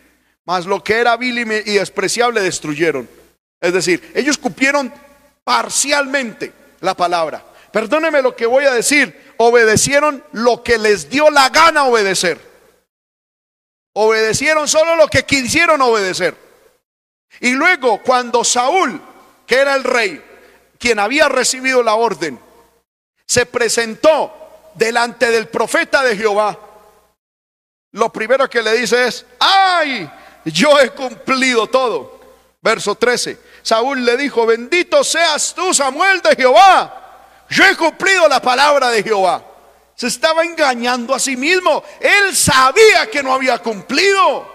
Mas 0.45 0.65
lo 0.65 0.83
que 0.83 0.95
era 0.95 1.15
vil 1.15 1.37
y 1.37 1.73
despreciable 1.75 2.41
destruyeron. 2.41 3.07
Es 3.61 3.71
decir, 3.71 4.11
ellos 4.15 4.37
cumplieron 4.37 4.91
parcialmente 5.43 6.51
la 6.79 6.95
palabra. 6.95 7.45
Perdóneme 7.71 8.21
lo 8.23 8.35
que 8.35 8.47
voy 8.47 8.65
a 8.65 8.73
decir. 8.73 9.33
Obedecieron 9.37 10.23
lo 10.31 10.63
que 10.63 10.79
les 10.79 11.07
dio 11.07 11.29
la 11.29 11.49
gana 11.49 11.83
obedecer. 11.83 12.39
Obedecieron 13.93 14.67
solo 14.67 14.95
lo 14.95 15.07
que 15.07 15.23
quisieron 15.23 15.81
obedecer. 15.81 16.42
Y 17.39 17.51
luego 17.51 18.01
cuando 18.01 18.43
Saúl, 18.43 19.01
que 19.45 19.55
era 19.55 19.75
el 19.75 19.83
rey, 19.83 20.23
quien 20.77 20.99
había 20.99 21.29
recibido 21.29 21.83
la 21.83 21.95
orden, 21.95 22.39
se 23.25 23.45
presentó 23.45 24.71
delante 24.75 25.31
del 25.31 25.47
profeta 25.47 26.03
de 26.03 26.17
Jehová, 26.17 26.57
lo 27.91 28.11
primero 28.11 28.49
que 28.49 28.61
le 28.61 28.73
dice 28.73 29.07
es, 29.07 29.25
ay, 29.39 30.09
yo 30.45 30.79
he 30.79 30.89
cumplido 30.89 31.67
todo. 31.67 32.19
Verso 32.61 32.95
13, 32.95 33.37
Saúl 33.61 34.03
le 34.03 34.17
dijo, 34.17 34.45
bendito 34.45 35.03
seas 35.03 35.53
tú, 35.53 35.73
Samuel 35.73 36.21
de 36.21 36.35
Jehová, 36.35 37.45
yo 37.49 37.65
he 37.65 37.75
cumplido 37.75 38.27
la 38.27 38.41
palabra 38.41 38.89
de 38.89 39.03
Jehová. 39.03 39.43
Se 39.95 40.07
estaba 40.07 40.43
engañando 40.43 41.13
a 41.13 41.19
sí 41.19 41.35
mismo, 41.35 41.83
él 41.99 42.35
sabía 42.35 43.09
que 43.11 43.21
no 43.21 43.33
había 43.33 43.59
cumplido. 43.59 44.52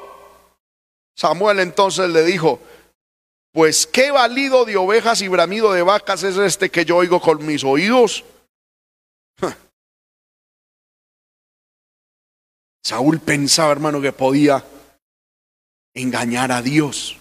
Samuel 1.18 1.58
entonces 1.58 2.08
le 2.10 2.22
dijo, 2.22 2.60
pues 3.52 3.88
qué 3.88 4.12
valido 4.12 4.64
de 4.64 4.76
ovejas 4.76 5.20
y 5.20 5.26
bramido 5.26 5.72
de 5.72 5.82
vacas 5.82 6.22
es 6.22 6.36
este 6.36 6.70
que 6.70 6.84
yo 6.84 6.96
oigo 6.96 7.20
con 7.20 7.44
mis 7.44 7.64
oídos. 7.64 8.24
Saúl 12.84 13.18
pensaba, 13.18 13.72
hermano, 13.72 14.00
que 14.00 14.12
podía 14.12 14.64
engañar 15.92 16.52
a 16.52 16.62
Dios. 16.62 17.16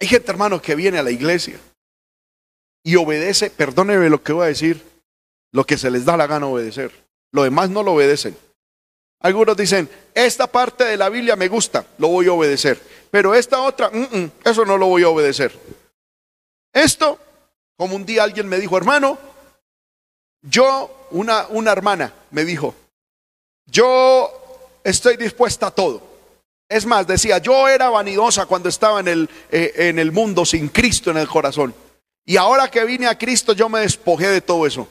Hay 0.00 0.08
gente, 0.08 0.28
hermano, 0.28 0.60
que 0.60 0.74
viene 0.74 0.98
a 0.98 1.04
la 1.04 1.12
iglesia 1.12 1.60
y 2.82 2.96
obedece, 2.96 3.48
perdóneme 3.48 4.10
lo 4.10 4.24
que 4.24 4.32
voy 4.32 4.46
a 4.46 4.48
decir, 4.48 4.84
lo 5.52 5.64
que 5.64 5.78
se 5.78 5.88
les 5.88 6.04
da 6.04 6.16
la 6.16 6.26
gana 6.26 6.46
obedecer. 6.46 7.09
Lo 7.32 7.42
demás 7.42 7.70
no 7.70 7.82
lo 7.82 7.92
obedecen. 7.92 8.36
Algunos 9.20 9.56
dicen, 9.56 9.88
esta 10.14 10.46
parte 10.46 10.84
de 10.84 10.96
la 10.96 11.08
Biblia 11.10 11.36
me 11.36 11.48
gusta, 11.48 11.84
lo 11.98 12.08
voy 12.08 12.26
a 12.26 12.32
obedecer. 12.32 12.80
Pero 13.10 13.34
esta 13.34 13.60
otra, 13.60 13.90
mm, 13.90 14.16
mm, 14.16 14.30
eso 14.44 14.64
no 14.64 14.78
lo 14.78 14.86
voy 14.86 15.02
a 15.02 15.08
obedecer. 15.08 15.52
Esto, 16.72 17.18
como 17.76 17.96
un 17.96 18.06
día 18.06 18.22
alguien 18.22 18.48
me 18.48 18.58
dijo, 18.58 18.76
hermano, 18.76 19.18
yo, 20.42 21.06
una, 21.10 21.46
una 21.48 21.72
hermana 21.72 22.14
me 22.30 22.44
dijo, 22.44 22.74
yo 23.66 24.30
estoy 24.82 25.16
dispuesta 25.16 25.66
a 25.66 25.70
todo. 25.70 26.02
Es 26.68 26.86
más, 26.86 27.06
decía, 27.06 27.38
yo 27.38 27.68
era 27.68 27.90
vanidosa 27.90 28.46
cuando 28.46 28.68
estaba 28.68 29.00
en 29.00 29.08
el, 29.08 29.30
eh, 29.50 29.72
en 29.76 29.98
el 29.98 30.12
mundo 30.12 30.46
sin 30.46 30.68
Cristo 30.68 31.10
en 31.10 31.18
el 31.18 31.28
corazón. 31.28 31.74
Y 32.24 32.36
ahora 32.36 32.70
que 32.70 32.84
vine 32.84 33.06
a 33.06 33.18
Cristo, 33.18 33.52
yo 33.52 33.68
me 33.68 33.80
despojé 33.80 34.28
de 34.28 34.40
todo 34.40 34.66
eso. 34.66 34.88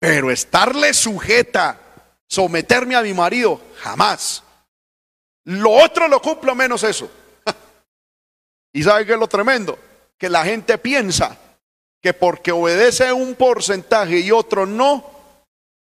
Pero 0.00 0.30
estarle 0.30 0.94
sujeta 0.94 1.78
someterme 2.26 2.96
a 2.96 3.02
mi 3.02 3.12
marido, 3.12 3.60
jamás. 3.76 4.42
Lo 5.44 5.70
otro 5.70 6.08
lo 6.08 6.22
cumplo 6.22 6.54
menos 6.54 6.82
eso. 6.82 7.10
¿Y 8.72 8.82
sabe 8.82 9.04
qué 9.04 9.12
es 9.12 9.18
lo 9.18 9.28
tremendo? 9.28 9.78
Que 10.16 10.30
la 10.30 10.44
gente 10.44 10.78
piensa 10.78 11.38
que 12.00 12.14
porque 12.14 12.50
obedece 12.50 13.12
un 13.12 13.34
porcentaje 13.34 14.20
y 14.20 14.30
otro 14.30 14.64
no, 14.64 15.04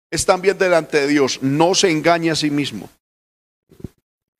están 0.09 0.41
bien 0.41 0.57
delante 0.57 1.01
de 1.01 1.07
Dios. 1.07 1.41
No 1.41 1.73
se 1.73 1.89
engañe 1.89 2.31
a 2.31 2.35
sí 2.35 2.51
mismo. 2.51 2.89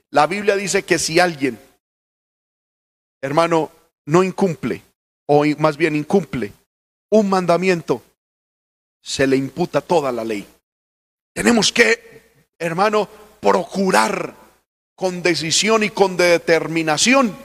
La 0.10 0.28
Biblia 0.28 0.58
dice 0.58 0.84
que 0.84 1.00
si 1.00 1.20
alguien, 1.20 1.58
hermano, 3.22 3.72
no 4.06 4.24
incumple, 4.24 4.82
o 5.28 5.46
más 5.58 5.78
bien 5.78 5.96
incumple 5.96 6.52
un 7.10 7.30
mandamiento, 7.30 8.04
se 9.02 9.28
le 9.28 9.36
imputa 9.38 9.82
toda 9.82 10.12
la 10.12 10.24
ley. 10.24 10.48
Tenemos 11.34 11.72
que, 11.72 12.48
hermano, 12.60 13.08
procurar 13.40 14.36
con 14.96 15.22
decisión 15.22 15.84
y 15.84 15.90
con 15.90 16.18
determinación 16.18 17.36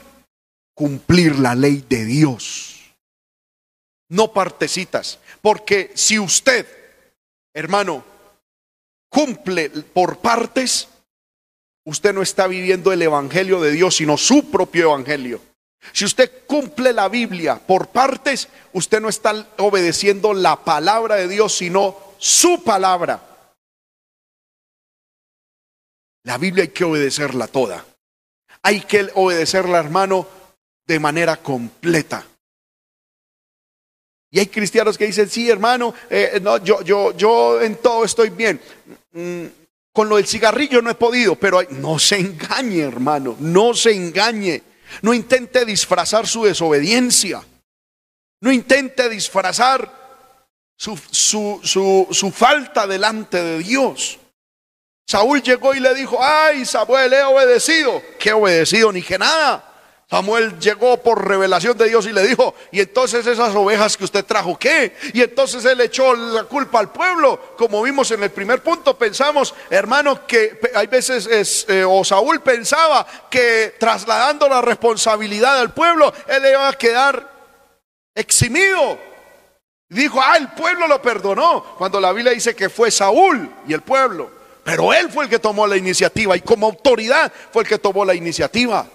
cumplir 0.73 1.39
la 1.39 1.55
ley 1.55 1.83
de 1.89 2.05
Dios. 2.05 2.95
No 4.09 4.31
partecitas, 4.31 5.19
porque 5.41 5.91
si 5.95 6.19
usted 6.19 6.77
hermano, 7.57 8.03
cumple 9.09 9.69
por 9.69 10.19
partes, 10.19 10.87
usted 11.85 12.13
no 12.13 12.21
está 12.21 12.45
viviendo 12.45 12.91
el 12.93 13.01
Evangelio 13.01 13.59
de 13.59 13.71
Dios, 13.71 13.95
sino 13.95 14.15
su 14.15 14.51
propio 14.51 14.89
Evangelio. 14.89 15.41
Si 15.93 16.05
usted 16.05 16.45
cumple 16.45 16.93
la 16.93 17.07
Biblia 17.07 17.55
por 17.55 17.87
partes, 17.89 18.49
usted 18.73 18.99
no 18.99 19.09
está 19.09 19.47
obedeciendo 19.57 20.33
la 20.33 20.63
palabra 20.63 21.15
de 21.15 21.27
Dios, 21.27 21.55
sino 21.55 21.97
su 22.17 22.63
palabra. 22.63 23.21
La 26.23 26.37
Biblia 26.37 26.63
hay 26.63 26.69
que 26.69 26.83
obedecerla 26.83 27.47
toda. 27.47 27.85
Hay 28.63 28.81
que 28.81 29.09
obedecerla, 29.15 29.79
hermano, 29.79 30.27
de 30.85 30.99
manera 30.99 31.37
completa. 31.37 32.25
Y 34.29 34.39
hay 34.39 34.47
cristianos 34.47 34.97
que 34.97 35.05
dicen, 35.05 35.29
sí, 35.29 35.49
hermano, 35.49 35.93
eh, 36.09 36.39
no, 36.41 36.57
yo, 36.57 36.81
yo, 36.81 37.15
yo 37.15 37.61
en 37.61 37.77
todo 37.77 38.03
estoy 38.03 38.29
bien. 38.29 38.59
Mm, 39.13 39.45
con 39.93 40.09
lo 40.09 40.17
del 40.17 40.27
cigarrillo 40.27 40.81
no 40.81 40.89
he 40.89 40.95
podido, 40.95 41.35
pero 41.35 41.61
no 41.69 41.97
se 41.97 42.19
engañe, 42.19 42.81
hermano, 42.81 43.35
no 43.39 43.73
se 43.73 43.93
engañe. 43.93 44.61
No 45.01 45.13
intente 45.13 45.65
disfrazar 45.65 46.27
su 46.27 46.43
desobediencia. 46.43 47.43
No 48.41 48.51
intente 48.51 49.09
disfrazar 49.09 49.91
su, 50.77 50.97
su, 51.11 52.07
su, 52.11 52.31
falta 52.31 52.85
delante 52.85 53.41
de 53.41 53.59
Dios. 53.59 54.19
Saúl 55.07 55.41
llegó 55.41 55.73
y 55.73 55.79
le 55.79 55.95
dijo, 55.95 56.17
ay 56.21 56.65
Samuel, 56.65 57.13
he 57.13 57.23
obedecido. 57.23 58.01
¿Qué 58.19 58.33
obedecido? 58.33 58.91
Ni 58.91 59.01
que 59.01 59.17
nada. 59.17 59.66
Samuel 60.09 60.57
llegó 60.57 60.95
por 61.03 61.27
revelación 61.27 61.77
de 61.77 61.89
Dios 61.89 62.05
y 62.05 62.13
le 62.13 62.25
dijo, 62.25 62.55
y 62.71 62.79
entonces 62.79 63.27
esas 63.27 63.53
ovejas 63.53 63.97
que 63.97 64.05
usted 64.05 64.23
trajo, 64.23 64.57
¿qué? 64.57 64.95
Y 65.13 65.21
entonces 65.21 65.65
él 65.65 65.81
echó 65.81 66.15
la 66.15 66.45
culpa 66.45 66.79
al 66.79 66.93
pueblo. 66.93 67.55
Como 67.57 67.81
vimos 67.81 68.09
en 68.11 68.23
el 68.23 68.29
primer 68.29 68.63
punto, 68.63 68.97
pensamos, 68.97 69.53
hermano, 69.69 70.25
que 70.25 70.61
hay 70.73 70.87
veces, 70.87 71.27
es, 71.27 71.65
eh, 71.67 71.83
o 71.83 72.05
Saúl 72.05 72.39
pensaba 72.39 73.05
que 73.29 73.75
trasladando 73.77 74.47
la 74.47 74.61
responsabilidad 74.61 75.59
al 75.59 75.73
pueblo, 75.73 76.13
él 76.27 76.43
iba 76.49 76.69
a 76.69 76.73
quedar 76.73 77.29
eximido. 78.15 78.97
Dijo, 79.89 80.21
ah, 80.21 80.37
el 80.37 80.47
pueblo 80.49 80.87
lo 80.87 81.01
perdonó, 81.01 81.75
cuando 81.77 81.99
la 81.99 82.13
Biblia 82.13 82.31
dice 82.31 82.55
que 82.55 82.69
fue 82.69 82.91
Saúl 82.91 83.51
y 83.67 83.73
el 83.73 83.81
pueblo. 83.81 84.31
Pero 84.63 84.93
él 84.93 85.11
fue 85.11 85.25
el 85.25 85.29
que 85.29 85.39
tomó 85.39 85.67
la 85.67 85.75
iniciativa 85.75 86.37
y 86.37 86.41
como 86.41 86.67
autoridad 86.67 87.29
fue 87.51 87.63
el 87.63 87.67
que 87.67 87.77
tomó 87.77 88.05
la 88.05 88.15
iniciativa 88.15 88.87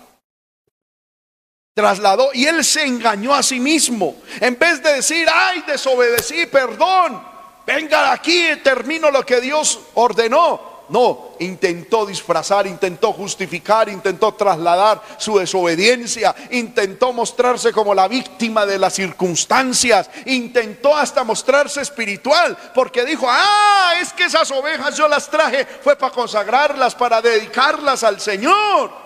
trasladó 1.74 2.30
y 2.34 2.46
él 2.46 2.64
se 2.64 2.84
engañó 2.84 3.34
a 3.34 3.42
sí 3.42 3.58
mismo. 3.58 4.16
En 4.40 4.58
vez 4.58 4.82
de 4.82 4.94
decir, 4.94 5.26
ay, 5.32 5.62
desobedecí, 5.66 6.46
perdón, 6.46 7.22
venga 7.66 8.12
aquí 8.12 8.50
y 8.50 8.56
termino 8.56 9.10
lo 9.10 9.24
que 9.24 9.40
Dios 9.40 9.80
ordenó. 9.94 10.72
No, 10.88 11.30
intentó 11.38 12.04
disfrazar, 12.04 12.66
intentó 12.66 13.14
justificar, 13.14 13.88
intentó 13.88 14.34
trasladar 14.34 15.00
su 15.16 15.38
desobediencia, 15.38 16.34
intentó 16.50 17.14
mostrarse 17.14 17.72
como 17.72 17.94
la 17.94 18.08
víctima 18.08 18.66
de 18.66 18.78
las 18.78 18.92
circunstancias, 18.92 20.10
intentó 20.26 20.94
hasta 20.94 21.24
mostrarse 21.24 21.80
espiritual, 21.80 22.58
porque 22.74 23.06
dijo, 23.06 23.26
ah, 23.26 23.94
es 24.02 24.12
que 24.12 24.24
esas 24.24 24.50
ovejas 24.50 24.94
yo 24.94 25.08
las 25.08 25.30
traje, 25.30 25.66
fue 25.82 25.96
para 25.96 26.12
consagrarlas, 26.12 26.94
para 26.94 27.22
dedicarlas 27.22 28.04
al 28.04 28.20
Señor. 28.20 29.01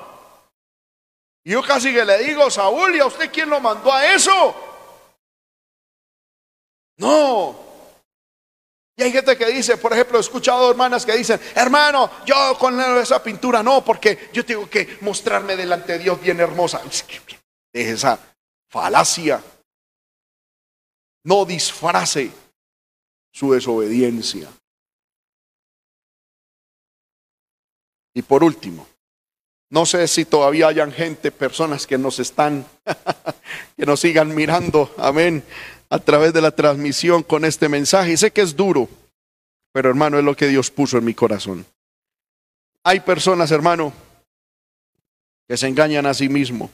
Y 1.46 1.52
yo 1.52 1.62
casi 1.62 1.94
que 1.94 2.04
le 2.04 2.18
digo, 2.24 2.50
Saúl, 2.50 2.96
¿y 2.96 2.98
a 2.98 3.06
usted 3.06 3.30
quién 3.30 3.48
lo 3.48 3.60
mandó 3.60 3.92
a 3.92 4.12
eso? 4.12 4.32
No. 6.96 7.56
Y 8.96 9.04
hay 9.04 9.12
gente 9.12 9.38
que 9.38 9.46
dice, 9.46 9.76
por 9.76 9.92
ejemplo, 9.92 10.18
he 10.18 10.22
escuchado 10.22 10.68
hermanas 10.68 11.06
que 11.06 11.16
dicen, 11.16 11.40
hermano, 11.54 12.10
yo 12.26 12.58
con 12.58 12.80
esa 12.80 13.22
pintura 13.22 13.62
no, 13.62 13.84
porque 13.84 14.28
yo 14.32 14.44
tengo 14.44 14.68
que 14.68 14.98
mostrarme 15.02 15.54
delante 15.54 15.92
de 15.92 15.98
Dios 16.00 16.20
bien 16.20 16.40
hermosa. 16.40 16.82
Es 16.84 17.86
esa 17.86 18.18
falacia. 18.68 19.40
No 21.22 21.44
disfrace 21.44 22.32
su 23.30 23.52
desobediencia. 23.52 24.50
Y 28.14 28.22
por 28.22 28.42
último, 28.42 28.88
no 29.68 29.84
sé 29.84 30.06
si 30.06 30.24
todavía 30.24 30.68
hayan 30.68 30.92
gente, 30.92 31.32
personas 31.32 31.86
que 31.86 31.98
nos 31.98 32.18
están, 32.18 32.64
que 33.76 33.86
nos 33.86 34.00
sigan 34.00 34.34
mirando, 34.34 34.94
amén, 34.96 35.42
a 35.90 35.98
través 35.98 36.32
de 36.32 36.40
la 36.40 36.52
transmisión 36.52 37.22
con 37.22 37.44
este 37.44 37.68
mensaje. 37.68 38.16
sé 38.16 38.30
que 38.30 38.42
es 38.42 38.54
duro, 38.54 38.88
pero 39.72 39.88
hermano, 39.88 40.18
es 40.18 40.24
lo 40.24 40.36
que 40.36 40.46
Dios 40.46 40.70
puso 40.70 40.98
en 40.98 41.04
mi 41.04 41.14
corazón. 41.14 41.66
Hay 42.84 43.00
personas, 43.00 43.50
hermano, 43.50 43.92
que 45.48 45.56
se 45.56 45.66
engañan 45.66 46.06
a 46.06 46.14
sí 46.14 46.28
mismos, 46.28 46.70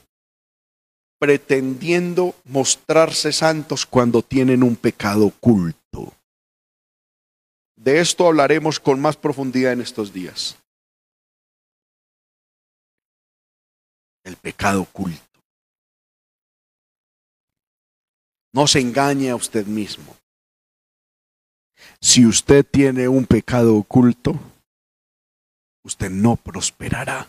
pretendiendo 1.18 2.34
mostrarse 2.44 3.32
santos 3.32 3.86
cuando 3.86 4.22
tienen 4.22 4.62
un 4.62 4.76
pecado 4.76 5.26
oculto. 5.26 6.12
De 7.76 8.00
esto 8.00 8.26
hablaremos 8.26 8.78
con 8.78 9.00
más 9.00 9.16
profundidad 9.16 9.72
en 9.72 9.80
estos 9.80 10.12
días. 10.12 10.56
El 14.24 14.36
pecado 14.36 14.82
oculto. 14.82 15.40
No 18.52 18.66
se 18.66 18.80
engañe 18.80 19.30
a 19.30 19.36
usted 19.36 19.66
mismo. 19.66 20.16
Si 22.00 22.26
usted 22.26 22.64
tiene 22.64 23.08
un 23.08 23.26
pecado 23.26 23.76
oculto, 23.76 24.38
usted 25.84 26.10
no 26.10 26.36
prosperará. 26.36 27.28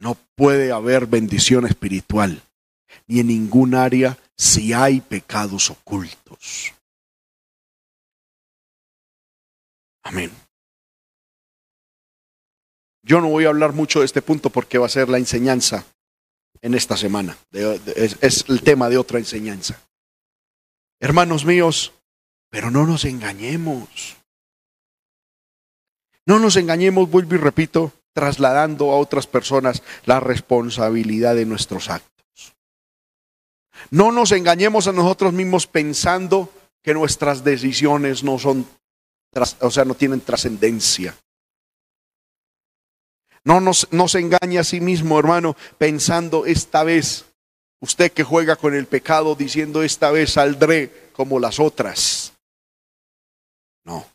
No 0.00 0.16
puede 0.34 0.72
haber 0.72 1.06
bendición 1.06 1.66
espiritual 1.66 2.42
ni 3.06 3.20
en 3.20 3.28
ningún 3.28 3.74
área 3.74 4.18
si 4.36 4.72
hay 4.72 5.00
pecados 5.00 5.70
ocultos. 5.70 6.74
Amén. 10.02 10.30
Yo 13.04 13.20
no 13.20 13.28
voy 13.28 13.44
a 13.44 13.50
hablar 13.50 13.74
mucho 13.74 14.00
de 14.00 14.06
este 14.06 14.22
punto 14.22 14.48
porque 14.48 14.78
va 14.78 14.86
a 14.86 14.90
ser 14.90 15.10
la 15.10 15.18
enseñanza 15.18 15.84
en 16.62 16.74
esta 16.74 16.96
semana. 16.96 17.36
es, 17.52 18.46
el 18.48 18.62
tema 18.62 18.88
de 18.88 18.96
otra 18.96 19.18
enseñanza. 19.18 19.78
Hermanos 20.98 21.44
míos, 21.44 21.92
pero 22.48 22.70
no 22.70 22.86
nos 22.86 23.04
engañemos. 23.04 24.16
No 26.24 26.38
nos 26.38 26.56
engañemos, 26.56 27.10
vuelvo 27.10 27.34
y 27.34 27.38
repito, 27.38 27.92
trasladando 28.14 28.90
a 28.90 28.96
otras 28.96 29.26
personas 29.26 29.82
la 30.06 30.20
responsabilidad 30.20 31.34
de 31.34 31.44
nuestros 31.44 31.90
actos. 31.90 32.54
No 33.90 34.12
nos 34.12 34.32
engañemos 34.32 34.88
a 34.88 34.92
nosotros 34.92 35.34
mismos 35.34 35.66
pensando 35.66 36.50
que 36.82 36.94
nuestras 36.94 37.44
decisiones 37.44 38.24
no 38.24 38.38
son, 38.38 38.66
o 39.60 39.70
sea, 39.70 39.84
no 39.84 39.94
tienen 39.94 40.22
trascendencia. 40.22 41.14
No 43.44 43.60
nos, 43.60 43.86
se 44.08 44.18
engañe 44.18 44.58
a 44.58 44.64
sí 44.64 44.80
mismo, 44.80 45.18
hermano, 45.18 45.54
pensando 45.76 46.46
esta 46.46 46.82
vez, 46.82 47.26
usted 47.80 48.10
que 48.10 48.24
juega 48.24 48.56
con 48.56 48.74
el 48.74 48.86
pecado, 48.86 49.34
diciendo 49.34 49.82
esta 49.82 50.10
vez 50.10 50.32
saldré 50.32 51.10
como 51.12 51.38
las 51.38 51.60
otras. 51.60 52.32
No. 53.84 54.06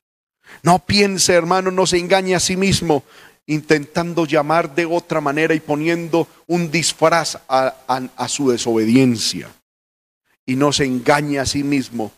No 0.64 0.80
piense, 0.80 1.34
hermano, 1.34 1.70
no 1.70 1.86
se 1.86 2.00
engañe 2.00 2.36
a 2.36 2.40
sí 2.40 2.58
mismo 2.58 3.04
intentando 3.46 4.26
llamar 4.26 4.76
de 4.76 4.86
otra 4.86 5.22
manera 5.22 5.56
y 5.56 5.60
poniendo 5.60 6.28
un 6.46 6.70
disfraz 6.70 7.40
a, 7.48 7.76
a, 8.16 8.28
su 8.28 8.52
desobediencia. 8.52 9.50
Y 10.46 10.56
no 10.56 10.72
se 10.72 10.86
engañe 10.86 11.40
a 11.40 11.48
sí 11.48 11.64
mismo, 11.64 12.12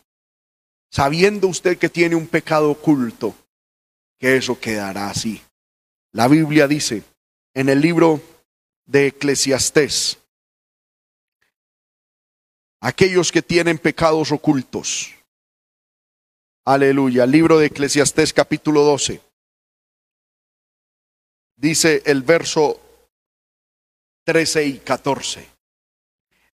sabiendo 0.90 1.48
usted 1.48 1.78
que 1.78 1.88
tiene 1.88 2.16
un 2.16 2.28
pecado 2.28 2.72
oculto, 2.72 3.34
que 4.20 4.36
eso 4.36 4.60
quedará 4.60 5.10
así. 5.10 5.42
La 6.14 6.28
Biblia 6.28 6.68
dice 6.68 7.04
en 7.54 7.70
el 7.70 7.80
libro 7.80 8.22
de 8.86 9.08
Eclesiastés, 9.08 10.18
aquellos 12.82 13.32
que 13.32 13.42
tienen 13.42 13.78
pecados 13.78 14.32
ocultos. 14.32 15.14
Aleluya. 16.66 17.26
Libro 17.26 17.58
de 17.58 17.68
Eclesiastés 17.68 18.34
capítulo 18.34 18.84
12. 18.84 19.22
Dice 21.56 22.04
el 22.06 22.24
verso 22.24 22.82
13 24.26 24.66
y 24.66 24.78
14. 24.80 25.48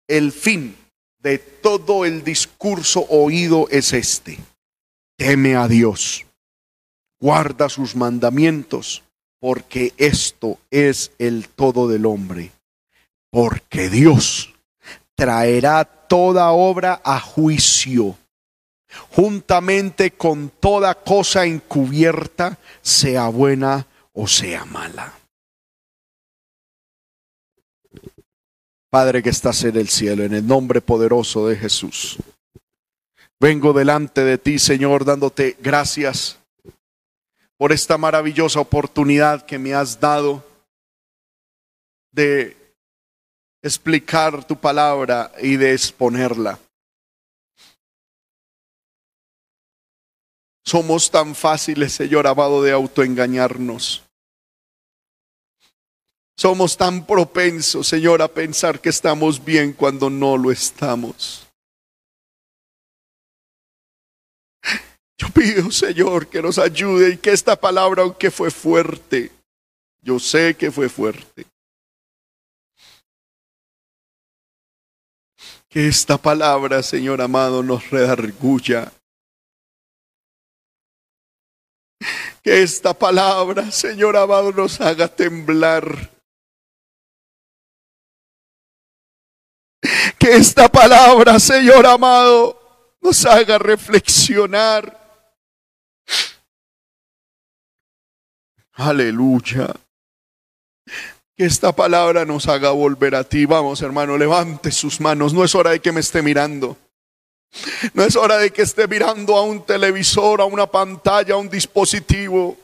El 0.06 0.32
fin 0.32 0.76
de 1.18 1.38
todo 1.38 2.04
el 2.04 2.22
discurso 2.22 3.00
oído 3.08 3.66
es 3.70 3.92
este. 3.92 4.38
Teme 5.16 5.56
a 5.56 5.66
Dios, 5.66 6.24
guarda 7.18 7.68
sus 7.68 7.96
mandamientos 7.96 9.02
porque 9.40 9.92
esto 9.96 10.58
es 10.70 11.12
el 11.18 11.48
todo 11.48 11.88
del 11.88 12.06
hombre. 12.06 12.52
Porque 13.30 13.88
Dios 13.88 14.54
traerá 15.14 15.84
toda 15.84 16.50
obra 16.50 17.00
a 17.04 17.20
juicio 17.20 18.16
juntamente 19.10 20.12
con 20.12 20.50
toda 20.50 20.94
cosa 20.94 21.44
encubierta, 21.44 22.58
sea 22.82 23.28
buena 23.28 23.86
o 24.12 24.26
sea 24.26 24.64
mala. 24.64 25.14
Padre 28.90 29.22
que 29.22 29.30
estás 29.30 29.62
en 29.64 29.76
el 29.76 29.88
cielo, 29.88 30.24
en 30.24 30.32
el 30.32 30.46
nombre 30.46 30.80
poderoso 30.80 31.46
de 31.46 31.56
Jesús. 31.56 32.16
Vengo 33.38 33.72
delante 33.72 34.24
de 34.24 34.38
ti, 34.38 34.58
Señor, 34.58 35.04
dándote 35.04 35.56
gracias 35.60 36.38
por 37.58 37.72
esta 37.72 37.98
maravillosa 37.98 38.60
oportunidad 38.60 39.44
que 39.44 39.58
me 39.58 39.74
has 39.74 39.98
dado 39.98 40.44
de 42.12 42.56
explicar 43.60 44.46
tu 44.46 44.56
palabra 44.56 45.32
y 45.42 45.56
de 45.56 45.74
exponerla. 45.74 46.58
Somos 50.64 51.10
tan 51.10 51.34
fáciles, 51.34 51.92
Señor 51.94 52.26
amado, 52.26 52.62
de 52.62 52.72
autoengañarnos. 52.72 54.04
Somos 56.36 56.76
tan 56.76 57.04
propensos, 57.04 57.88
Señor, 57.88 58.22
a 58.22 58.28
pensar 58.28 58.80
que 58.80 58.90
estamos 58.90 59.44
bien 59.44 59.72
cuando 59.72 60.08
no 60.08 60.36
lo 60.36 60.52
estamos. 60.52 61.47
Yo 65.18 65.28
pido, 65.30 65.70
Señor, 65.72 66.28
que 66.28 66.40
nos 66.40 66.58
ayude 66.58 67.10
y 67.10 67.16
que 67.16 67.32
esta 67.32 67.56
palabra, 67.56 68.02
aunque 68.02 68.30
fue 68.30 68.52
fuerte, 68.52 69.32
yo 70.00 70.20
sé 70.20 70.54
que 70.56 70.70
fue 70.70 70.88
fuerte, 70.88 71.44
que 75.68 75.88
esta 75.88 76.16
palabra, 76.16 76.82
Señor 76.84 77.20
amado, 77.20 77.64
nos 77.64 77.90
redarguya. 77.90 78.92
Que 82.42 82.62
esta 82.62 82.94
palabra, 82.94 83.70
Señor 83.72 84.16
amado, 84.16 84.52
nos 84.52 84.80
haga 84.80 85.08
temblar. 85.08 86.10
Que 90.18 90.36
esta 90.36 90.68
palabra, 90.68 91.40
Señor 91.40 91.86
amado, 91.86 92.96
nos 93.00 93.26
haga 93.26 93.58
reflexionar. 93.58 95.07
Aleluya. 98.78 99.74
Que 101.36 101.44
esta 101.44 101.72
palabra 101.74 102.24
nos 102.24 102.46
haga 102.46 102.70
volver 102.70 103.16
a 103.16 103.24
ti. 103.24 103.44
Vamos, 103.44 103.82
hermano, 103.82 104.16
levante 104.16 104.70
sus 104.70 105.00
manos. 105.00 105.34
No 105.34 105.44
es 105.44 105.54
hora 105.56 105.70
de 105.70 105.80
que 105.80 105.90
me 105.90 105.98
esté 105.98 106.22
mirando. 106.22 106.76
No 107.92 108.04
es 108.04 108.14
hora 108.14 108.38
de 108.38 108.52
que 108.52 108.62
esté 108.62 108.86
mirando 108.86 109.36
a 109.36 109.42
un 109.42 109.66
televisor, 109.66 110.40
a 110.40 110.44
una 110.44 110.68
pantalla, 110.68 111.34
a 111.34 111.38
un 111.38 111.50
dispositivo. 111.50 112.56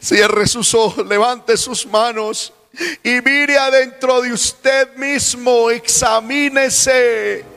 Cierre 0.00 0.48
sus 0.48 0.74
ojos, 0.74 1.06
levante 1.06 1.56
sus 1.56 1.86
manos 1.86 2.52
y 3.04 3.20
mire 3.20 3.56
adentro 3.56 4.20
de 4.22 4.32
usted 4.32 4.96
mismo, 4.96 5.70
examínese. 5.70 7.53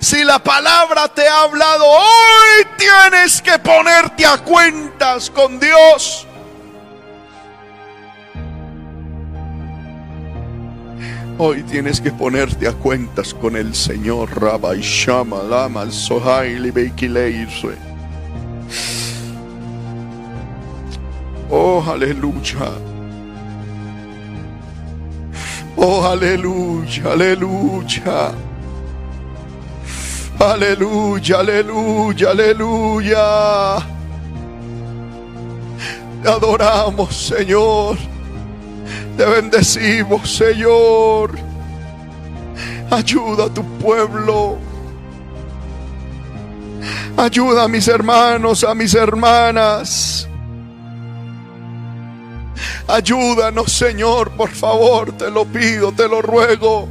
Si 0.00 0.24
la 0.24 0.38
palabra 0.38 1.08
te 1.08 1.26
ha 1.26 1.42
hablado, 1.42 1.84
hoy 1.84 2.66
tienes 2.76 3.42
que 3.42 3.58
ponerte 3.58 4.24
a 4.26 4.38
cuentas 4.38 5.30
con 5.30 5.60
Dios. 5.60 6.26
Hoy 11.40 11.62
tienes 11.62 12.00
que 12.00 12.10
ponerte 12.10 12.66
a 12.66 12.72
cuentas 12.72 13.32
con 13.32 13.54
el 13.54 13.72
Señor 13.74 14.42
Rabbi 14.42 14.80
Shama 14.80 15.42
Lama 15.44 15.88
Sohaili 15.90 16.72
Beikileirse. 16.72 17.76
Oh, 21.48 21.80
aleluya. 21.88 22.72
Oh, 25.76 26.04
aleluya, 26.04 27.12
aleluya. 27.12 28.47
Aleluya, 30.40 31.40
aleluya, 31.40 32.30
aleluya. 32.30 33.78
Te 36.22 36.28
adoramos, 36.28 37.16
Señor. 37.16 37.96
Te 39.16 39.24
bendecimos, 39.24 40.30
Señor. 40.30 41.32
Ayuda 42.88 43.46
a 43.46 43.48
tu 43.52 43.64
pueblo. 43.78 44.58
Ayuda 47.16 47.64
a 47.64 47.68
mis 47.68 47.88
hermanos, 47.88 48.62
a 48.62 48.76
mis 48.76 48.94
hermanas. 48.94 50.28
Ayúdanos, 52.86 53.72
Señor, 53.72 54.30
por 54.30 54.50
favor, 54.50 55.10
te 55.12 55.30
lo 55.32 55.44
pido, 55.44 55.90
te 55.90 56.08
lo 56.08 56.22
ruego. 56.22 56.88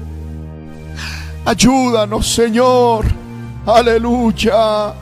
Ayúdanos, 1.45 2.28
Señor. 2.28 3.06
Aleluya. 3.68 4.93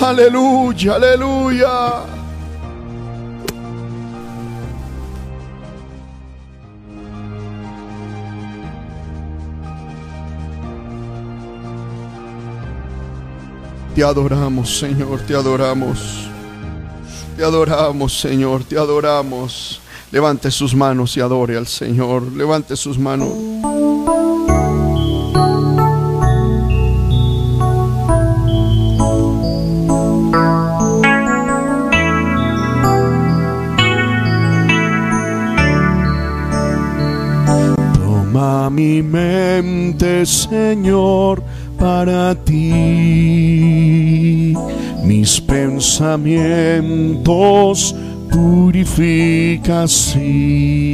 Aleluya, 0.00 0.94
aleluya. 0.94 2.16
Te 13.96 14.04
adoramos, 14.04 14.78
Señor, 14.78 15.20
te 15.22 15.34
adoramos. 15.34 16.28
Te 17.36 17.42
adoramos, 17.42 18.20
Señor, 18.20 18.62
te 18.62 18.78
adoramos. 18.78 19.80
Levante 20.12 20.52
sus 20.52 20.72
manos 20.76 21.16
y 21.16 21.20
adore 21.20 21.56
al 21.56 21.66
Señor. 21.66 22.30
Levante 22.30 22.76
sus 22.76 22.96
manos. 22.96 23.55
Mi 38.76 39.02
mente, 39.02 40.24
Señor 40.26 41.42
para 41.78 42.34
ti. 42.34 42.74
Mis 45.02 45.40
pensamientos 45.40 47.94
purifica 48.30 49.84
así. 49.84 50.92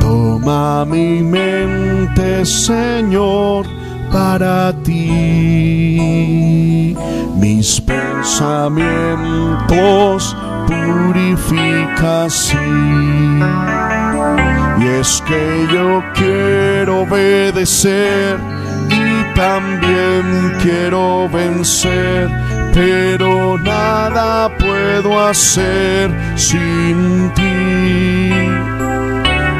Toma 0.00 0.84
mi 0.84 1.22
mente, 1.22 2.44
Señor, 2.44 3.66
para 4.10 4.74
ti. 4.82 6.96
Mis 7.36 7.80
pensamientos 7.80 10.36
purifica 10.66 12.24
así. 12.24 12.56
Y 14.80 14.86
es 14.86 15.22
que 15.26 15.66
yo 15.72 16.02
quiero 16.14 17.02
obedecer 17.02 18.38
también 19.34 20.52
quiero 20.62 21.28
vencer, 21.28 22.30
pero 22.72 23.58
nada 23.58 24.48
puedo 24.56 25.26
hacer 25.26 26.10
sin 26.36 27.30
ti. 27.34 28.30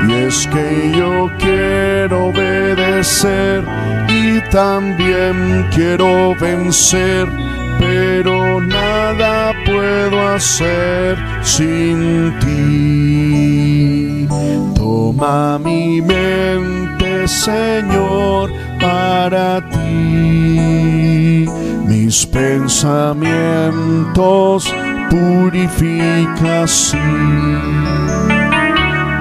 Y 0.07 0.13
es 0.27 0.47
que 0.47 0.93
yo 0.97 1.31
quiero 1.39 2.27
obedecer 2.27 3.65
y 4.09 4.41
también 4.51 5.67
quiero 5.75 6.35
vencer, 6.41 7.27
pero 7.79 8.61
nada 8.61 9.53
puedo 9.67 10.29
hacer 10.29 11.17
sin 11.43 12.33
ti. 12.41 13.35
Toma 15.17 15.61
mi 15.61 16.03
mente, 16.03 17.29
Señor 17.29 18.51
para 18.81 19.61
ti. 19.71 21.47
Mis 21.87 22.27
pensamientos 22.27 24.75
purifica. 25.09 26.67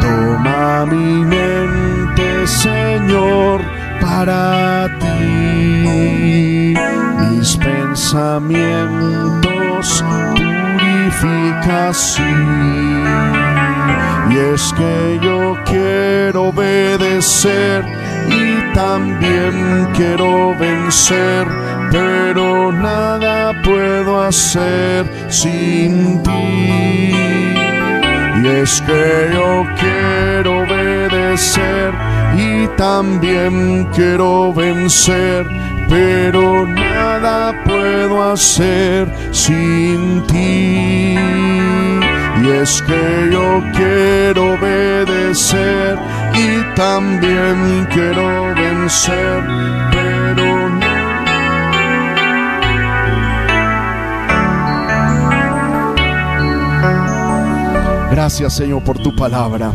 Toma 0.02 0.88
mi 0.88 1.26
mente, 1.26 2.48
Señor, 2.48 3.62
para 4.02 4.90
ti. 5.00 6.74
Mis 7.20 7.56
pensamientos 7.58 10.04
purifica. 10.04 11.94
Y 14.34 14.36
es 14.36 14.74
que 14.74 15.20
yo 15.22 15.56
quiero 15.64 16.46
obedecer 16.46 17.86
y 18.30 18.74
también 18.74 19.88
quiero 19.94 20.58
vencer, 20.58 21.46
pero 21.92 22.72
nada 22.72 23.54
puedo 23.62 24.24
hacer 24.24 25.06
sin 25.30 26.24
ti. 26.24 27.14
Y 28.42 28.48
es 28.48 28.82
que 28.82 29.30
yo 29.34 29.68
quiero 29.80 30.64
obedecer 30.64 31.94
y 32.36 32.66
también 32.76 33.88
quiero 33.94 34.52
vencer, 34.52 35.46
pero 35.90 36.66
nada 36.68 37.54
puedo 37.64 38.32
hacer 38.32 39.08
sin 39.32 40.24
ti. 40.28 41.16
Y 42.44 42.50
es 42.62 42.82
que 42.82 43.30
yo 43.32 43.64
quiero 43.74 44.54
obedecer 44.54 45.98
y 46.34 46.76
también 46.76 47.88
quiero 47.92 48.54
vencer, 48.56 49.44
pero 49.92 50.70
no. 50.70 50.94
Gracias 58.12 58.54
Señor 58.54 58.84
por 58.84 59.00
tu 59.00 59.16
palabra 59.16 59.72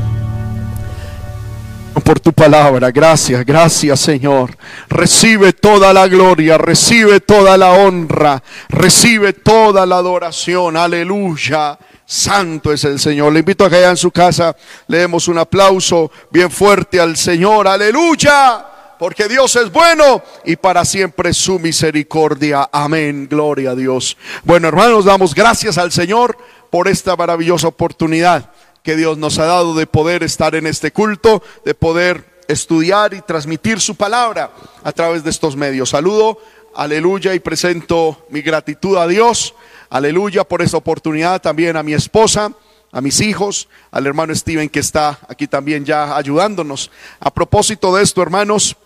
por 2.02 2.20
tu 2.20 2.32
palabra. 2.32 2.90
Gracias, 2.90 3.44
gracias 3.44 4.00
Señor. 4.00 4.56
Recibe 4.88 5.52
toda 5.52 5.92
la 5.92 6.06
gloria, 6.06 6.58
recibe 6.58 7.20
toda 7.20 7.56
la 7.56 7.72
honra, 7.72 8.42
recibe 8.68 9.32
toda 9.32 9.86
la 9.86 9.96
adoración. 9.96 10.76
Aleluya. 10.76 11.78
Santo 12.04 12.72
es 12.72 12.84
el 12.84 12.98
Señor. 12.98 13.32
Le 13.32 13.40
invito 13.40 13.64
a 13.64 13.70
que 13.70 13.76
allá 13.76 13.90
en 13.90 13.96
su 13.96 14.10
casa 14.10 14.56
le 14.86 14.98
demos 14.98 15.28
un 15.28 15.38
aplauso 15.38 16.10
bien 16.30 16.50
fuerte 16.50 16.98
al 16.98 17.16
Señor. 17.16 17.68
Aleluya. 17.68 18.64
Porque 18.98 19.28
Dios 19.28 19.54
es 19.56 19.70
bueno 19.70 20.22
y 20.44 20.56
para 20.56 20.84
siempre 20.84 21.32
su 21.32 21.58
misericordia. 21.58 22.68
Amén. 22.72 23.28
Gloria 23.30 23.70
a 23.70 23.74
Dios. 23.74 24.16
Bueno, 24.42 24.68
hermanos, 24.68 25.04
damos 25.04 25.34
gracias 25.34 25.78
al 25.78 25.92
Señor 25.92 26.36
por 26.70 26.88
esta 26.88 27.14
maravillosa 27.14 27.68
oportunidad 27.68 28.50
que 28.82 28.96
Dios 28.96 29.18
nos 29.18 29.38
ha 29.38 29.44
dado 29.44 29.74
de 29.74 29.86
poder 29.86 30.22
estar 30.22 30.54
en 30.54 30.66
este 30.66 30.92
culto, 30.92 31.42
de 31.64 31.74
poder 31.74 32.24
estudiar 32.48 33.14
y 33.14 33.20
transmitir 33.20 33.80
su 33.80 33.94
palabra 33.94 34.50
a 34.82 34.92
través 34.92 35.22
de 35.22 35.30
estos 35.30 35.56
medios. 35.56 35.90
Saludo, 35.90 36.38
aleluya, 36.74 37.34
y 37.34 37.40
presento 37.40 38.26
mi 38.30 38.40
gratitud 38.40 38.96
a 38.96 39.06
Dios, 39.06 39.54
aleluya, 39.90 40.44
por 40.44 40.62
esta 40.62 40.78
oportunidad, 40.78 41.42
también 41.42 41.76
a 41.76 41.82
mi 41.82 41.92
esposa, 41.92 42.52
a 42.90 43.00
mis 43.00 43.20
hijos, 43.20 43.68
al 43.90 44.06
hermano 44.06 44.34
Steven 44.34 44.68
que 44.68 44.80
está 44.80 45.18
aquí 45.28 45.46
también 45.46 45.84
ya 45.84 46.16
ayudándonos. 46.16 46.90
A 47.20 47.32
propósito 47.32 47.94
de 47.94 48.02
esto, 48.02 48.22
hermanos, 48.22 48.76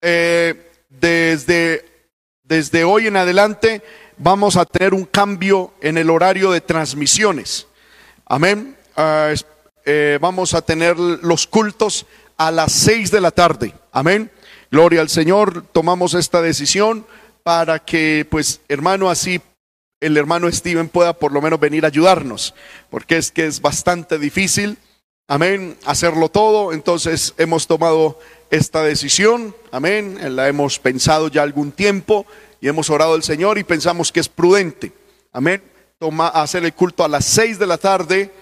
eh, 0.00 0.70
desde, 0.88 1.84
desde 2.42 2.84
hoy 2.84 3.06
en 3.06 3.16
adelante 3.16 3.82
vamos 4.18 4.56
a 4.56 4.64
tener 4.64 4.94
un 4.94 5.04
cambio 5.04 5.72
en 5.80 5.96
el 5.96 6.10
horario 6.10 6.50
de 6.50 6.60
transmisiones. 6.60 7.66
Amén. 8.26 8.76
Ah, 8.96 9.32
eh, 9.84 10.18
vamos 10.20 10.54
a 10.54 10.62
tener 10.62 10.98
los 10.98 11.46
cultos 11.46 12.06
a 12.36 12.50
las 12.50 12.72
seis 12.72 13.10
de 13.10 13.20
la 13.20 13.30
tarde. 13.30 13.74
Amén. 13.90 14.30
Gloria 14.70 15.00
al 15.00 15.08
Señor. 15.08 15.64
Tomamos 15.72 16.14
esta 16.14 16.42
decisión 16.42 17.06
para 17.42 17.78
que, 17.78 18.26
pues, 18.30 18.60
hermano, 18.68 19.10
así 19.10 19.40
el 20.00 20.16
hermano 20.16 20.50
Steven 20.50 20.88
pueda 20.88 21.12
por 21.14 21.32
lo 21.32 21.40
menos 21.40 21.60
venir 21.60 21.84
a 21.84 21.88
ayudarnos, 21.88 22.54
porque 22.90 23.16
es 23.16 23.30
que 23.30 23.46
es 23.46 23.60
bastante 23.60 24.18
difícil, 24.18 24.76
amén, 25.28 25.78
hacerlo 25.84 26.28
todo. 26.28 26.72
Entonces 26.72 27.34
hemos 27.38 27.68
tomado 27.68 28.18
esta 28.50 28.82
decisión, 28.82 29.54
amén, 29.70 30.18
la 30.36 30.48
hemos 30.48 30.80
pensado 30.80 31.28
ya 31.28 31.42
algún 31.42 31.70
tiempo 31.70 32.26
y 32.60 32.68
hemos 32.68 32.90
orado 32.90 33.14
al 33.14 33.22
Señor 33.22 33.58
y 33.58 33.64
pensamos 33.64 34.10
que 34.10 34.18
es 34.18 34.28
prudente, 34.28 34.92
amén, 35.32 35.62
toma, 36.00 36.28
hacer 36.28 36.64
el 36.64 36.74
culto 36.74 37.04
a 37.04 37.08
las 37.08 37.24
seis 37.24 37.60
de 37.60 37.66
la 37.68 37.78
tarde 37.78 38.32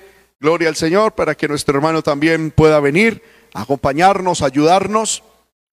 Gloria 0.40 0.70
al 0.70 0.76
Señor 0.76 1.12
para 1.12 1.34
que 1.34 1.48
nuestro 1.48 1.76
hermano 1.76 2.00
también 2.02 2.50
pueda 2.50 2.80
venir, 2.80 3.22
acompañarnos, 3.52 4.40
ayudarnos. 4.40 5.22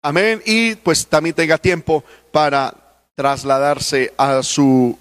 Amén. 0.02 0.42
Y 0.46 0.76
pues 0.76 1.08
también 1.08 1.34
tenga 1.34 1.58
tiempo 1.58 2.04
para 2.34 2.74
trasladarse 3.16 4.14
a 4.18 4.44
su 4.44 4.98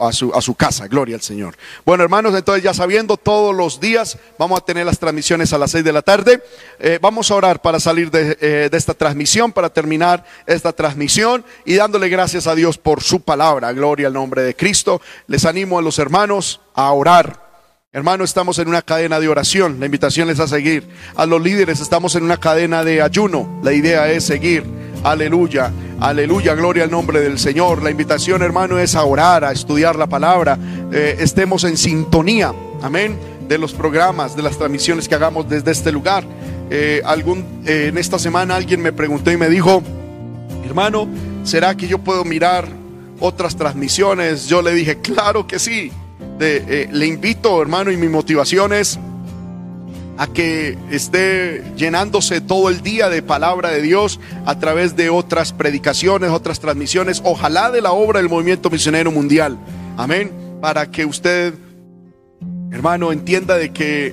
a 0.00 0.12
su, 0.12 0.32
a 0.32 0.40
su, 0.40 0.54
casa, 0.54 0.86
gloria 0.86 1.16
al 1.16 1.22
Señor. 1.22 1.56
Bueno, 1.84 2.04
hermanos, 2.04 2.32
entonces 2.36 2.62
ya 2.62 2.72
sabiendo, 2.72 3.16
todos 3.16 3.52
los 3.52 3.80
días 3.80 4.16
vamos 4.38 4.60
a 4.60 4.64
tener 4.64 4.86
las 4.86 5.00
transmisiones 5.00 5.52
a 5.52 5.58
las 5.58 5.72
seis 5.72 5.82
de 5.82 5.92
la 5.92 6.02
tarde. 6.02 6.40
Eh, 6.78 7.00
vamos 7.02 7.32
a 7.32 7.34
orar 7.34 7.60
para 7.60 7.80
salir 7.80 8.08
eh, 8.12 8.68
de, 8.70 8.78
esta 8.78 8.94
transmisión, 8.94 9.50
para 9.50 9.70
terminar 9.70 10.24
esta 10.46 10.72
transmisión 10.72 11.44
y 11.64 11.74
dándole 11.74 12.08
gracias 12.08 12.46
a 12.46 12.54
Dios 12.54 12.78
por 12.78 13.02
su 13.02 13.22
palabra. 13.22 13.72
Gloria 13.72 14.06
al 14.06 14.12
nombre 14.12 14.42
de 14.42 14.54
Cristo. 14.54 15.00
Les 15.26 15.44
animo 15.44 15.80
a 15.80 15.82
los 15.82 15.98
hermanos 15.98 16.60
a 16.74 16.92
orar 16.92 17.47
Hermano, 17.90 18.22
estamos 18.22 18.58
en 18.58 18.68
una 18.68 18.82
cadena 18.82 19.18
de 19.18 19.28
oración. 19.28 19.80
La 19.80 19.86
invitación 19.86 20.28
es 20.28 20.40
a 20.40 20.46
seguir. 20.46 20.86
A 21.16 21.24
los 21.24 21.40
líderes 21.40 21.80
estamos 21.80 22.14
en 22.16 22.22
una 22.22 22.36
cadena 22.36 22.84
de 22.84 23.00
ayuno. 23.00 23.60
La 23.62 23.72
idea 23.72 24.10
es 24.10 24.24
seguir. 24.24 24.62
Aleluya, 25.04 25.72
aleluya, 25.98 26.54
gloria 26.54 26.84
al 26.84 26.90
nombre 26.90 27.20
del 27.20 27.38
Señor. 27.38 27.82
La 27.82 27.90
invitación, 27.90 28.42
hermano, 28.42 28.78
es 28.78 28.94
a 28.94 29.04
orar, 29.04 29.42
a 29.42 29.52
estudiar 29.52 29.96
la 29.96 30.06
palabra. 30.06 30.58
Eh, 30.92 31.16
estemos 31.20 31.64
en 31.64 31.78
sintonía, 31.78 32.52
amén, 32.82 33.18
de 33.48 33.56
los 33.56 33.72
programas, 33.72 34.36
de 34.36 34.42
las 34.42 34.58
transmisiones 34.58 35.08
que 35.08 35.14
hagamos 35.14 35.48
desde 35.48 35.70
este 35.70 35.90
lugar. 35.90 36.24
Eh, 36.68 37.00
algún, 37.06 37.62
eh, 37.64 37.86
en 37.88 37.96
esta 37.96 38.18
semana 38.18 38.56
alguien 38.56 38.82
me 38.82 38.92
preguntó 38.92 39.32
y 39.32 39.38
me 39.38 39.48
dijo, 39.48 39.82
hermano, 40.62 41.08
¿será 41.42 41.74
que 41.74 41.88
yo 41.88 41.96
puedo 41.96 42.26
mirar 42.26 42.68
otras 43.18 43.56
transmisiones? 43.56 44.46
Yo 44.46 44.60
le 44.60 44.74
dije, 44.74 44.98
claro 45.00 45.46
que 45.46 45.58
sí. 45.58 45.90
Eh, 46.40 46.88
le 46.90 47.06
invito, 47.06 47.60
hermano, 47.60 47.90
y 47.90 47.96
mi 47.96 48.08
motivación 48.08 48.72
es 48.72 48.98
a 50.16 50.26
que 50.26 50.76
esté 50.90 51.62
llenándose 51.76 52.40
todo 52.40 52.68
el 52.70 52.82
día 52.82 53.08
de 53.08 53.22
palabra 53.22 53.70
de 53.70 53.80
Dios 53.80 54.18
a 54.46 54.58
través 54.58 54.96
de 54.96 55.10
otras 55.10 55.52
predicaciones, 55.52 56.30
otras 56.30 56.58
transmisiones, 56.58 57.22
ojalá 57.24 57.70
de 57.70 57.80
la 57.80 57.92
obra 57.92 58.18
del 58.18 58.28
movimiento 58.28 58.68
misionero 58.68 59.12
mundial. 59.12 59.58
Amén. 59.96 60.32
Para 60.60 60.90
que 60.90 61.04
usted, 61.04 61.54
hermano, 62.72 63.12
entienda 63.12 63.56
de 63.56 63.72
que 63.72 64.12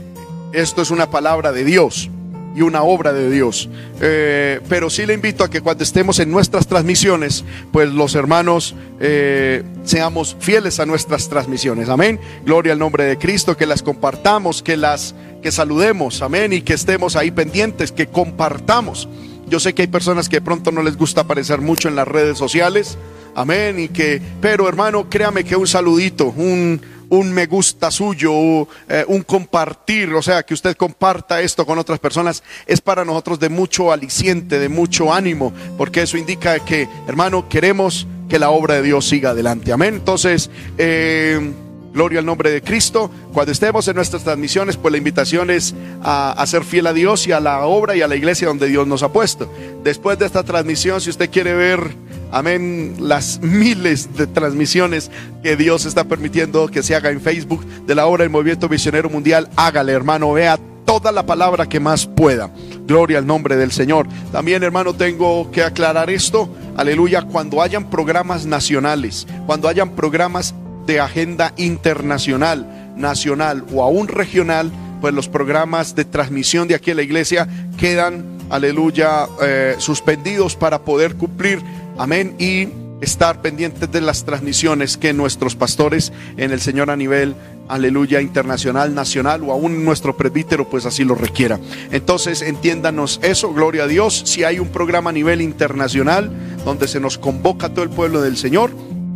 esto 0.54 0.84
es 0.84 0.92
una 0.92 1.10
palabra 1.10 1.52
de 1.52 1.64
Dios 1.64 2.10
y 2.56 2.62
una 2.62 2.84
obra 2.84 3.12
de 3.12 3.30
Dios. 3.30 3.70
Eh, 4.02 4.62
pero 4.70 4.90
sí 4.90 5.06
le 5.06 5.14
invito 5.14 5.44
a 5.44 5.50
que 5.50 5.62
cuando 5.62 5.84
estemos 5.84 6.20
en 6.20 6.32
nuestras 6.32 6.68
transmisiones, 6.68 7.44
pues 7.72 7.92
los 7.92 8.16
hermanos 8.16 8.76
eh, 9.00 9.64
seamos 9.84 10.38
fieles 10.40 10.80
a 10.80 10.86
nuestras 10.86 11.28
transmisiones. 11.28 11.90
Amén. 11.90 12.20
Gloria 12.46 12.74
al 12.74 12.80
nombre 12.80 13.04
de 13.04 13.18
Cristo, 13.18 13.58
que 13.58 13.66
las 13.66 13.84
compartamos, 13.84 14.64
que 14.64 14.78
las 14.78 15.16
que 15.44 15.52
saludemos. 15.52 16.22
Amén. 16.22 16.54
Y 16.54 16.62
que 16.62 16.74
estemos 16.74 17.16
ahí 17.16 17.32
pendientes, 17.32 17.92
que 17.92 18.08
compartamos. 18.08 19.10
Yo 19.48 19.60
sé 19.60 19.74
que 19.74 19.84
hay 19.84 19.88
personas 19.88 20.30
que 20.30 20.42
pronto 20.42 20.72
no 20.72 20.82
les 20.82 20.98
gusta 20.98 21.22
aparecer 21.22 21.62
mucho 21.62 21.90
en 21.90 21.96
las 21.96 22.08
redes 22.08 22.38
sociales. 22.38 22.98
Amén. 23.36 23.80
Y 23.80 23.90
que, 23.90 24.22
pero 24.42 24.68
hermano, 24.70 25.10
créame 25.10 25.44
que 25.44 25.58
un 25.58 25.68
saludito, 25.68 26.34
un 26.36 26.82
un 27.16 27.32
me 27.32 27.46
gusta 27.46 27.92
suyo, 27.92 28.68
eh, 28.88 29.06
un 29.08 29.24
compartir, 29.24 30.14
o 30.14 30.22
sea, 30.22 30.44
que 30.44 30.54
usted 30.54 30.76
comparta 30.76 31.42
esto 31.42 31.66
con 31.66 31.78
otras 31.78 32.00
personas, 32.00 32.44
es 32.66 32.82
para 32.82 33.06
nosotros 33.06 33.40
de 33.40 33.50
mucho 33.50 33.92
aliciente, 33.92 34.60
de 34.60 34.70
mucho 34.70 35.14
ánimo, 35.14 35.54
porque 35.78 36.04
eso 36.04 36.18
indica 36.18 36.60
que, 36.60 36.88
hermano, 37.08 37.50
queremos 37.50 38.08
que 38.30 38.40
la 38.40 38.50
obra 38.50 38.76
de 38.76 38.82
Dios 38.82 39.08
siga 39.08 39.32
adelante. 39.32 39.72
Amén. 39.72 39.96
Entonces, 39.96 40.50
eh, 40.78 41.54
Gloria 41.96 42.20
al 42.20 42.26
nombre 42.26 42.52
de 42.52 42.62
Cristo. 42.62 43.10
Cuando 43.32 43.54
estemos 43.54 43.88
en 43.88 43.96
nuestras 43.96 44.26
transmisiones, 44.26 44.76
pues 44.76 44.92
la 44.92 44.98
invitación 44.98 45.50
es 45.50 45.74
a, 46.04 46.44
ser 46.46 46.66
fiel 46.66 46.88
a 46.88 46.94
Dios 46.94 47.26
y 47.26 47.32
a 47.32 47.40
la 47.40 47.62
obra 47.62 47.96
y 47.96 48.02
a 48.02 48.08
la 48.10 48.18
iglesia 48.18 48.50
donde 48.50 48.68
Dios 48.68 48.86
nos 48.86 49.02
ha 49.02 49.14
puesto. 49.14 49.50
Después 49.82 50.20
de 50.20 50.26
esta 50.26 50.44
transmisión, 50.44 51.00
si 51.00 51.10
usted 51.10 51.30
quiere 51.30 51.54
ver 51.54 51.96
amén, 52.34 52.98
las 53.00 53.40
miles 53.42 54.14
de 54.18 54.28
transmisiones 54.28 55.10
que 55.42 55.56
Dios 55.56 55.86
está 55.86 56.04
permitiendo 56.04 56.68
que 56.68 56.84
se 56.84 56.96
haga 56.96 57.12
en 57.12 57.22
Facebook 57.22 57.66
de 57.66 57.96
la 57.96 58.08
obra 58.08 58.24
del 58.24 58.30
Movimiento 58.30 58.68
Misionero 58.68 59.10
Mundial, 59.10 59.50
hágale, 59.56 59.94
hermano, 59.94 60.34
vea 60.34 60.60
toda 60.84 61.14
la 61.14 61.26
palabra 61.26 61.70
que 61.70 61.80
más 61.80 62.08
pueda. 62.08 62.52
Gloria 62.86 63.20
al 63.20 63.26
nombre 63.26 63.56
del 63.56 63.72
Señor. 63.72 64.06
También, 64.34 64.64
hermano, 64.64 64.94
tengo 64.94 65.50
que 65.50 65.64
aclarar 65.64 66.10
esto. 66.10 66.50
Aleluya, 66.76 67.22
cuando 67.22 67.62
hayan 67.62 67.90
programas 67.90 68.46
nacionales, 68.46 69.26
cuando 69.46 69.70
hayan 69.70 69.92
programas 69.92 70.54
de 70.86 71.00
agenda 71.00 71.54
internacional, 71.58 72.94
nacional 72.96 73.66
o 73.74 73.84
aún 73.84 74.08
regional, 74.08 74.72
pues 75.02 75.14
los 75.14 75.28
programas 75.28 75.96
de 75.96 76.06
transmisión 76.06 76.68
de 76.68 76.76
aquí 76.76 76.92
a 76.92 76.96
la 76.96 77.04
iglesia 77.04 77.48
quedan, 77.78 78.38
aleluya, 78.50 79.28
eh, 79.42 79.76
suspendidos 79.78 80.56
para 80.56 80.80
poder 80.80 81.16
cumplir 81.16 81.62
Amén. 81.98 82.36
Y 82.40 82.68
estar 83.02 83.42
pendientes 83.42 83.92
de 83.92 84.02
las 84.02 84.26
transmisiones 84.26 84.98
que 84.98 85.14
nuestros 85.14 85.56
pastores 85.56 86.12
en 86.38 86.52
el 86.52 86.62
Señor 86.62 86.90
a 86.90 86.96
nivel 86.96 87.36
aleluya, 87.68 88.22
internacional, 88.22 88.96
nacional 88.96 89.44
o 89.44 89.52
aún 89.52 89.84
nuestro 89.84 90.16
presbítero 90.16 90.70
pues 90.70 90.86
así 90.86 91.04
lo 91.04 91.14
requiera. 91.14 91.60
Entonces 91.92 92.42
entiéndanos 92.42 93.20
eso, 93.22 93.54
gloria 93.54 93.84
a 93.84 93.88
Dios. 93.88 94.24
Si 94.26 94.44
hay 94.44 94.60
un 94.60 94.70
programa 94.70 95.10
a 95.10 95.14
nivel 95.14 95.42
internacional 95.42 96.32
donde 96.64 96.88
se 96.88 97.00
nos 97.00 97.18
convoca 97.18 97.68
a 97.68 97.74
todo 97.74 97.84
el 97.84 97.92
pueblo 97.92 98.22
del 98.22 98.38
Señor, 98.38 98.72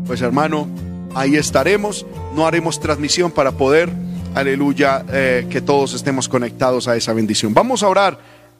pues 0.05 0.21
hermano, 0.21 0.67
ahí 1.15 1.35
estaremos. 1.35 2.05
No 2.35 2.45
haremos 2.45 2.79
transmisión 2.79 3.31
para 3.31 3.51
poder, 3.51 3.89
aleluya, 4.35 5.05
eh, 5.11 5.47
que 5.49 5.61
todos 5.61 5.93
estemos 5.93 6.29
conectados 6.29 6.87
a 6.87 6.95
esa 6.95 7.13
bendición. 7.13 7.53
Vamos 7.53 7.83
a 7.83 7.87
orar 7.87 8.19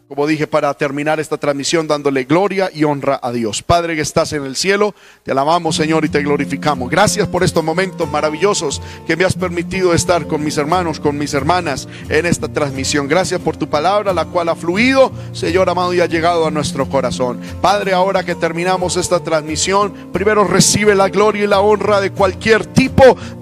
como 0.10 0.26
dije, 0.26 0.48
para 0.48 0.74
terminar 0.74 1.20
esta 1.20 1.38
transmisión 1.38 1.88
dándole 1.88 2.24
gloria 2.24 2.72
y 2.74 2.84
honra 2.84 3.20
a 3.22 3.32
Dios. 3.32 3.62
Padre 3.62 3.96
que 3.96 4.02
estás 4.02 4.34
en 4.34 4.44
el 4.44 4.56
cielo, 4.56 4.96
te 5.22 5.30
alabamos 5.30 5.76
Señor 5.76 6.04
y 6.04 6.10
te 6.10 6.24
glorificamos. 6.24 6.90
Gracias 6.90 7.28
por 7.28 7.44
estos 7.44 7.64
momentos 7.64 8.10
maravillosos 8.10 8.82
que 9.06 9.16
me 9.16 9.24
has 9.24 9.36
permitido 9.36 9.94
estar 9.94 10.26
con 10.26 10.44
mis 10.44 10.58
hermanos, 10.58 11.00
con 11.00 11.16
mis 11.20 11.36
hermanas 11.36 11.88
en 12.10 12.26
esta 12.26 12.48
transmisión. 12.48 13.08
Gracias 13.08 13.40
por 13.40 13.56
tu 13.56 13.70
palabra, 13.70 14.12
la 14.12 14.26
cual 14.26 14.50
ha 14.50 14.56
fluido, 14.56 15.12
Señor 15.32 15.70
amado, 15.70 15.94
y 15.94 16.02
ha 16.02 16.08
llegado 16.08 16.48
a 16.48 16.52
nuestro 16.52 16.90
corazón. 16.90 17.40
Padre, 17.62 17.94
ahora 17.94 18.24
que 18.24 18.34
terminamos 18.34 18.98
esta 18.98 19.20
transmisión, 19.20 19.94
primero 20.12 20.44
recibe 20.44 20.96
la 20.96 21.10
gloria 21.10 21.44
y 21.44 21.48
la 21.48 21.60
honra 21.60 22.02
de 22.02 22.12
cualquier 22.12 22.66
tipo 22.66 22.89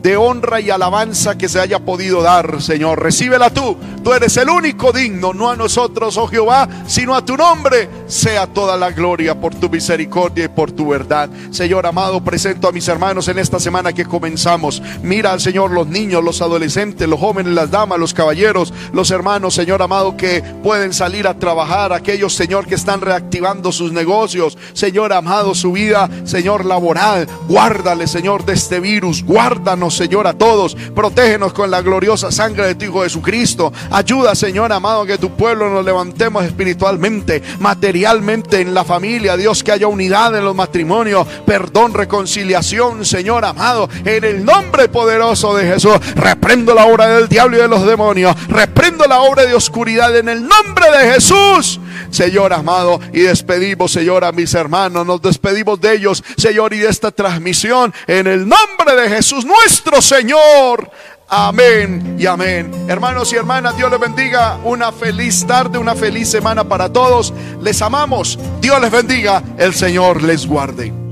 de 0.02 0.18
honra 0.18 0.60
y 0.60 0.70
alabanza 0.70 1.38
que 1.38 1.50
se 1.50 1.60
haya 1.60 1.80
podido 1.80 2.22
dar, 2.22 2.62
Señor. 2.62 3.02
Recíbela 3.02 3.50
tú, 3.50 3.78
tú 4.04 4.14
eres 4.14 4.38
el 4.38 4.50
único 4.50 4.92
digno, 4.92 5.34
no 5.34 5.50
a 5.50 5.56
nosotros, 5.56 6.18
oh 6.18 6.28
Jehová 6.28 6.68
sino 6.88 7.16
a 7.16 7.26
tu 7.26 7.36
nombre 7.36 7.90
sea 8.08 8.48
toda 8.48 8.78
la 8.78 8.92
gloria 8.92 9.40
por 9.40 9.54
tu 9.56 9.70
misericordia 9.70 10.46
y 10.46 10.48
por 10.48 10.72
tu 10.72 10.90
verdad. 10.90 11.30
Señor 11.52 11.86
amado, 11.86 12.24
presento 12.24 12.68
a 12.68 12.72
mis 12.72 12.88
hermanos 12.88 13.28
en 13.28 13.40
esta 13.40 13.60
semana 13.60 13.94
que 13.94 14.06
comenzamos. 14.06 14.82
Mira 15.04 15.34
al 15.34 15.42
Señor 15.42 15.72
los 15.72 15.88
niños, 15.88 16.24
los 16.24 16.42
adolescentes, 16.42 17.08
los 17.08 17.20
jóvenes, 17.20 17.54
las 17.54 17.72
damas, 17.72 18.00
los 18.00 18.14
caballeros, 18.14 18.74
los 18.94 19.12
hermanos, 19.12 19.54
Señor 19.54 19.82
amado, 19.82 20.16
que 20.16 20.42
pueden 20.64 20.94
salir 20.94 21.28
a 21.28 21.38
trabajar, 21.38 21.94
aquellos, 21.94 22.34
Señor, 22.34 22.68
que 22.68 22.76
están 22.76 23.02
reactivando 23.02 23.72
sus 23.72 23.92
negocios, 23.92 24.58
Señor 24.74 25.14
amado, 25.14 25.54
su 25.56 25.74
vida, 25.74 26.10
Señor 26.24 26.66
laboral. 26.66 27.28
Guárdale, 27.48 28.08
Señor, 28.08 28.46
de 28.46 28.54
este 28.54 28.80
virus. 28.80 29.24
Guárdanos, 29.48 29.96
Señor, 29.96 30.28
a 30.28 30.34
todos. 30.34 30.76
Protégenos 30.76 31.54
con 31.54 31.72
la 31.72 31.82
gloriosa 31.82 32.34
sangre 32.34 32.68
de 32.68 32.76
tu 32.76 32.84
Hijo 32.84 33.04
Jesucristo. 33.04 33.72
Ayuda, 33.92 34.36
Señor 34.36 34.74
amado, 34.74 35.06
que 35.06 35.18
tu 35.18 35.38
pueblo 35.38 35.70
nos 35.70 35.86
levantemos 35.86 36.44
espiritualmente, 36.44 37.42
materialmente 37.60 38.60
en 38.60 38.74
la 38.74 38.84
familia. 38.84 39.38
Dios, 39.38 39.64
que 39.64 39.72
haya 39.72 39.88
unidad 39.88 40.36
en 40.36 40.44
los 40.44 40.54
matrimonios, 40.54 41.26
perdón, 41.46 41.94
reconciliación, 41.94 43.06
Señor 43.06 43.46
amado, 43.46 43.88
en 44.04 44.26
el 44.26 44.44
nombre 44.44 44.90
poderoso 44.90 45.56
de 45.56 45.66
Jesús. 45.66 45.96
Reprendo 46.16 46.74
la 46.76 46.86
obra 46.86 47.08
del 47.08 47.30
diablo 47.30 47.56
y 47.56 47.62
de 47.62 47.70
los 47.70 47.86
demonios. 47.86 48.36
Reprendo 48.50 49.06
la 49.06 49.22
obra 49.22 49.46
de 49.46 49.56
oscuridad 49.56 50.14
en 50.18 50.28
el 50.28 50.46
nombre 50.46 50.92
de 50.92 51.14
Jesús. 51.14 51.80
Señor 52.10 52.54
amado, 52.54 53.00
y 53.14 53.22
despedimos, 53.22 53.92
Señor, 53.92 54.24
a 54.24 54.32
mis 54.32 54.54
hermanos, 54.54 55.06
nos 55.06 55.22
despedimos 55.22 55.80
de 55.80 55.96
ellos, 55.96 56.24
Señor, 56.38 56.74
y 56.74 56.80
de 56.80 56.90
esta 56.90 57.12
transmisión 57.12 57.94
en 58.08 58.28
el 58.28 58.48
nombre 58.48 58.96
de 58.96 59.10
Jesús, 59.10 59.46
nuestro 59.46 60.02
Señor. 60.02 60.90
Amén 61.30 62.16
y 62.18 62.26
amén. 62.26 62.72
Hermanos 62.88 63.34
y 63.34 63.36
hermanas, 63.36 63.76
Dios 63.76 63.92
les 63.92 64.00
bendiga. 64.00 64.58
Una 64.64 64.94
feliz 64.94 65.46
tarde, 65.46 65.78
una 65.78 65.94
feliz 65.94 66.30
semana 66.30 66.64
para 66.64 66.92
todos. 66.92 67.34
Les 67.62 67.82
amamos. 67.82 68.40
Dios 68.62 68.80
les 68.80 68.92
bendiga. 68.92 69.44
El 69.58 69.74
Señor 69.74 70.24
les 70.24 70.48
guarde. 70.48 71.07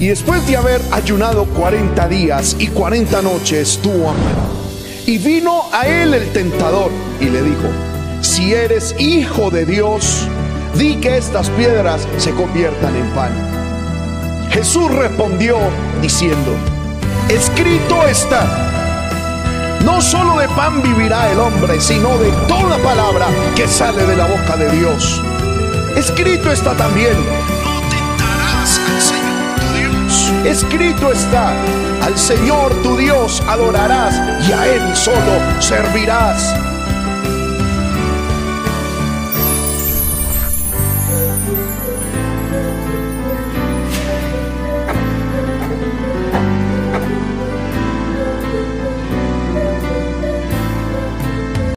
Y 0.00 0.06
después 0.08 0.46
de 0.46 0.56
haber 0.56 0.80
ayunado 0.92 1.44
40 1.44 2.08
días 2.08 2.54
y 2.58 2.68
40 2.68 3.20
noches, 3.22 3.80
tuvo 3.82 4.10
hambre. 4.10 4.34
Y 5.06 5.18
vino 5.18 5.64
a 5.72 5.86
él 5.86 6.14
el 6.14 6.32
tentador 6.32 6.90
y 7.20 7.24
le 7.24 7.42
dijo, 7.42 7.68
si 8.20 8.54
eres 8.54 8.94
hijo 8.98 9.50
de 9.50 9.64
Dios, 9.64 10.28
di 10.76 10.96
que 10.96 11.16
estas 11.16 11.50
piedras 11.50 12.06
se 12.18 12.30
conviertan 12.32 12.94
en 12.94 13.08
pan. 13.10 13.32
Jesús 14.50 14.88
respondió 14.94 15.58
diciendo, 16.00 16.52
escrito 17.28 18.06
está, 18.06 18.46
no 19.84 20.00
solo 20.00 20.38
de 20.38 20.48
pan 20.48 20.80
vivirá 20.82 21.30
el 21.32 21.40
hombre, 21.40 21.80
sino 21.80 22.16
de 22.18 22.30
toda 22.46 22.78
palabra 22.78 23.26
que 23.56 23.66
sale 23.66 24.06
de 24.06 24.16
la 24.16 24.26
boca 24.26 24.56
de 24.56 24.70
Dios. 24.70 25.22
Escrito 25.96 26.52
está 26.52 26.74
también, 26.76 27.16
Escrito 30.48 31.12
está, 31.12 31.52
al 32.02 32.16
Señor 32.16 32.72
tu 32.82 32.96
Dios 32.96 33.42
adorarás 33.46 34.18
y 34.48 34.52
a 34.52 34.66
Él 34.66 34.96
solo 34.96 35.60
servirás. 35.60 36.77